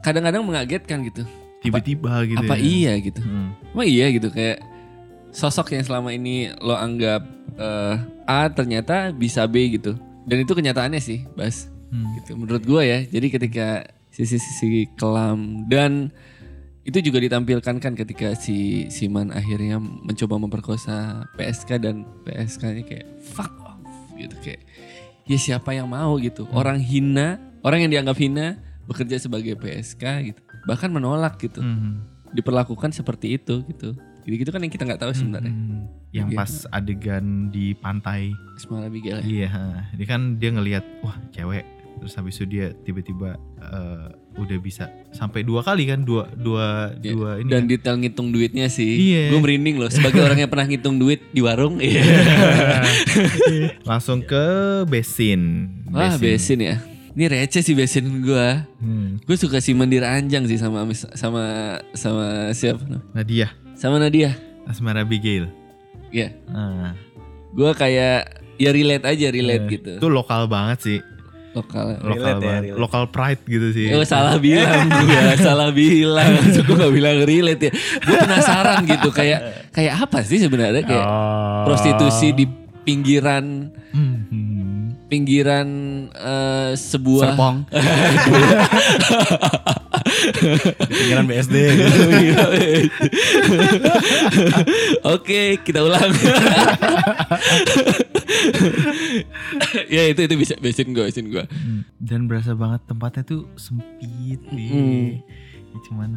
Kadang-kadang 0.01 0.43
mengagetkan 0.45 0.99
gitu. 1.03 1.25
Tiba-tiba 1.61 2.25
gitu 2.25 2.41
Apa 2.41 2.57
ya. 2.57 2.63
iya 2.63 2.93
gitu? 3.01 3.21
Hmm. 3.21 3.53
Emang 3.73 3.89
iya 3.89 4.07
gitu 4.13 4.29
kayak 4.29 4.61
sosok 5.31 5.73
yang 5.73 5.85
selama 5.85 6.11
ini 6.11 6.53
lo 6.59 6.73
anggap 6.73 7.25
eh, 7.57 7.95
A 8.25 8.49
ternyata 8.49 9.11
bisa 9.11 9.45
B 9.45 9.77
gitu. 9.77 9.97
Dan 10.25 10.45
itu 10.45 10.53
kenyataannya 10.53 11.01
sih, 11.01 11.25
Bas. 11.33 11.69
Hmm. 11.89 12.07
Gitu 12.21 12.37
menurut 12.37 12.63
gua 12.63 12.81
ya. 12.81 13.03
Jadi 13.03 13.27
ketika 13.29 13.89
sisi-sisi 14.11 14.89
kelam 14.95 15.65
dan 15.67 16.13
itu 16.81 16.97
juga 16.99 17.21
ditampilkan 17.21 17.77
kan 17.77 17.93
ketika 17.93 18.33
si 18.35 18.89
Siman 18.89 19.31
akhirnya 19.31 19.77
mencoba 19.79 20.41
memperkosa 20.41 21.29
PSK 21.37 21.77
dan 21.77 22.09
PSK-nya 22.25 22.83
kayak 22.83 23.07
fuck 23.21 23.53
off 23.61 23.79
gitu 24.17 24.33
kayak 24.41 24.65
ya 25.31 25.39
siapa 25.39 25.71
yang 25.71 25.87
mau 25.87 26.19
gitu. 26.19 26.51
Orang 26.51 26.83
hina, 26.83 27.39
orang 27.63 27.87
yang 27.87 27.91
dianggap 27.93 28.19
hina 28.19 28.59
bekerja 28.85 29.17
sebagai 29.17 29.55
PSK 29.55 30.03
gitu. 30.27 30.41
Bahkan 30.67 30.91
menolak 30.91 31.39
gitu 31.39 31.63
Hmm. 31.63 32.03
diperlakukan 32.31 32.91
seperti 32.91 33.39
itu 33.39 33.63
gitu. 33.65 33.95
Gitu-gitu 34.21 34.51
kan 34.51 34.61
yang 34.61 34.69
kita 34.69 34.85
nggak 34.85 35.01
tahu 35.01 35.15
sebenarnya. 35.15 35.49
Hmm. 35.49 35.87
Yang 36.11 36.29
Iya. 36.29 36.37
pas 36.37 36.53
adegan 36.69 37.27
di 37.49 37.73
pantai. 37.73 38.35
Ismail 38.59 38.85
Abigail. 38.85 39.19
ya. 39.21 39.47
Iya, 39.47 39.51
dia 39.95 40.07
kan 40.07 40.37
dia 40.37 40.51
ngelihat 40.51 40.85
wah 41.01 41.15
cewek 41.31 41.63
terus 42.01 42.17
habis 42.17 42.35
itu 42.35 42.49
dia 42.49 42.73
tiba-tiba 42.75 43.37
eh, 43.61 44.09
udah 44.35 44.59
bisa 44.59 44.89
sampai 45.13 45.45
dua 45.45 45.61
kali 45.61 45.85
kan 45.85 46.01
dua 46.01 46.25
dua 46.33 46.97
Iya. 46.97 47.13
dua 47.13 47.31
ini 47.39 47.49
Dan 47.53 47.63
kan. 47.63 47.69
detail 47.69 47.97
ngitung 48.01 48.29
duitnya 48.33 48.67
sih. 48.67 48.89
Iya. 49.13 49.31
Gue 49.31 49.41
merinding 49.41 49.77
loh 49.77 49.93
sebagai 49.93 50.25
orang 50.25 50.41
yang 50.41 50.49
pernah 50.49 50.65
ngitung 50.65 50.97
duit 50.97 51.21
di 51.31 51.45
warung. 51.45 51.77
Iya. 51.79 52.01
langsung 53.91 54.25
ke 54.25 54.45
besin. 54.87 55.69
Wah, 55.91 56.17
besin 56.17 56.59
ya. 56.63 56.77
Ini 57.11 57.27
receh 57.27 57.61
sih 57.61 57.75
besin 57.75 58.23
gue. 58.23 58.49
Hmm. 58.81 59.19
Gue 59.27 59.37
suka 59.37 59.59
si 59.59 59.75
Mandir 59.75 60.07
Anjang 60.07 60.47
sih 60.47 60.57
sama 60.57 60.87
sama 60.95 61.45
sama 61.93 62.55
siapa? 62.55 62.81
Nadia, 63.13 63.51
Sama 63.75 63.99
Nadia. 63.99 64.39
Asmara 64.65 65.03
Abigail. 65.03 65.51
Iya. 66.15 66.33
Nah, 66.47 66.95
Gue 67.51 67.75
kayak 67.75 68.39
ya 68.63 68.71
relate 68.71 69.03
aja 69.03 69.27
relate 69.35 69.67
eh, 69.67 69.71
gitu. 69.75 69.93
Itu 69.99 70.07
lokal 70.07 70.47
banget 70.47 70.79
sih. 70.79 70.99
Lokal. 71.51 71.99
Lokal 71.99 72.15
Relate 72.15 72.41
ya, 72.41 72.55
relate. 72.63 72.79
Lokal 72.79 73.03
pride 73.11 73.43
gitu 73.45 73.69
sih. 73.71 73.87
Oh 73.91 74.03
salah 74.03 74.39
bilang 74.39 74.87
gue, 74.87 75.35
salah 75.43 75.71
bilang. 75.71 76.31
Gue 76.63 76.75
gak 76.79 76.95
bilang 76.95 77.17
relate 77.23 77.63
ya. 77.67 77.73
Gue 77.99 78.17
penasaran 78.17 78.79
gitu 78.87 79.11
kayak 79.11 79.71
kayak 79.71 79.93
apa 79.99 80.19
sih 80.23 80.39
sebenarnya 80.39 80.81
kayak 80.81 81.03
Oh. 81.03 81.67
prostitusi 81.67 82.33
di 82.33 82.47
pinggiran 82.81 83.77
Hmm. 83.91 84.95
pinggiran 85.11 85.69
eh, 86.15 86.71
sebuah 86.73 87.35
Serpong. 87.35 87.67
Pinggiran 90.83 91.25
BSD. 91.25 91.57
Oke, 95.05 95.41
kita 95.61 95.81
ulang. 95.81 96.11
ya 99.89 100.03
itu 100.07 100.21
itu 100.21 100.35
bisa 100.37 100.55
besin 100.57 100.91
gue, 100.91 101.05
besin 101.05 101.27
gue. 101.29 101.45
Hmm, 101.45 101.83
Dan 101.97 102.27
berasa 102.27 102.53
banget 102.53 102.87
tempatnya 102.87 103.23
tuh 103.25 103.47
sempit 103.55 104.41
Hmm. 104.43 104.57
nih. 104.57 105.21
Ya, 105.71 105.79
cuman 105.85 106.11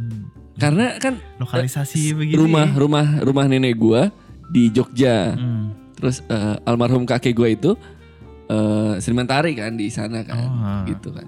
Karena 0.55 0.97
kan 0.97 1.17
lokalisasi 1.37 2.13
begini. 2.13 2.37
rumah 2.37 2.69
rumah 2.69 3.05
rumah 3.19 3.45
nenek 3.45 3.75
gue 3.75 4.01
di 4.47 4.69
Jogja. 4.69 5.33
Hmm. 5.33 5.73
Terus 5.93 6.21
eh, 6.23 6.55
almarhum 6.63 7.05
kakek 7.05 7.33
gue 7.33 7.49
itu 7.53 7.71
eh 8.45 8.93
seniman 8.99 9.23
tari 9.23 9.53
kan 9.53 9.73
di 9.73 9.87
sana 9.87 10.21
kan, 10.21 10.35
Oh, 10.37 10.83
gitu 10.85 11.09
kan. 11.09 11.25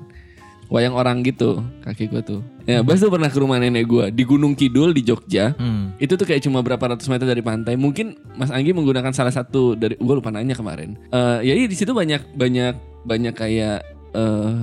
Wayang 0.65 0.97
orang 0.97 1.21
gitu 1.21 1.61
kakek 1.85 2.09
gue 2.09 2.21
tuh. 2.25 2.41
Ya, 2.65 2.81
Bas 2.81 2.97
tuh 2.97 3.13
pernah 3.13 3.29
ke 3.29 3.37
rumah 3.37 3.61
nenek 3.61 3.85
gue 3.85 4.05
di 4.09 4.25
Gunung 4.25 4.57
Kidul 4.57 4.97
di 4.97 5.05
Jogja. 5.05 5.53
Hmm. 5.53 5.93
Itu 6.01 6.17
tuh 6.17 6.25
kayak 6.25 6.41
cuma 6.41 6.65
berapa 6.65 6.81
ratus 6.81 7.05
meter 7.05 7.29
dari 7.29 7.45
pantai. 7.45 7.77
Mungkin 7.77 8.17
Mas 8.33 8.49
Anggi 8.49 8.73
menggunakan 8.73 9.13
salah 9.13 9.29
satu 9.29 9.77
dari 9.77 9.93
gue 9.93 10.13
lupa 10.17 10.33
nanya 10.33 10.57
kemarin. 10.57 10.97
Eh 11.13 11.45
ya 11.45 11.53
di 11.53 11.75
situ 11.77 11.93
banyak 11.93 12.33
banyak 12.33 12.73
banyak 13.05 13.33
kayak 13.37 13.85
eh 14.17 14.57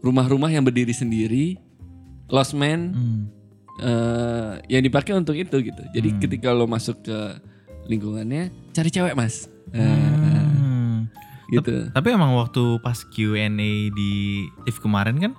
rumah-rumah 0.00 0.48
yang 0.48 0.62
berdiri 0.62 0.94
sendiri, 0.94 1.58
lost 2.30 2.54
man 2.54 2.94
Hmm. 2.94 3.22
eh 3.82 4.52
yang 4.70 4.82
dipakai 4.86 5.12
untuk 5.12 5.34
itu 5.34 5.58
gitu. 5.60 5.82
Jadi 5.90 6.08
Hmm. 6.14 6.20
ketika 6.22 6.54
lo 6.54 6.70
masuk 6.70 7.02
ke 7.02 7.18
lingkungannya, 7.90 8.54
cari 8.70 8.88
cewek 8.88 9.18
mas. 9.18 9.50
Hmm. 9.74 10.49
Gitu. 11.50 11.90
Tapi 11.90 12.08
emang 12.14 12.38
waktu 12.38 12.78
pas 12.78 12.98
Q&A 13.02 13.48
di 13.90 14.12
TIFF 14.64 14.78
kemarin 14.78 15.18
kan 15.18 15.32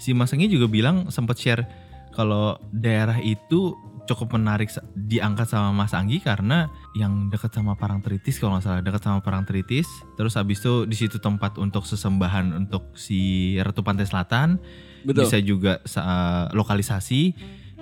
si 0.00 0.16
Mas 0.16 0.32
Anggi 0.32 0.48
juga 0.48 0.66
bilang 0.66 1.12
sempat 1.12 1.36
share 1.36 1.68
kalau 2.16 2.56
daerah 2.72 3.20
itu 3.20 3.76
cukup 4.08 4.34
menarik 4.34 4.72
diangkat 4.96 5.46
sama 5.46 5.70
Mas 5.70 5.94
Anggi 5.94 6.18
karena 6.18 6.66
yang 6.98 7.30
dekat 7.30 7.54
sama 7.54 7.78
Parangtritis 7.78 8.42
kalau 8.42 8.58
nggak 8.58 8.64
salah 8.66 8.82
dekat 8.82 9.06
sama 9.06 9.22
Parangtritis 9.22 9.86
terus 10.18 10.34
habis 10.34 10.58
itu 10.58 10.82
di 10.88 10.96
situ 10.98 11.22
tempat 11.22 11.60
untuk 11.62 11.86
sesembahan 11.86 12.50
untuk 12.56 12.90
si 12.98 13.54
Ratu 13.62 13.86
Pantai 13.86 14.10
Selatan 14.10 14.58
Betul. 15.06 15.28
bisa 15.28 15.38
juga 15.38 15.72
sa- 15.86 16.50
lokalisasi 16.50 17.36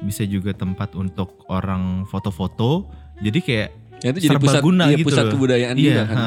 bisa 0.05 0.22
juga 0.29 0.53
tempat 0.53 0.93
untuk 1.01 1.49
orang 1.49 2.05
foto-foto 2.05 2.93
jadi 3.24 3.41
kayak 3.41 3.70
Ya, 3.99 4.14
itu 4.14 4.31
jadi 4.31 4.39
pusat, 4.39 4.62
serbaguna 4.62 4.85
iya, 4.87 4.97
gitu 4.99 5.07
pusat 5.11 5.24
kebudayaan 5.35 5.74
iya, 5.74 5.87
juga 5.91 6.03
kan. 6.07 6.18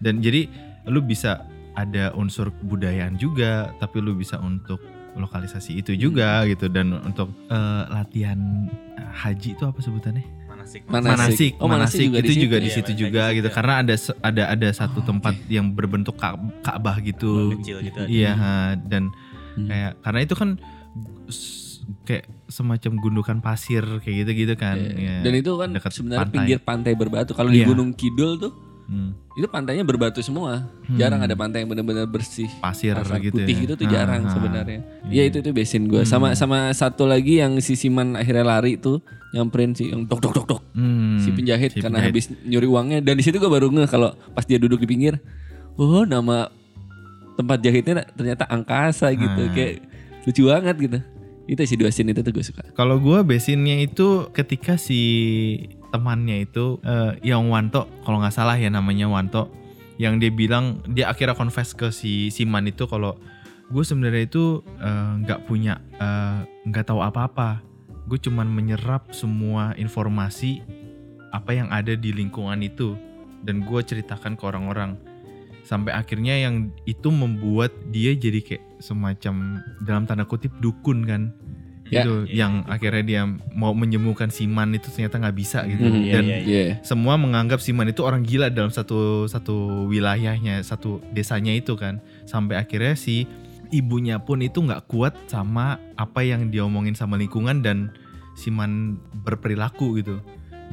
Dan 0.00 0.14
jadi 0.24 0.40
lu 0.86 1.00
bisa 1.00 1.44
ada 1.72 2.10
unsur 2.12 2.50
kebudayaan 2.52 3.14
juga, 3.14 3.70
tapi 3.76 3.98
lu 3.98 4.14
bisa 4.14 4.38
untuk 4.38 4.80
lokalisasi 5.12 5.76
itu 5.76 5.92
juga 5.94 6.40
Hmm. 6.40 6.48
gitu 6.50 6.66
dan 6.66 6.92
untuk 6.94 7.28
eh, 7.46 7.84
latihan 7.88 8.68
haji 9.14 9.52
itu 9.52 9.62
apa 9.62 9.78
sebutannya? 9.78 10.24
Manasik. 10.46 10.82
Manasik. 10.86 11.52
Oh, 11.56 11.68
manasik 11.68 12.06
juga 12.06 12.18
di 12.18 12.20
itu 12.20 12.32
situ. 12.32 12.42
juga 12.42 12.56
di 12.56 12.64
Iya, 12.64 12.74
situ 12.74 12.90
manasik 12.90 13.04
juga 13.06 13.22
di 13.22 13.34
gitu 13.34 13.48
ya. 13.48 13.54
karena 13.54 13.74
ada 13.80 13.94
ada 14.20 14.42
ada 14.50 14.68
satu 14.72 14.98
Oh, 14.98 15.04
tempat 15.04 15.34
yang 15.46 15.66
berbentuk 15.70 16.16
Ka- 16.16 16.34
Ka'bah 16.60 16.98
gitu. 17.00 17.54
kecil 17.54 17.80
gitu. 17.82 18.00
Iya, 18.04 18.32
ha. 18.32 18.52
dan 18.76 19.14
Hmm. 19.54 19.66
kayak 19.66 19.92
karena 20.02 20.20
itu 20.22 20.34
kan 20.34 20.50
kayak 22.02 22.24
semacam 22.46 22.92
gundukan 22.96 23.36
pasir 23.38 23.82
kayak 24.00 24.26
gitu-gitu 24.26 24.54
kan. 24.54 24.74
Iya. 24.76 24.92
ya, 24.98 25.16
Dan 25.22 25.32
itu 25.34 25.50
kan 25.54 25.68
dekat 25.70 25.92
sebenarnya 25.92 26.20
pantai. 26.20 26.34
pinggir 26.34 26.58
pantai 26.60 26.92
berbatu. 26.94 27.30
Kalau 27.32 27.48
di 27.48 27.62
Iya. 27.62 27.66
Gunung 27.66 27.90
Kidul 27.92 28.32
tuh 28.36 28.52
Hmm, 28.86 29.18
itu 29.34 29.46
pantainya 29.46 29.82
berbatu 29.82 30.18
semua. 30.20 30.62
Hmm. 30.86 30.94
Jarang 30.94 31.18
ada 31.18 31.34
pantai 31.34 31.60
yang 31.60 31.68
benar-benar 31.68 32.06
bersih. 32.06 32.46
pasir 32.56 32.94
Pasar 32.94 33.18
gitu 33.18 33.34
putih 33.34 33.52
ya. 33.52 33.62
itu 33.62 33.74
tuh 33.74 33.86
jarang 33.86 34.22
ha. 34.22 34.30
sebenarnya. 34.30 34.80
Iya. 35.04 35.10
Iya 35.10 35.22
itu 35.26 35.36
itu 35.40 35.50
besin 35.50 35.86
gue. 35.86 36.02
Sama 36.02 36.32
sama 36.32 36.70
satu 36.70 37.02
lagi 37.02 37.38
yang 37.38 37.58
si 37.58 37.74
Siman 37.74 38.14
akhirnya 38.14 38.42
lari 38.42 38.74
tuh 38.76 39.02
nyamperin 39.30 39.72
si 39.72 39.90
yang 39.90 40.06
dok 40.06 40.22
dok 40.22 40.32
dok 40.32 40.46
dok 40.48 40.62
Hmm, 40.72 41.18
si 41.18 41.28
penjahit 41.30 41.70
si 41.70 41.80
karena 41.80 41.98
penjahit. 41.98 42.14
habis 42.14 42.46
nyuri 42.46 42.64
uangnya 42.64 42.98
dan 43.00 43.14
di 43.14 43.22
situ 43.22 43.36
gue 43.36 43.48
baru 43.48 43.68
ngeh 43.68 43.86
kalau 43.86 44.14
pas 44.30 44.42
dia 44.42 44.56
duduk 44.56 44.76
di 44.76 44.86
pinggir, 44.86 45.18
oh 45.74 46.04
nama 46.04 46.46
tempat 47.34 47.58
jahitnya 47.58 48.06
ternyata 48.08 48.46
angkasa 48.46 49.10
gitu, 49.10 49.42
Ah. 49.42 49.50
kayak 49.50 49.82
lucu 50.22 50.42
banget 50.46 50.76
gitu. 50.78 50.98
Itu 51.46 51.62
si 51.62 51.74
dua 51.74 51.88
scene 51.88 52.10
itu 52.10 52.20
tuh 52.20 52.30
gue 52.30 52.42
suka. 52.42 52.62
Kalau 52.72 52.96
gue 52.96 53.18
besinnya 53.22 53.78
itu 53.78 54.26
ketika 54.30 54.74
si 54.74 55.00
temannya 55.90 56.46
itu 56.46 56.78
eh, 56.82 57.18
yang 57.22 57.46
Wanto, 57.50 57.86
kalau 58.02 58.22
nggak 58.22 58.34
salah 58.34 58.56
ya 58.58 58.70
namanya 58.70 59.06
Wanto, 59.06 59.50
yang 59.96 60.20
dia 60.20 60.32
bilang 60.32 60.84
dia 60.88 61.08
akhirnya 61.08 61.38
confess 61.38 61.72
ke 61.72 61.88
si 61.94 62.28
Siman 62.28 62.68
itu 62.68 62.84
kalau 62.84 63.16
gue 63.70 63.82
sebenarnya 63.82 64.28
itu 64.28 64.62
eh, 64.82 65.10
nggak 65.24 65.46
punya 65.46 65.82
eh, 65.98 66.38
nggak 66.68 66.86
tahu 66.90 67.00
apa-apa, 67.02 67.62
gue 68.06 68.18
cuman 68.18 68.46
menyerap 68.46 69.10
semua 69.10 69.74
informasi 69.78 70.62
apa 71.34 71.52
yang 71.52 71.68
ada 71.68 71.92
di 71.98 72.14
lingkungan 72.14 72.62
itu 72.62 72.94
dan 73.42 73.62
gue 73.62 73.80
ceritakan 73.82 74.34
ke 74.34 74.42
orang-orang. 74.46 74.96
Sampai 75.66 75.90
akhirnya 75.90 76.38
yang 76.38 76.70
itu 76.86 77.10
membuat 77.10 77.74
dia 77.90 78.14
jadi 78.14 78.38
kayak 78.38 78.78
semacam 78.78 79.58
dalam 79.82 80.06
tanda 80.06 80.22
kutip 80.22 80.54
dukun 80.62 81.02
kan 81.02 81.34
Ya. 81.86 82.02
itu 82.02 82.26
yang 82.34 82.66
akhirnya 82.66 83.04
dia 83.06 83.22
mau 83.54 83.70
menyembuhkan 83.70 84.26
Siman 84.26 84.74
itu 84.74 84.90
ternyata 84.90 85.22
nggak 85.22 85.36
bisa 85.38 85.62
gitu. 85.70 85.86
Hmm, 85.86 86.02
dan 86.10 86.24
iya, 86.26 86.38
Iya. 86.42 86.74
semua 86.82 87.14
menganggap 87.14 87.62
Siman 87.62 87.86
itu 87.86 88.02
orang 88.02 88.26
gila 88.26 88.50
dalam 88.50 88.74
satu 88.74 89.30
satu 89.30 89.86
wilayahnya 89.86 90.58
satu 90.66 90.98
desanya 91.14 91.54
itu 91.54 91.78
kan. 91.78 92.02
Sampai 92.26 92.58
akhirnya 92.58 92.98
si 92.98 93.30
ibunya 93.70 94.18
pun 94.18 94.42
itu 94.42 94.58
nggak 94.62 94.90
kuat 94.90 95.14
sama 95.30 95.78
apa 95.94 96.26
yang 96.26 96.50
diomongin 96.50 96.98
sama 96.98 97.14
lingkungan 97.14 97.62
dan 97.62 97.94
Siman 98.34 98.98
berperilaku 99.22 100.02
gitu. 100.02 100.18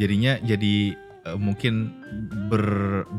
Jadinya 0.01 0.41
jadi 0.41 0.97
eh, 1.29 1.37
mungkin 1.37 1.93
ber, 2.49 2.65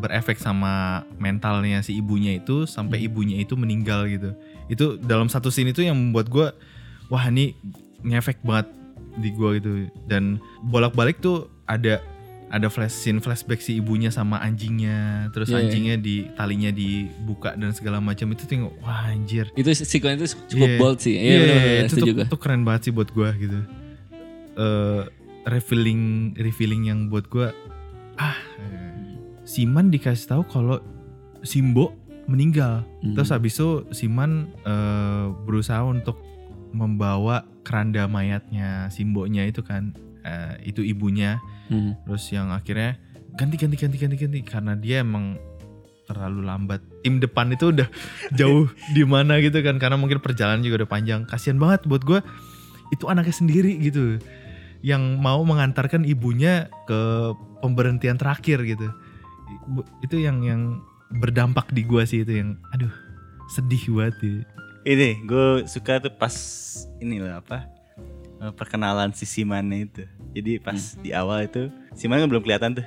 berefek 0.03 0.37
sama 0.37 1.07
mentalnya 1.17 1.79
si 1.81 1.95
ibunya 1.97 2.37
itu 2.37 2.67
sampai 2.67 3.07
ibunya 3.07 3.39
itu 3.39 3.55
meninggal 3.55 4.11
gitu. 4.11 4.35
Itu 4.67 4.99
dalam 4.99 5.31
satu 5.31 5.55
scene 5.55 5.71
itu 5.71 5.87
yang 5.87 5.95
membuat 5.95 6.27
gue 6.27 6.51
wah 7.09 7.25
ini 7.29 7.53
ngefek 8.05 8.39
banget 8.41 8.69
di 9.15 9.31
gue 9.31 9.49
gitu 9.59 9.71
dan 10.05 10.37
bolak-balik 10.63 11.19
tuh 11.19 11.49
ada 11.65 12.03
ada 12.47 12.71
flash 12.71 12.95
scene 12.95 13.19
flashback 13.19 13.59
si 13.59 13.79
ibunya 13.79 14.11
sama 14.11 14.39
anjingnya 14.39 15.27
terus 15.31 15.49
Iya, 15.49 15.55
iya. 15.55 15.63
anjingnya 15.65 15.97
di 15.99 16.17
talinya 16.33 16.71
dibuka 16.71 17.57
dan 17.57 17.73
segala 17.73 17.99
macam 17.99 18.31
itu 18.31 18.45
tengok 18.45 18.79
wah 18.79 19.09
anjir 19.09 19.51
Itu 19.55 19.73
sequence 19.73 20.21
itu 20.21 20.27
cukup 20.53 20.69
Iya. 20.69 20.79
bold 20.79 20.99
sih. 21.01 21.15
Iya, 21.15 21.25
Iya, 21.25 21.39
benar 21.41 21.57
benar 21.59 21.83
itu 21.83 21.95
tuh, 21.97 22.07
tuh 22.29 22.39
keren 22.39 22.63
banget 22.63 22.81
sih 22.85 22.93
buat 22.93 23.11
gue 23.11 23.29
gitu. 23.41 23.59
Eh 24.55 25.03
revealing 25.45 26.03
revealing 26.37 26.83
yang 26.87 27.09
buat 27.09 27.27
gue 27.27 27.49
ah 28.17 28.37
Siman 29.45 29.91
dikasih 29.91 30.31
tahu 30.31 30.43
kalau 30.47 30.79
Simbo 31.43 31.93
meninggal. 32.25 32.87
Hmm. 33.03 33.13
Terus 33.13 33.29
habis 33.29 33.53
itu 33.53 33.85
Siman 33.91 34.49
eh, 34.63 35.27
berusaha 35.45 35.83
untuk 35.83 36.17
membawa 36.75 37.47
keranda 37.63 38.11
mayatnya 38.11 38.91
Simbonya 38.91 39.47
itu 39.47 39.63
kan 39.63 39.95
eh, 40.27 40.61
itu 40.67 40.83
ibunya. 40.83 41.39
Hmm. 41.71 41.97
Terus 42.05 42.25
yang 42.35 42.51
akhirnya 42.51 42.99
ganti 43.39 43.57
ganti 43.57 43.77
ganti 43.79 43.97
ganti 43.97 44.17
ganti 44.19 44.39
karena 44.43 44.75
dia 44.75 45.07
emang 45.07 45.39
terlalu 46.05 46.45
lambat. 46.45 46.83
Tim 47.01 47.23
depan 47.23 47.55
itu 47.55 47.73
udah 47.73 47.89
jauh 48.39 48.69
di 48.93 49.07
mana 49.07 49.41
gitu 49.41 49.63
kan 49.65 49.79
karena 49.79 49.97
mungkin 49.97 50.19
perjalanan 50.21 50.61
juga 50.61 50.85
udah 50.85 50.91
panjang. 50.91 51.21
Kasihan 51.25 51.57
banget 51.57 51.87
buat 51.87 52.03
gue 52.03 52.21
itu 52.93 53.09
anaknya 53.09 53.35
sendiri 53.35 53.79
gitu 53.81 54.21
yang 54.85 55.17
mau 55.17 55.41
mengantarkan 55.41 56.05
ibunya 56.05 56.69
ke 56.85 57.33
pemberhentian 57.65 58.21
terakhir 58.21 58.61
gitu. 58.69 58.93
Itu 60.05 60.21
yang 60.21 60.45
yang 60.45 60.85
berdampak 61.09 61.73
di 61.73 61.89
gua 61.89 62.05
sih 62.05 62.21
itu 62.21 62.37
yang 62.37 62.61
aduh 62.77 62.93
sedih 63.57 63.81
banget 63.97 64.17
ya. 64.21 64.35
Ini 64.85 65.25
gue 65.25 65.47
suka 65.65 65.97
tuh 65.99 66.13
pas 66.13 66.35
ini 66.99 67.17
loh 67.17 67.33
apa 67.35 67.65
eh, 68.39 68.53
perkenalan 68.53 69.11
si 69.11 69.25
Simannya 69.25 69.79
itu. 69.83 70.05
Jadi 70.31 70.53
pas 70.59 70.77
di 70.99 71.11
awal 71.11 71.47
itu 71.47 71.73
Siman 71.93 72.19
kan 72.19 72.29
belum 72.29 72.43
kelihatan 72.43 72.77
tuh. 72.77 72.87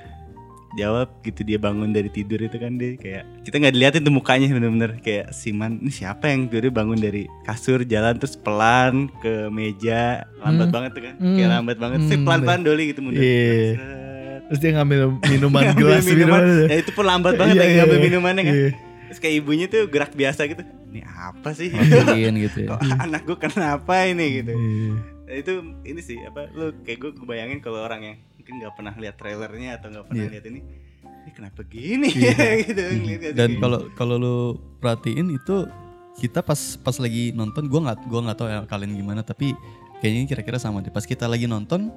Di 0.68 0.84
awal 0.84 1.08
gitu 1.24 1.42
dia 1.42 1.56
bangun 1.56 1.90
dari 1.90 2.06
tidur 2.06 2.38
itu 2.38 2.54
kan 2.54 2.76
dia 2.76 2.94
kayak 2.94 3.24
kita 3.42 3.56
nggak 3.56 3.72
dilihatin 3.72 4.02
tuh 4.04 4.12
mukanya 4.12 4.46
bener-bener 4.48 5.00
kayak 5.00 5.32
Siman 5.32 5.80
ini 5.80 5.90
siapa 5.90 6.28
yang 6.28 6.46
tidur 6.46 6.70
bangun 6.70 6.94
dari 6.96 7.24
kasur 7.42 7.82
jalan 7.82 8.14
terus 8.14 8.36
pelan 8.36 9.08
ke 9.18 9.48
meja 9.48 10.22
lambat 10.38 10.68
Hmm. 10.68 10.74
banget 10.76 10.90
tuh 10.92 11.02
kan 11.02 11.14
Hmm. 11.16 11.34
kayak 11.34 11.50
lambat 11.50 11.76
banget 11.78 11.98
Hmm, 11.98 12.08
sih 12.08 12.16
pelan-pelan 12.20 12.60
doli 12.62 12.84
gitu 12.86 13.00
mundur. 13.00 13.18
Iya. 13.18 13.74
Set. 13.74 14.40
Terus 14.46 14.60
dia 14.60 14.70
ngambil 14.72 15.00
minuman 15.26 15.60
Ngambil 15.66 15.82
gelas 15.82 16.04
minuman. 16.06 16.40
minuman. 16.46 16.70
Ya 16.70 16.76
itu 16.78 16.90
pun 16.92 17.04
lambat 17.04 17.34
banget 17.34 17.52
Iya, 17.52 17.58
lagi 17.58 17.68
iya, 17.68 17.78
ngambil 17.82 17.96
iya. 17.96 18.04
minumannya 18.06 18.42
kan. 18.44 18.54
Iya. 18.54 18.70
Terus 19.08 19.18
kayak 19.18 19.34
ibunya 19.34 19.66
tuh 19.66 19.82
gerak 19.88 20.12
biasa 20.12 20.40
gitu. 20.46 20.62
Ini 20.88 21.00
apa 21.04 21.52
sih? 21.52 21.68
Matiin 21.68 22.34
gitu 22.40 22.58
ya. 22.64 22.68
Kok 22.72 22.80
anak 22.80 23.22
gue 23.22 23.38
kenapa 23.38 23.94
ini 24.04 24.26
gitu. 24.40 24.52
Iya. 24.52 24.92
Nah, 25.28 25.34
itu 25.36 25.52
ini 25.84 26.00
sih 26.00 26.16
apa 26.24 26.48
lu 26.50 26.72
kayak 26.80 26.98
gue 26.98 27.10
kebayangin 27.14 27.60
kalau 27.60 27.84
orang 27.84 28.00
yang 28.00 28.16
mungkin 28.34 28.54
nggak 28.58 28.72
pernah 28.72 28.94
lihat 28.96 29.14
trailernya 29.20 29.76
atau 29.76 29.92
nggak 29.92 30.06
pernah 30.08 30.24
Iya. 30.24 30.32
lihat 30.32 30.44
ini 30.48 30.60
ini 31.04 31.30
kenapa 31.36 31.60
gini 31.62 32.08
Iya. 32.08 32.36
gitu 32.64 32.80
sih? 32.80 33.36
Dan 33.36 33.60
kalau 33.60 33.92
kalau 33.92 34.16
lu 34.16 34.36
perhatiin 34.80 35.28
itu 35.30 35.68
kita 36.16 36.40
pas 36.40 36.56
pas 36.80 36.96
lagi 36.96 37.30
nonton 37.30 37.68
gue 37.68 37.78
nggak 37.78 38.08
gua 38.08 38.20
nggak 38.24 38.38
tahu 38.40 38.48
ya 38.48 38.58
kalian 38.64 38.96
gimana 38.96 39.20
tapi 39.20 39.52
kayaknya 40.00 40.26
kira-kira 40.26 40.56
sama 40.56 40.80
deh 40.80 40.90
pas 40.90 41.04
kita 41.04 41.28
lagi 41.28 41.44
nonton 41.44 41.92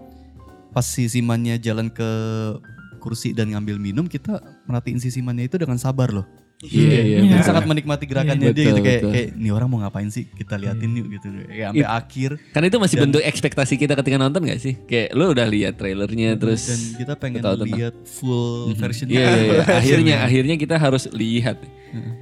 pas 0.70 0.84
si 0.84 1.08
Simannya 1.08 1.56
jalan 1.58 1.90
ke 1.90 2.06
kursi 3.00 3.34
dan 3.34 3.50
ngambil 3.50 3.82
minum 3.82 4.06
kita 4.06 4.38
merhatiin 4.70 5.02
si 5.02 5.10
Simannya 5.10 5.50
itu 5.50 5.58
dengan 5.58 5.80
sabar 5.80 6.14
loh 6.14 6.28
Iya, 6.62 7.02
iya. 7.02 7.18
dan 7.20 7.30
betul. 7.34 7.48
sangat 7.48 7.66
menikmati 7.66 8.06
gerakannya 8.06 8.48
dia 8.48 8.54
Betul, 8.54 8.66
gitu 8.70 8.82
kayak 8.82 9.02
betul. 9.02 9.12
kayak 9.12 9.30
nih 9.34 9.52
orang 9.52 9.68
mau 9.68 9.80
ngapain 9.82 10.10
sih 10.10 10.30
kita 10.30 10.56
liatin 10.56 10.94
yuk 10.94 11.08
gitu 11.10 11.28
kayak 11.44 11.66
sampai 11.68 11.82
It- 11.82 11.90
akhir 11.92 12.30
Karena 12.54 12.66
itu 12.68 12.78
masih 12.78 12.96
Dan- 12.96 13.04
bentuk 13.04 13.22
ekspektasi 13.24 13.74
kita 13.76 13.94
ketika 13.98 14.16
nonton 14.16 14.42
gak 14.46 14.60
sih? 14.60 14.74
Kayak 14.84 15.08
lu 15.12 15.26
udah 15.28 15.48
lihat 15.48 15.74
trailernya 15.76 16.30
terus 16.38 16.62
dan 16.64 16.80
kita 16.96 17.14
pengen 17.18 17.42
tahu 17.42 17.56
tentang- 17.58 17.70
lihat 17.74 17.96
full 18.06 18.78
versionnya 18.78 19.16
Iya, 19.16 19.26
iya, 19.26 19.42
iya. 19.42 19.64
akhirnya 19.82 20.16
akhirnya 20.22 20.56
kita 20.56 20.76
harus 20.78 21.10
lihat. 21.10 21.58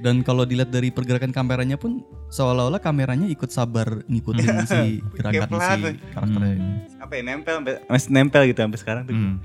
Dan 0.00 0.24
kalau 0.24 0.42
dilihat 0.42 0.72
dari 0.72 0.90
pergerakan 0.90 1.30
kameranya 1.30 1.76
pun 1.76 2.02
seolah-olah 2.26 2.80
kameranya 2.80 3.28
ikut 3.28 3.52
sabar 3.52 4.02
ngikutin 4.08 4.48
si 4.66 4.98
gerakan 5.14 5.46
si 5.46 5.94
karakternya. 6.10 6.68
Apa 6.98 7.12
ya 7.12 7.22
nempel 7.22 7.54
sampai 7.60 7.74
masih 7.86 8.08
nempel 8.08 8.42
gitu 8.48 8.58
sampai 8.58 8.78
sekarang 8.80 9.02
tuh. 9.04 9.12
Hmm. 9.12 9.36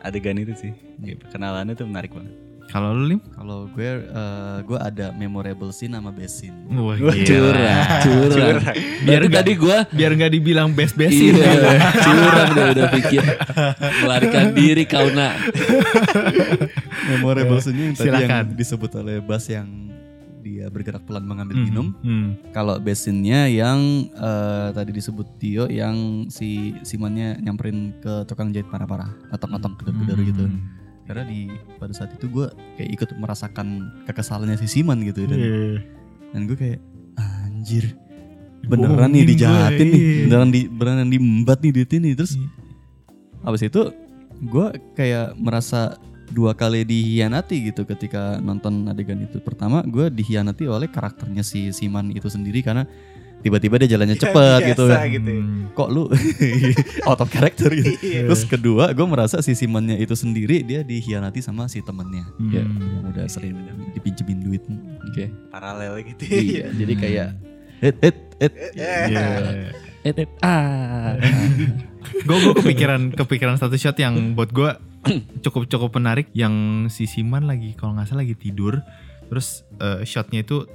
Adegan 0.00 0.38
itu 0.38 0.54
sih. 0.54 0.72
Kayak 0.96 1.26
Perkenalannya 1.26 1.74
tuh 1.74 1.84
menarik 1.84 2.14
banget. 2.14 2.45
Kalau 2.66 2.92
lu 2.92 3.06
Lim? 3.06 3.20
Kalau 3.30 3.66
gue 3.68 3.82
eh, 4.02 4.58
gue 4.60 4.78
ada 4.78 5.06
memorable 5.10 5.70
scene 5.70 5.92
sama 5.92 6.10
best 6.10 6.40
scene. 6.40 6.56
Wah, 6.68 6.98
Curang, 7.28 7.80
curang. 8.02 8.56
Biar 9.00 9.22
nggak- 9.22 9.34
tadi 9.38 9.52
gua 9.54 9.78
Biar 9.88 10.10
nggak 10.12 10.30
dibilang 10.30 10.68
best-bestin. 10.70 11.34
Iya, 11.34 11.52
curang 12.04 12.48
dia 12.52 12.66
udah 12.72 12.86
pikir 12.92 13.22
melarikan 13.98 14.46
diri 14.52 14.84
kau 14.84 15.08
nak. 15.08 15.34
memorable 17.08 17.58
scene 17.58 17.78
yang 17.82 17.94
tadi 17.94 18.08
Silakan. 18.08 18.28
yang 18.28 18.46
disebut 18.52 18.90
oleh 18.96 19.16
Bas 19.20 19.46
yang 19.46 19.68
dia 20.40 20.66
bergerak 20.66 21.02
pelan 21.02 21.22
mengambil 21.22 21.56
Hmm, 21.56 21.64
minum. 21.64 21.86
hmm. 21.96 22.28
Kalau 22.50 22.78
best 22.78 23.02
scene-nya 23.04 23.46
yang 23.46 23.78
eh, 24.08 24.68
tadi 24.70 24.90
disebut 24.92 25.26
Tio 25.36 25.66
yang 25.66 25.96
si 26.28 26.48
Simannya 26.82 27.38
nyamperin 27.40 27.94
ke 27.96 28.22
tukang 28.24 28.50
jahit 28.50 28.66
parah-parah, 28.66 29.10
otok-otok 29.28 29.72
gedor-gedor 29.80 30.18
gitu. 30.24 30.44
Karena 31.06 31.22
di 31.22 31.46
pada 31.78 31.94
saat 31.94 32.10
itu 32.12 32.26
gue 32.26 32.46
kayak 32.76 32.90
ikut 32.98 33.08
merasakan 33.16 33.66
kekesalannya 34.10 34.58
si 34.58 34.66
Siman 34.66 35.00
gitu 35.06 35.22
dan 35.24 35.38
Iya. 35.38 35.78
dan 36.34 36.40
gue 36.50 36.56
kayak 36.58 36.80
anjir 37.16 37.94
beneran 38.66 39.14
nih 39.14 39.22
gue, 39.22 39.30
dijahatin 39.38 39.86
nih 39.86 40.02
iya. 40.02 40.22
beneran 40.26 40.50
di 40.50 40.60
beneran 40.66 41.08
diembat 41.08 41.58
nih 41.62 41.72
duit 41.72 41.90
ini 41.94 42.10
terus 42.18 42.34
Iya. 42.34 42.48
habis 43.46 43.62
itu 43.62 43.82
gue 44.42 44.66
kayak 44.98 45.38
merasa 45.38 45.94
dua 46.26 46.58
kali 46.58 46.82
dihianati 46.82 47.70
gitu 47.70 47.86
ketika 47.86 48.42
nonton 48.42 48.90
adegan 48.90 49.22
itu 49.22 49.38
pertama 49.38 49.86
gue 49.86 50.10
dihianati 50.10 50.66
oleh 50.66 50.90
karakternya 50.90 51.46
si 51.46 51.70
Siman 51.70 52.10
itu 52.10 52.26
sendiri 52.26 52.66
karena 52.66 52.82
tiba-tiba 53.38 53.78
dia 53.78 53.88
jalannya 53.92 54.16
cepet 54.16 54.60
Biasa 54.62 54.68
gitu 54.68 54.84
gitu. 55.12 55.32
Hmm. 55.32 55.70
kok 55.70 55.88
lu 55.88 56.08
out 57.08 57.20
of 57.20 57.28
character 57.28 57.70
gitu 57.70 57.92
Iya. 57.98 58.26
terus 58.26 58.42
kedua 58.42 58.90
gue 58.90 59.06
merasa 59.06 59.38
si 59.38 59.52
Simannya 59.52 59.96
itu 59.96 60.12
sendiri 60.12 60.60
dia 60.60 60.80
dihianati 60.80 61.40
sama 61.40 61.66
si 61.66 61.80
temennya 61.80 62.26
Hmm. 62.36 62.50
ya, 62.50 62.62
yang 62.62 63.04
udah 63.06 63.26
sering 63.26 63.54
dipinjemin 63.92 64.38
duit 64.40 64.62
Oke. 65.06 65.30
Paralel 65.48 66.02
gitu. 66.04 66.22
iya 66.26 66.68
jadi 66.80 66.94
kayak 66.94 67.28
et 67.80 67.96
et 68.00 68.16
et 68.38 68.52
Iya. 68.74 69.24
Eh, 70.02 70.14
eh, 70.14 70.28
ah. 70.38 71.18
gue 72.26 72.36
gue 72.38 72.54
kepikiran 72.54 73.10
kepikiran 73.12 73.58
satu 73.58 73.74
shot 73.74 73.98
yang 73.98 74.34
buat 74.34 74.50
gue 74.50 74.70
cukup 75.44 75.66
cukup 75.66 75.90
menarik 75.94 76.30
yang 76.32 76.86
si 76.86 77.06
Siman 77.06 77.46
lagi 77.46 77.74
kalau 77.74 77.94
nggak 77.94 78.06
salah 78.06 78.22
lagi 78.22 78.38
tidur 78.38 78.78
terus 79.26 79.66
eh, 79.78 80.06
shotnya 80.06 80.42
itu 80.42 80.66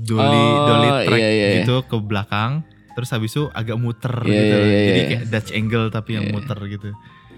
dolly 0.00 0.42
Oh, 0.42 0.66
dolly 0.66 0.88
track 1.04 1.18
iya, 1.18 1.30
iya, 1.30 1.46
iya. 1.46 1.56
gitu 1.60 1.82
ke 1.82 1.96
belakang 1.96 2.62
terus 2.90 3.08
habis 3.08 3.30
itu 3.30 3.48
agak 3.50 3.76
muter 3.76 4.12
Iya, 4.20 4.34
gitu 4.34 4.56
iya, 4.56 4.66
iya, 4.66 4.80
jadi 4.82 4.98
iya. 4.98 5.08
kayak 5.08 5.24
Dutch 5.28 5.50
angle 5.52 5.86
tapi 5.88 6.10
yang 6.12 6.24
Iya. 6.24 6.32
muter 6.32 6.58
gitu 6.66 6.90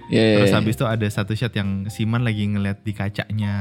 Iya, 0.05 0.19
iya, 0.19 0.35
terus 0.37 0.51
iya. 0.51 0.57
habis 0.59 0.75
itu 0.75 0.85
ada 0.85 1.07
satu 1.07 1.33
shot 1.33 1.53
yang 1.53 1.71
Siman 1.87 2.21
lagi 2.21 2.45
ngeliat 2.45 2.81
di 2.81 2.93
kacanya 2.93 3.55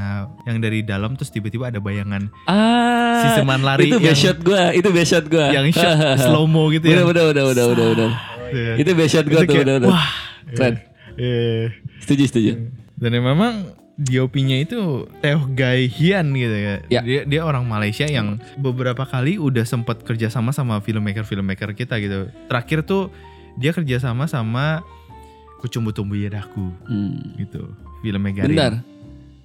yang 0.44 0.58
dari 0.58 0.82
dalam 0.82 1.14
terus 1.14 1.30
tiba-tiba 1.30 1.68
ada 1.68 1.78
bayangan 1.78 2.28
Ah, 2.46 3.22
si 3.22 3.38
Siman 3.38 3.62
lari 3.62 3.88
itu 3.88 3.98
best 3.98 4.20
shot 4.20 4.40
gua, 4.42 4.74
itu 4.74 4.90
best 4.90 5.10
shot 5.10 5.26
gua. 5.26 5.48
yang 5.50 5.70
shot 5.70 5.96
slow 6.26 6.44
mo 6.46 6.68
gitu 6.70 6.86
Udah, 6.86 6.98
ya 6.98 7.04
udah, 7.06 7.24
udah, 7.30 7.44
udah, 7.48 7.66
udah, 7.70 7.86
udah. 7.94 8.10
Iya. 8.52 8.74
Itu 8.78 8.90
best 8.94 9.12
shot 9.14 9.26
Itu 9.26 9.38
tuh, 9.38 9.62
udah, 9.62 9.76
udah. 9.80 9.90
wah 9.90 10.08
Keren. 10.52 10.76
Iya. 11.16 11.72
Setuju, 12.02 12.24
setuju. 12.26 12.52
Dan 12.98 13.10
ya 13.12 13.22
memang 13.22 13.54
DOP-nya 14.02 14.66
itu 14.66 15.06
Teo 15.22 15.46
Gai 15.54 15.86
Hian 15.86 16.34
gitu 16.34 16.58
ya. 16.58 16.76
Ya. 16.90 17.02
Dia 17.06 17.22
dia 17.24 17.42
orang 17.46 17.70
Malaysia 17.70 18.04
yang 18.04 18.42
beberapa 18.58 19.06
kali 19.06 19.38
udah 19.38 19.62
sempat 19.62 20.02
kerjasama 20.02 20.50
sama 20.50 20.82
filmmaker-filmmaker 20.82 21.78
kita 21.78 22.02
gitu. 22.02 22.34
Terakhir 22.50 22.82
tuh 22.82 23.14
dia 23.56 23.70
kerjasama 23.70 24.26
sama 24.26 24.82
Kucumbu 25.62 25.94
Tumbuh 25.94 26.18
Yadaku 26.18 26.74
Hmm. 26.90 27.38
gitu. 27.38 27.70
Filmnya 28.02 28.34
Garin. 28.34 28.50
Bentar. 28.50 28.74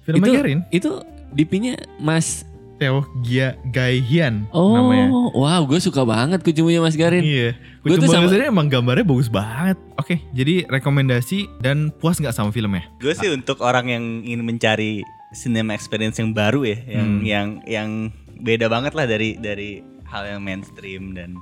Filmnya 0.01 0.25
itu, 0.25 0.37
Garin. 0.41 0.59
Itu 0.73 0.91
DP-nya 1.29 1.77
Mas 2.01 2.46
Teo 2.77 3.01
Gia 3.19 3.57
Gai 3.65 3.97
Hian 3.99 4.45
Oh, 4.49 4.71
namanya. 4.71 5.09
wow, 5.33 5.61
gue 5.63 5.77
suka 5.77 6.01
banget 6.01 6.39
kucumunya 6.39 6.77
Mas 6.77 6.93
Garin. 6.93 7.19
Iya. 7.19 7.57
Gua 7.81 7.97
tuh 7.97 8.05
Kucumbu 8.05 8.13
sama- 8.13 8.29
Garin 8.29 8.47
emang 8.47 8.67
gambarnya 8.67 9.01
bagus 9.03 9.27
banget. 9.27 9.77
Oke, 9.95 10.21
jadi 10.31 10.65
rekomendasi 10.67 11.59
dan 11.59 11.89
puas 11.91 12.15
nggak 12.15 12.31
sama 12.31 12.49
filmnya? 12.49 12.85
Gue 12.97 13.11
sih 13.11 13.27
untuk 13.27 13.59
orang 13.59 13.87
yang 13.87 14.03
ingin 14.21 14.41
mencari 14.43 15.01
cinema 15.33 15.73
experience 15.73 16.15
yang 16.15 16.31
baru 16.31 16.63
ya, 16.63 16.77
yang 16.87 17.07
Hmm. 17.09 17.21
yang 17.23 17.47
yang 17.65 17.89
beda 18.37 18.65
banget 18.67 18.93
lah 18.93 19.03
dari 19.03 19.35
dari 19.35 19.81
hal 20.05 20.23
yang 20.25 20.39
mainstream 20.39 21.11
dan 21.11 21.33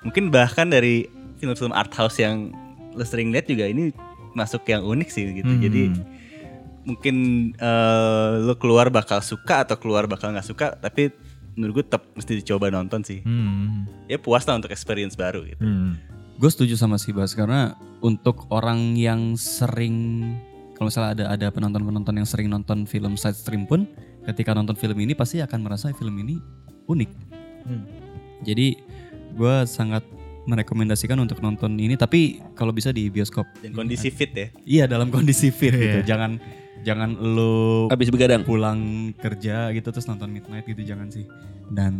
mungkin 0.00 0.28
bahkan 0.28 0.66
dari 0.66 1.06
film-film 1.38 1.70
art 1.70 1.90
house 1.92 2.18
yang 2.18 2.50
lo 2.92 3.02
sering 3.02 3.30
lihat 3.30 3.46
juga 3.46 3.64
ini 3.64 3.94
masuk 4.32 4.66
yang 4.66 4.82
unik 4.82 5.08
sih 5.08 5.30
gitu. 5.32 5.48
Hmm. 5.48 5.62
Jadi 5.62 5.82
mungkin 6.82 7.16
eh, 7.56 8.30
lo 8.42 8.54
keluar 8.58 8.90
bakal 8.90 9.22
suka 9.22 9.66
atau 9.66 9.78
keluar 9.78 10.10
bakal 10.10 10.34
nggak 10.34 10.46
suka, 10.46 10.74
tapi 10.78 11.14
menurut 11.56 11.82
gue 11.82 11.84
tetap 11.84 12.08
mesti 12.16 12.32
dicoba 12.40 12.72
nonton 12.72 13.04
sih. 13.04 13.20
Hmm. 13.22 13.84
Ya 14.08 14.16
puas 14.16 14.44
lah 14.48 14.56
untuk 14.56 14.72
experience 14.72 15.14
baru 15.14 15.44
gitu. 15.44 15.62
Hmm. 15.62 16.00
Gue 16.40 16.50
setuju 16.50 16.74
sama 16.74 16.96
si 16.96 17.12
Bas 17.12 17.36
karena 17.36 17.76
untuk 18.02 18.48
orang 18.50 18.96
yang 18.98 19.36
sering 19.38 20.26
kalau 20.74 20.90
misalnya 20.90 21.10
ada 21.14 21.24
ada 21.38 21.46
penonton-penonton 21.52 22.14
yang 22.18 22.26
sering 22.26 22.48
nonton 22.50 22.88
film 22.88 23.14
side 23.14 23.38
stream 23.38 23.68
pun 23.68 23.86
ketika 24.26 24.56
nonton 24.56 24.74
film 24.74 24.98
ini 24.98 25.14
pasti 25.14 25.38
akan 25.38 25.60
merasa 25.62 25.92
film 25.94 26.18
ini 26.18 26.40
unik. 26.88 27.10
Hmm. 27.68 27.84
Jadi 28.42 28.74
gue 29.38 29.56
sangat 29.68 30.02
merekomendasikan 30.42 31.14
untuk 31.22 31.38
nonton 31.38 31.78
ini 31.78 31.94
tapi 31.94 32.42
kalau 32.58 32.74
bisa 32.74 32.90
di 32.90 33.06
bioskop. 33.06 33.46
Dan 33.62 33.76
kondisi 33.76 34.10
fit 34.10 34.32
ya. 34.34 34.48
Iya 34.66 34.84
dalam 34.90 35.12
kondisi 35.14 35.54
fit 35.54 35.70
gitu. 35.70 36.02
Iya. 36.02 36.06
Jangan 36.08 36.42
jangan 36.82 37.14
lo 37.14 37.86
Habis 37.88 38.10
begadang. 38.10 38.42
pulang 38.42 39.10
kerja 39.16 39.70
gitu 39.70 39.88
terus 39.88 40.06
nonton 40.06 40.30
midnight 40.30 40.66
gitu 40.66 40.82
jangan 40.82 41.08
sih. 41.08 41.24
Dan 41.72 41.94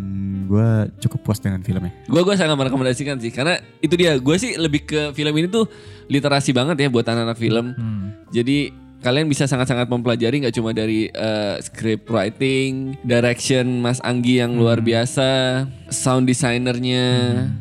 gue 0.50 0.68
cukup 1.00 1.24
puas 1.24 1.40
dengan 1.40 1.64
filmnya. 1.64 1.94
Gue 2.04 2.20
gue 2.20 2.34
sangat 2.36 2.58
merekomendasikan 2.58 3.16
sih 3.16 3.32
karena 3.32 3.56
itu 3.80 3.94
dia 3.96 4.18
gue 4.20 4.36
sih 4.36 4.58
lebih 4.60 4.84
ke 4.84 5.00
film 5.16 5.32
ini 5.32 5.48
tuh 5.48 5.64
literasi 6.12 6.52
banget 6.52 6.76
ya 6.76 6.88
buat 6.92 7.06
anak-anak 7.08 7.38
film. 7.40 7.72
Hmm. 7.72 8.06
Jadi 8.28 8.81
kalian 9.02 9.26
bisa 9.26 9.44
sangat-sangat 9.44 9.84
mempelajari 9.84 10.38
nggak 10.38 10.54
cuma 10.54 10.70
dari 10.70 11.06
eh, 11.08 11.56
script 11.58 12.06
writing, 12.06 12.94
direction 13.02 13.78
Mas 13.78 13.98
Anggi 14.00 14.38
yang 14.38 14.54
luar 14.54 14.78
biasa, 14.78 15.62
sound 15.88 16.24
designernya. 16.24 17.04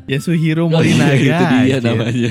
Yasuhiro 0.06 0.66
Oh 0.66 0.80
iya, 0.80 0.94
Morinaga. 0.94 1.18
itu 1.18 1.46
dia 1.50 1.76
anjir. 1.76 1.82
namanya. 1.82 2.30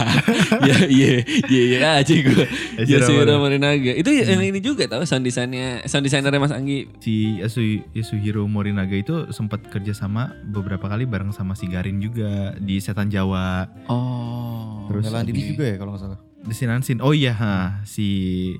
ya 0.68 0.76
iya 0.86 1.12
iya 1.46 1.62
iya 1.64 1.88
aja 1.96 2.12
gue. 2.12 2.46
Yasuhiro 2.80 3.38
Morinaga. 3.38 3.92
Itu 3.92 4.10
yang 4.10 4.42
ini 4.42 4.58
juga 4.58 4.84
tahu 4.84 5.02
sound 5.02 5.22
desainnya 5.22 5.86
sound 5.86 6.02
desainernya 6.02 6.38
Mas 6.38 6.50
Anggi. 6.50 6.90
si 6.98 7.38
Yasu- 7.38 7.86
Yasuhiro 7.92 8.44
Morinaga 8.44 8.92
itu 8.92 9.30
sempat 9.30 9.62
kerja 9.64 9.92
sama 9.92 10.34
beberapa 10.44 10.84
kali 10.84 11.06
bareng 11.06 11.30
sama 11.30 11.54
si 11.54 11.66
Garin 11.66 11.96
juga 11.96 12.58
di 12.58 12.76
Setan 12.76 13.06
Jawa. 13.06 13.70
Oh. 13.86 14.90
Terus 14.90 15.06
Kamila 15.06 15.22
Andini 15.22 15.38
di- 15.38 15.48
juga 15.54 15.64
ya 15.64 15.76
kalau 15.76 15.94
nggak 15.94 16.02
salah. 16.02 16.20
Desinansin. 16.42 16.98
Oh 16.98 17.10
iya, 17.10 17.32
ha, 17.32 17.54
si 17.82 18.06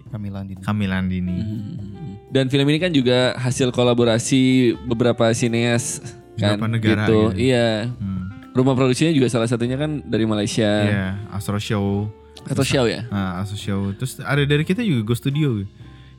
Kamila 0.08 0.40
Andini. 0.40 0.60
Kamila 0.60 0.96
Andini. 0.96 1.34
Hmm. 1.34 2.16
Dan 2.30 2.46
film 2.46 2.64
ini 2.66 2.78
kan 2.78 2.88
juga 2.88 3.34
hasil 3.36 3.70
kolaborasi 3.70 4.72
beberapa 4.86 5.28
sineas 5.32 6.00
kan 6.34 6.56
Beberapa 6.56 6.66
negara 6.66 7.04
gitu. 7.04 7.18
gitu. 7.28 7.42
Iya. 7.42 7.90
Hmm. 7.92 8.22
Rumah 8.52 8.74
produksinya 8.74 9.12
juga 9.12 9.28
salah 9.28 9.46
satunya 9.46 9.76
kan 9.76 10.00
dari 10.02 10.24
Malaysia. 10.24 10.68
Iya, 10.82 11.06
Astro 11.28 11.56
Show. 11.56 12.08
Atau 12.42 12.62
Xiao 12.62 12.86
ya? 12.86 13.04
Nah, 13.06 13.40
Astro 13.40 13.56
Show. 13.56 13.80
Terus 13.94 14.18
ada 14.18 14.40
dari 14.40 14.62
kita 14.62 14.80
juga 14.80 15.02
Go 15.04 15.14
Studio 15.14 15.62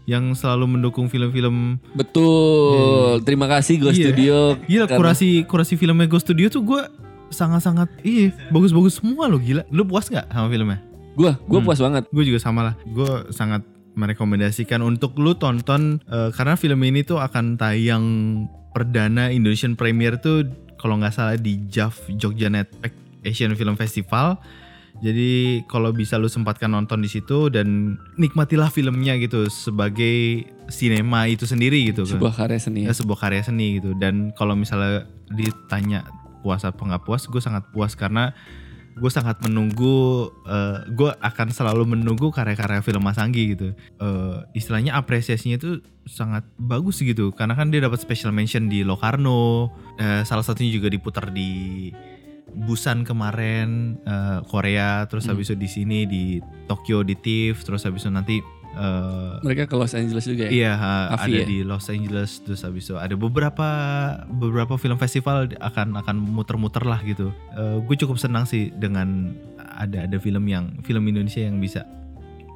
yang 0.04 0.36
selalu 0.36 0.68
mendukung 0.70 1.08
film-film 1.08 1.80
Betul. 1.96 3.24
Terima 3.24 3.48
kasih 3.48 3.80
Go 3.80 3.90
Iya. 3.90 4.12
Studio. 4.12 4.38
Gila 4.64 4.86
Karena- 4.86 4.98
kurasi 5.00 5.30
kurasi 5.44 5.74
filmnya 5.76 6.06
Go 6.06 6.18
Studio 6.18 6.48
tuh 6.48 6.62
gue 6.62 6.82
sangat-sangat 7.30 7.90
iya 8.02 8.30
bagus-bagus 8.50 9.00
semua 9.00 9.26
loh 9.26 9.38
gila. 9.38 9.66
Lu 9.70 9.82
puas 9.84 10.06
nggak 10.06 10.28
sama 10.28 10.48
filmnya? 10.48 10.80
Gua, 11.14 11.38
gua 11.46 11.60
Hmm. 11.62 11.68
puas 11.68 11.80
banget. 11.80 12.04
Gue 12.10 12.24
juga 12.26 12.40
sama 12.42 12.62
lah. 12.66 12.76
Gue 12.84 13.30
sangat 13.30 13.62
merekomendasikan 13.94 14.82
untuk 14.82 15.14
lu 15.22 15.38
tonton 15.38 16.02
eh, 16.10 16.30
karena 16.34 16.58
film 16.58 16.82
ini 16.82 17.06
tuh 17.06 17.22
akan 17.22 17.56
tayang 17.56 18.06
perdana 18.74 19.30
Indonesian 19.30 19.78
Premiere 19.78 20.18
tuh 20.18 20.50
kalau 20.82 20.98
nggak 20.98 21.14
salah 21.14 21.38
di 21.38 21.62
JAF 21.70 22.10
Jogja 22.18 22.50
Netpack 22.50 22.92
Asian 23.22 23.54
Film 23.54 23.78
Festival. 23.78 24.42
Jadi 25.02 25.62
kalau 25.66 25.90
bisa 25.90 26.18
lu 26.18 26.30
sempatkan 26.30 26.70
nonton 26.70 27.02
di 27.02 27.10
situ 27.10 27.50
dan 27.50 27.98
nikmatilah 28.16 28.70
filmnya 28.70 29.18
gitu 29.18 29.50
sebagai 29.50 30.48
sinema 30.70 31.26
itu 31.28 31.46
sendiri 31.46 31.82
gitu 31.92 32.06
kan. 32.06 32.18
Sebuah 32.18 32.34
karya 32.34 32.60
seni. 32.62 32.82
Ya, 32.86 32.94
sebuah 32.94 33.20
karya 33.20 33.42
seni 33.42 33.82
gitu. 33.82 33.94
Dan 33.98 34.32
kalau 34.34 34.54
misalnya 34.54 35.06
ditanya 35.30 36.06
puas 36.42 36.62
apa 36.64 36.78
nggak 36.78 37.04
puas, 37.04 37.26
gue 37.26 37.42
sangat 37.42 37.66
puas 37.74 37.94
karena 37.94 38.32
gue 38.94 39.12
sangat 39.12 39.42
menunggu, 39.42 40.30
eh, 40.46 40.86
gue 40.94 41.10
akan 41.10 41.48
selalu 41.50 41.98
menunggu 41.98 42.30
karya-karya 42.30 42.86
film 42.86 43.02
Mas 43.02 43.18
Anggi 43.18 43.58
gitu. 43.58 43.74
Eh, 43.76 44.38
istilahnya 44.54 44.94
apresiasinya 44.98 45.58
itu 45.58 45.82
sangat 46.06 46.46
bagus 46.60 47.00
gitu, 47.02 47.32
karena 47.34 47.56
kan 47.56 47.72
dia 47.72 47.82
dapat 47.82 48.00
special 48.00 48.36
mention 48.36 48.70
di 48.70 48.86
Locarno, 48.86 49.72
eh, 49.98 50.22
salah 50.28 50.44
satunya 50.46 50.72
juga 50.74 50.88
diputar 50.92 51.34
di 51.34 51.92
Busan 52.54 53.02
kemarin 53.02 53.98
eh, 54.06 54.40
Korea, 54.46 55.10
terus 55.10 55.26
habis 55.26 55.50
itu 55.50 55.58
di 55.58 55.66
sini 55.66 56.00
di 56.06 56.38
Tokyo 56.70 57.02
di 57.02 57.18
TIFF, 57.18 57.66
terus 57.66 57.82
habis 57.82 58.06
itu 58.06 58.14
nanti 58.14 58.38
eh, 58.74 59.34
Mereka 59.46 59.70
ke 59.70 59.76
Los 59.78 59.94
Angeles 59.94 60.26
juga 60.26 60.50
ya. 60.50 60.52
Iya, 60.52 60.72
ha, 60.78 60.92
Avi 61.18 61.38
ada 61.38 61.38
ya? 61.42 61.46
di 61.46 61.58
Los 61.62 61.88
Angeles 61.90 62.42
terus 62.42 62.62
habis 62.66 62.90
itu 62.90 62.96
ada 62.98 63.14
beberapa 63.14 63.68
beberapa 64.28 64.76
film 64.78 64.98
festival 64.98 65.50
akan 65.62 65.98
akan 66.02 66.16
muter-muter 66.20 66.84
lah 66.86 67.00
gitu. 67.06 67.32
gue 67.58 67.96
cukup 67.98 68.18
senang 68.18 68.50
sih 68.50 68.74
dengan 68.74 69.34
ada 69.58 70.06
ada 70.06 70.18
film 70.22 70.46
yang 70.50 70.82
film 70.86 71.06
Indonesia 71.10 71.42
yang 71.42 71.58
bisa 71.58 71.86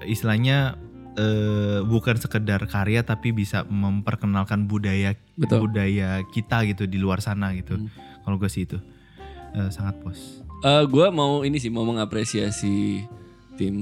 istilahnya 0.06 0.78
eh, 1.18 1.82
bukan 1.82 2.18
sekedar 2.18 2.62
karya 2.70 3.02
tapi 3.02 3.34
bisa 3.34 3.66
memperkenalkan 3.66 4.70
budaya 4.70 5.18
Betul. 5.38 5.70
budaya 5.70 6.22
kita 6.30 6.66
gitu 6.70 6.86
di 6.86 6.98
luar 7.02 7.22
sana 7.22 7.54
gitu. 7.58 7.78
Hmm. 7.78 7.90
Kalau 8.26 8.38
gue 8.38 8.50
sih 8.50 8.66
itu 8.68 8.78
Eh, 9.58 9.70
sangat 9.74 9.96
puas. 10.04 10.44
Eh 10.62 10.84
gue 10.86 11.08
mau 11.10 11.42
ini 11.42 11.58
sih 11.58 11.74
mau 11.74 11.82
mengapresiasi 11.88 13.06
tim 13.58 13.76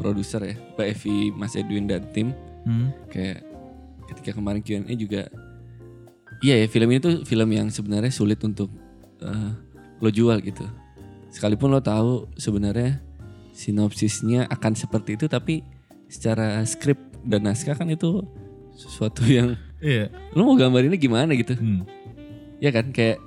produser 0.00 0.40
ya, 0.40 0.54
Mbak 0.74 0.86
Evi, 0.96 1.16
Mas 1.36 1.52
Edwin 1.52 1.84
dan 1.84 2.08
tim. 2.16 2.32
Hmm. 2.64 2.88
Kayak 3.12 3.44
ketika 4.08 4.40
kemarin 4.40 4.64
Q&A 4.64 4.88
juga, 4.96 5.28
iya 6.40 6.56
ya 6.56 6.66
film 6.66 6.88
ini 6.88 6.98
tuh 6.98 7.14
film 7.28 7.52
yang 7.52 7.68
sebenarnya 7.68 8.08
sulit 8.08 8.40
untuk 8.40 8.72
eh, 9.20 9.50
lo 10.00 10.08
jual 10.08 10.40
gitu. 10.40 10.64
Sekalipun 11.28 11.70
lo 11.70 11.78
tahu 11.78 12.26
sebenarnya 12.34 12.98
sinopsisnya 13.52 14.48
akan 14.48 14.72
seperti 14.72 15.20
itu, 15.20 15.28
tapi 15.28 15.60
secara 16.08 16.58
skrip 16.64 16.96
dan 17.22 17.44
naskah 17.44 17.76
kan 17.76 17.86
itu 17.86 18.24
sesuatu 18.74 19.22
yang 19.28 19.54
Iya. 19.80 20.12
lo 20.36 20.44
mau 20.44 20.56
gambarinnya 20.56 20.96
gimana 20.96 21.32
gitu. 21.36 21.56
Hmm. 21.56 21.84
Ya 22.60 22.68
kan 22.68 22.92
kayak 22.92 23.20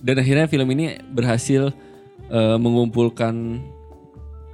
dan 0.00 0.16
akhirnya 0.16 0.48
film 0.48 0.68
ini 0.72 0.96
berhasil 1.12 1.72
eh, 2.30 2.56
mengumpulkan 2.56 3.60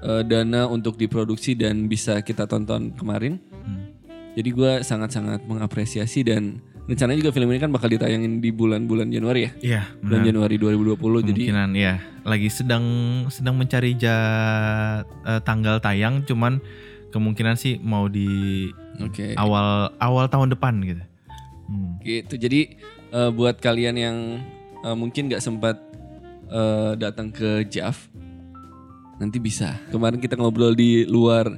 eh, 0.07 0.23
dana 0.23 0.71
untuk 0.71 0.95
diproduksi 0.95 1.59
dan 1.59 1.91
bisa 1.91 2.23
kita 2.23 2.47
tonton 2.47 2.95
kemarin. 2.95 3.43
Hmm. 3.51 3.91
Jadi 4.37 4.49
gue 4.53 4.73
sangat-sangat 4.85 5.49
mengapresiasi 5.49 6.21
dan 6.23 6.61
rencananya 6.87 7.19
juga 7.25 7.33
film 7.35 7.49
ini 7.51 7.59
kan 7.59 7.73
bakal 7.73 7.91
ditayangin 7.91 8.39
di 8.39 8.53
bulan-bulan 8.55 9.11
Januari 9.11 9.49
ya. 9.49 9.51
Iya, 9.59 9.83
Bulan. 9.99 10.23
Januari 10.23 10.57
2020 10.61 10.95
jadi 10.95 11.43
kemungkinan 11.51 11.71
ya 11.75 11.95
lagi 12.23 12.49
sedang 12.53 12.85
sedang 13.27 13.59
mencari 13.59 13.97
ja, 13.99 14.17
eh, 15.25 15.41
tanggal 15.43 15.83
tayang 15.83 16.23
cuman 16.23 16.63
kemungkinan 17.11 17.57
sih 17.57 17.81
mau 17.81 18.07
di 18.07 18.69
oke. 19.01 19.35
awal 19.35 19.89
awal 19.99 20.29
tahun 20.29 20.55
depan 20.55 20.79
gitu 20.85 21.03
Hmm. 21.67 21.99
Gitu. 21.99 22.39
Jadi 22.39 22.79
eh, 23.11 23.31
buat 23.35 23.59
kalian 23.59 23.97
yang 23.99 24.17
eh, 24.87 24.95
mungkin 24.95 25.27
nggak 25.27 25.43
sempat 25.43 25.75
eh, 26.47 26.93
datang 26.95 27.35
ke 27.35 27.67
JAF 27.67 28.07
nanti 29.17 29.39
bisa. 29.39 29.77
Kemarin 29.89 30.19
kita 30.19 30.35
ngobrol 30.35 30.73
di 30.73 31.05
luar 31.05 31.49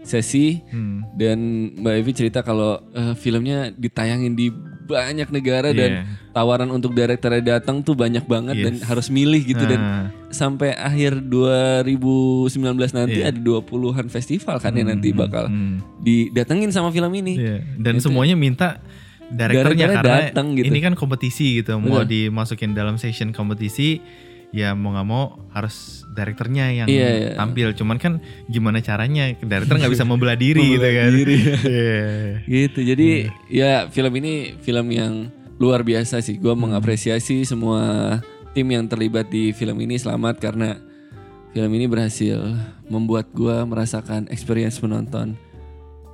sesi 0.00 0.60
Hmm. 0.68 1.00
dan 1.16 1.38
Mbak 1.74 1.94
Evi 1.96 2.12
cerita 2.12 2.40
kalau 2.40 2.76
eh, 2.92 3.14
filmnya 3.14 3.72
ditayangin 3.72 4.36
di 4.36 4.52
banyak 4.84 5.32
negara 5.32 5.72
dan 5.72 5.90
Iya. 5.90 6.02
tawaran 6.30 6.68
untuk 6.68 6.92
direkturnya 6.92 7.40
datang 7.56 7.80
tuh 7.80 7.96
banyak 7.96 8.28
banget 8.28 8.52
dan 8.58 8.74
Yes. 8.76 8.84
harus 8.84 9.08
milih 9.08 9.40
gitu 9.42 9.64
dan 9.64 9.80
Nah, 9.80 10.04
sampai 10.28 10.76
akhir 10.76 11.24
2019 11.24 12.92
nanti 12.92 13.24
Iya. 13.24 13.32
ada 13.32 13.40
20-an 13.40 14.08
festival 14.08 14.60
kan 14.60 14.76
yang 14.76 14.92
nanti 14.92 15.08
hmm, 15.08 15.18
bakal 15.18 15.48
hmm. 15.48 16.04
didatengin 16.04 16.68
sama 16.68 16.92
film 16.92 17.08
ini. 17.14 17.40
Iya. 17.40 17.56
dan 17.80 17.96
Itu- 17.96 18.12
semuanya 18.12 18.36
minta 18.36 18.76
direkturnya 19.24 19.88
karena 19.90 20.14
datang 20.28 20.52
gitu. 20.52 20.68
ini 20.68 20.78
kan 20.78 20.92
kompetisi 20.92 21.64
gitu 21.64 21.80
mau 21.80 22.04
Betul. 22.04 22.28
dimasukin 22.28 22.76
dalam 22.76 23.00
session 23.00 23.32
kompetisi 23.32 24.04
ya 24.54 24.70
mau 24.78 24.94
nggak 24.94 25.08
mau 25.10 25.34
harus 25.50 26.06
direkturnya 26.14 26.70
yang 26.70 26.86
Iya, 26.86 27.08
iya. 27.10 27.30
tampil 27.34 27.74
cuman 27.74 27.98
kan 27.98 28.22
gimana 28.46 28.78
caranya 28.78 29.34
direktur 29.34 29.82
nggak 29.82 29.90
bisa 29.90 30.06
membelah 30.06 30.38
diri 30.38 30.78
gitu 30.78 30.86
kan 30.86 31.10
diri. 31.10 31.36
Iya. 31.66 32.06
Gitu. 32.46 32.80
Jadi 32.86 33.08
ya 33.50 33.90
film 33.90 34.14
ini 34.22 34.54
film 34.62 34.86
yang 34.94 35.26
luar 35.58 35.82
biasa 35.82 36.22
sih. 36.22 36.38
Gua 36.38 36.54
mengapresiasi 36.54 37.42
semua 37.42 38.22
tim 38.54 38.70
yang 38.70 38.86
terlibat 38.86 39.26
di 39.26 39.50
film 39.50 39.74
ini 39.82 39.98
selamat 39.98 40.38
karena 40.38 40.78
film 41.50 41.70
ini 41.74 41.90
berhasil 41.90 42.38
membuat 42.86 43.34
gua 43.34 43.66
merasakan 43.66 44.30
experience 44.30 44.78
menonton 44.78 45.34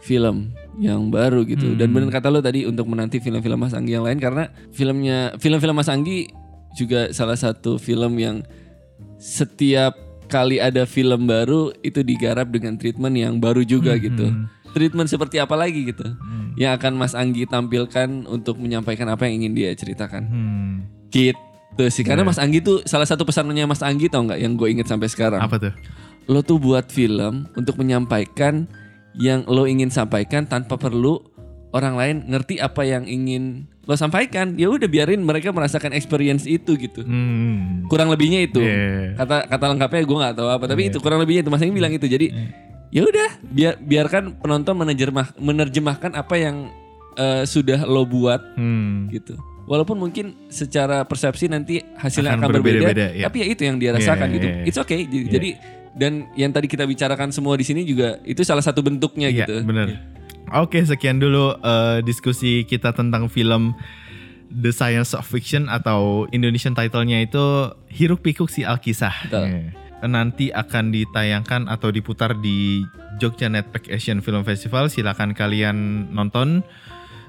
film 0.01 0.57
yang 0.81 1.13
baru 1.13 1.45
gitu. 1.45 1.77
Dan 1.77 1.93
benar 1.93 2.09
kata 2.09 2.33
lo 2.33 2.41
tadi 2.41 2.65
untuk 2.65 2.89
menanti 2.89 3.21
film-film 3.21 3.61
Mas 3.61 3.77
Anggi 3.77 4.01
yang 4.01 4.09
lain 4.09 4.17
karena 4.17 4.49
filmnya 4.73 5.37
film-film 5.37 5.77
Mas 5.77 5.93
Anggi 5.93 6.40
juga 6.77 7.11
salah 7.11 7.37
satu 7.37 7.77
film 7.77 8.19
yang 8.19 8.43
setiap 9.21 9.97
kali 10.31 10.63
ada 10.63 10.87
film 10.87 11.27
baru 11.27 11.75
itu 11.83 12.01
digarap 12.07 12.49
dengan 12.55 12.79
treatment 12.79 13.17
yang 13.19 13.43
baru 13.43 13.67
juga 13.67 13.99
gitu. 13.99 14.31
Treatment 14.71 15.11
seperti 15.11 15.43
apa 15.43 15.59
lagi 15.59 15.91
gitu 15.91 16.07
yang 16.55 16.79
akan 16.79 16.93
Mas 16.95 17.15
Anggi 17.19 17.47
tampilkan 17.47 18.27
untuk 18.31 18.59
menyampaikan 18.59 19.11
apa 19.11 19.27
yang 19.27 19.43
ingin 19.43 19.53
dia 19.59 19.71
ceritakan. 19.75 20.23
Hmm. 20.31 20.75
Gitu 21.11 21.85
sih 21.91 22.07
karena 22.07 22.23
Mas 22.23 22.39
Anggi 22.39 22.63
tuh 22.63 22.83
salah 22.87 23.07
satu 23.07 23.27
pesannya 23.27 23.67
Mas 23.67 23.83
Anggi 23.83 24.07
tau 24.07 24.23
nggak 24.27 24.39
yang 24.39 24.55
gue 24.55 24.69
inget 24.71 24.87
sampai 24.87 25.11
sekarang. 25.11 25.43
apa 25.43 25.59
tuh 25.59 25.75
Lo 26.31 26.47
tuh 26.47 26.63
buat 26.63 26.87
film 26.93 27.51
untuk 27.59 27.81
menyampaikan 27.81 28.71
yang 29.19 29.43
lo 29.51 29.67
ingin 29.67 29.91
sampaikan 29.91 30.47
tanpa 30.47 30.79
perlu 30.79 31.19
orang 31.71 31.95
lain 31.95 32.17
ngerti 32.27 32.59
apa 32.59 32.83
yang 32.83 33.07
ingin 33.07 33.67
lo 33.87 33.95
sampaikan. 33.95 34.55
Ya 34.55 34.71
udah 34.71 34.87
biarin 34.87 35.23
mereka 35.23 35.51
merasakan 35.51 35.95
experience 35.95 36.47
itu 36.47 36.75
gitu. 36.77 37.03
Hmm. 37.03 37.87
Kurang 37.87 38.11
lebihnya 38.11 38.47
itu. 38.47 38.63
Iya. 38.63 39.15
Kata 39.19 39.47
kata 39.47 39.65
lengkapnya 39.71 40.03
gue 40.03 40.19
nggak 40.19 40.35
tahu 40.37 40.49
apa, 40.49 40.65
tapi 40.67 40.91
itu 40.91 40.99
kurang 40.99 41.23
lebihnya 41.23 41.47
itu 41.47 41.51
Mas 41.51 41.63
Anggi 41.63 41.75
bilang 41.75 41.93
itu. 41.95 42.07
Jadi 42.07 42.27
ya 42.91 43.03
udah 43.07 43.29
biar 43.43 43.75
biarkan 43.79 44.43
penonton 44.43 44.75
menerjemah 44.75 45.39
menerjemahkan 45.39 46.15
apa 46.15 46.35
yang 46.35 46.71
eh, 47.15 47.43
sudah 47.45 47.87
lo 47.87 48.07
buat 48.07 48.39
Hmm. 48.55 49.11
gitu. 49.11 49.35
Walaupun 49.71 50.03
mungkin 50.03 50.35
secara 50.51 51.07
persepsi 51.07 51.47
nanti 51.47 51.79
hasilnya 51.95 52.35
Akan 52.35 52.51
akan, 52.51 52.55
berbeda, 52.59 52.91
ya. 53.15 53.31
tapi 53.31 53.37
ya 53.39 53.47
itu 53.47 53.63
yang 53.63 53.79
dia 53.79 53.95
rasakan 53.95 54.27
Iya, 54.27 54.35
gitu. 54.35 54.47
iya, 54.47 54.57
iya. 54.59 54.67
It's 54.67 54.79
okay. 54.79 55.07
Jadi, 55.07 55.27
jadi 55.31 55.51
dan 55.91 56.13
yang 56.35 56.51
tadi 56.51 56.67
kita 56.67 56.83
bicarakan 56.87 57.31
semua 57.31 57.55
di 57.55 57.63
sini 57.63 57.87
juga 57.87 58.19
itu 58.23 58.43
salah 58.43 58.63
satu 58.63 58.83
bentuknya 58.83 59.31
Iya, 59.31 59.47
gitu. 59.47 59.63
bener. 59.63 59.95
Oke, 60.51 60.83
sekian 60.83 61.23
dulu 61.23 61.55
eh, 61.63 62.03
diskusi 62.03 62.67
kita 62.67 62.91
tentang 62.91 63.31
film 63.31 63.75
The 64.51 64.75
Science 64.75 65.15
of 65.15 65.23
Fiction 65.31 65.71
atau 65.71 66.27
Indonesian 66.35 66.75
title-nya 66.75 67.23
itu 67.23 67.71
Hiruk 67.87 68.27
Pikuk 68.27 68.51
si 68.51 68.67
Alkisah. 68.67 69.15
Betul. 69.31 69.47
Iya. 69.47 69.63
Nanti 70.11 70.51
akan 70.51 70.91
ditayangkan 70.91 71.71
atau 71.71 71.95
diputar 71.95 72.35
di 72.35 72.83
Jogja 73.23 73.47
Netpack 73.47 73.87
Asian 73.93 74.25
Film 74.25 74.43
Festival. 74.43 74.91
Silakan 74.91 75.37
kalian 75.39 76.11
nonton. 76.11 76.67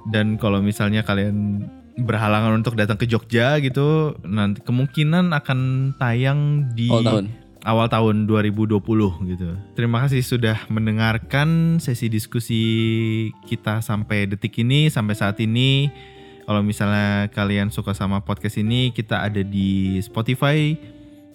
Dan 0.10 0.42
kalau 0.42 0.66
misalnya 0.66 1.06
kalian 1.06 1.68
berhalangan 2.02 2.58
untuk 2.58 2.74
datang 2.74 2.98
ke 2.98 3.06
Jogja 3.06 3.62
gitu, 3.62 4.18
nanti 4.26 4.66
kemungkinan 4.66 5.30
akan 5.30 5.60
tayang 6.02 6.72
di 6.74 6.90
Awal 6.90 7.06
tahun. 7.06 7.26
Awal 7.64 7.88
tahun 7.90 8.26
2020 8.26 8.82
gitu. 9.34 9.50
Terima 9.78 10.02
kasih 10.06 10.22
sudah 10.26 10.66
mendengarkan 10.68 11.78
sesi 11.78 12.10
diskusi 12.10 12.62
kita 13.46 13.82
sampai 13.86 14.26
detik 14.30 14.58
ini, 14.62 14.90
sampai 14.90 15.14
saat 15.14 15.38
ini. 15.42 15.90
Kalau 16.46 16.66
misalnya 16.66 17.30
kalian 17.32 17.70
suka 17.70 17.94
sama 17.94 18.20
podcast 18.26 18.58
ini, 18.60 18.90
kita 18.92 19.24
ada 19.24 19.46
di 19.46 20.02
Spotify, 20.02 20.74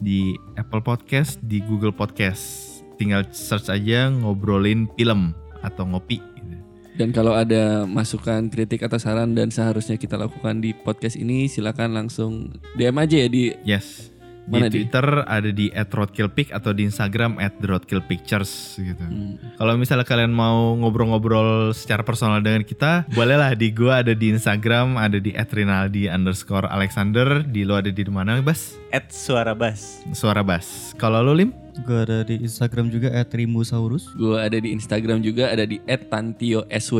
di 0.03 0.35
Apple 0.59 0.83
Podcast, 0.83 1.41
di 1.41 1.63
Google 1.63 1.95
Podcast. 1.95 2.69
Tinggal 2.99 3.25
search 3.31 3.71
aja 3.71 4.11
ngobrolin 4.11 4.91
film 4.99 5.33
atau 5.63 5.87
ngopi. 5.89 6.21
gitu. 6.37 6.57
Dan 6.97 7.15
kalau 7.15 7.33
ada 7.39 7.87
masukan, 7.87 8.51
kritik 8.51 8.83
atau 8.83 8.99
saran 8.99 9.33
dan 9.37 9.55
seharusnya 9.55 9.97
kita 9.97 10.19
lakukan 10.19 10.59
di 10.61 10.75
podcast 10.75 11.17
ini, 11.17 11.47
silakan 11.47 11.97
langsung 11.97 12.57
DM 12.75 12.97
aja 12.99 13.17
ya 13.17 13.29
di 13.31 13.53
Yes. 13.63 14.16
Di 14.47 14.63
Mana 14.63 14.71
dia? 14.71 14.79
Twitter 14.79 15.07
ada 15.27 15.51
di 15.51 15.67
@roadkillpic 15.75 16.55
atau 16.55 16.71
di 16.71 16.87
Instagram 16.87 17.35
@roadkillpictures 17.59 18.79
gitu. 18.79 19.03
Hmm. 19.03 19.43
Kalau 19.59 19.75
misalnya 19.75 20.07
kalian 20.07 20.31
mau 20.31 20.79
ngobrol-ngobrol 20.79 21.75
secara 21.75 22.07
personal 22.07 22.39
dengan 22.39 22.63
kita, 22.63 23.03
bolehlah 23.19 23.59
di 23.59 23.75
gua 23.75 24.07
ada 24.07 24.15
di 24.15 24.31
Instagram, 24.31 25.03
ada 25.03 25.19
di 25.19 25.35
@rinaldi 25.35 26.07
underscore 26.07 26.71
Alexander. 26.71 27.43
Di 27.43 27.67
lo 27.67 27.75
ada 27.75 27.91
di 27.91 28.03
mana, 28.07 28.39
Bas? 28.39 28.79
At 28.95 29.11
suara 29.11 29.51
bass. 29.51 30.07
Suara 30.15 30.47
Bas. 30.47 30.95
Kalau 30.95 31.27
lo 31.27 31.35
Lim? 31.35 31.51
Gue 31.83 32.07
ada 32.07 32.23
di 32.23 32.41
Instagram 32.41 32.89
juga 32.89 33.11
@rimusaurus. 33.27 34.15
Gue 34.15 34.39
ada 34.39 34.57
di 34.57 34.71
Instagram 34.73 35.27
juga 35.27 35.51
ada 35.51 35.67
di 35.67 35.83
@tantio_sw. 35.85 36.99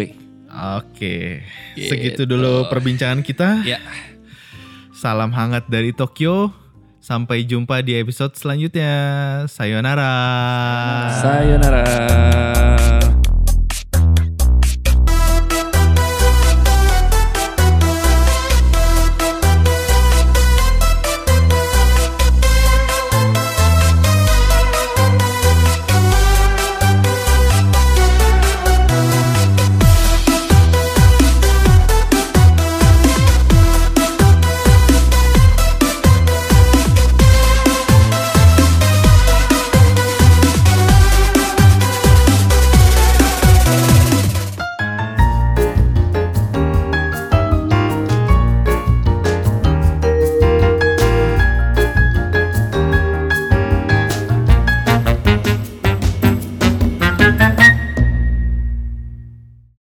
Oke, 0.77 1.47
Gitu. 1.79 1.91
segitu 1.95 2.23
dulu 2.27 2.67
perbincangan 2.67 3.23
kita. 3.23 3.63
Ya. 3.63 3.79
Salam 4.97 5.31
hangat 5.31 5.69
dari 5.69 5.93
Tokyo. 5.93 6.66
Sampai 7.07 7.47
jumpa 7.47 7.87
di 7.87 7.95
episode 7.95 8.35
selanjutnya. 8.35 8.91
Sayonara. 9.47 10.11
Sayonara. 11.23 12.96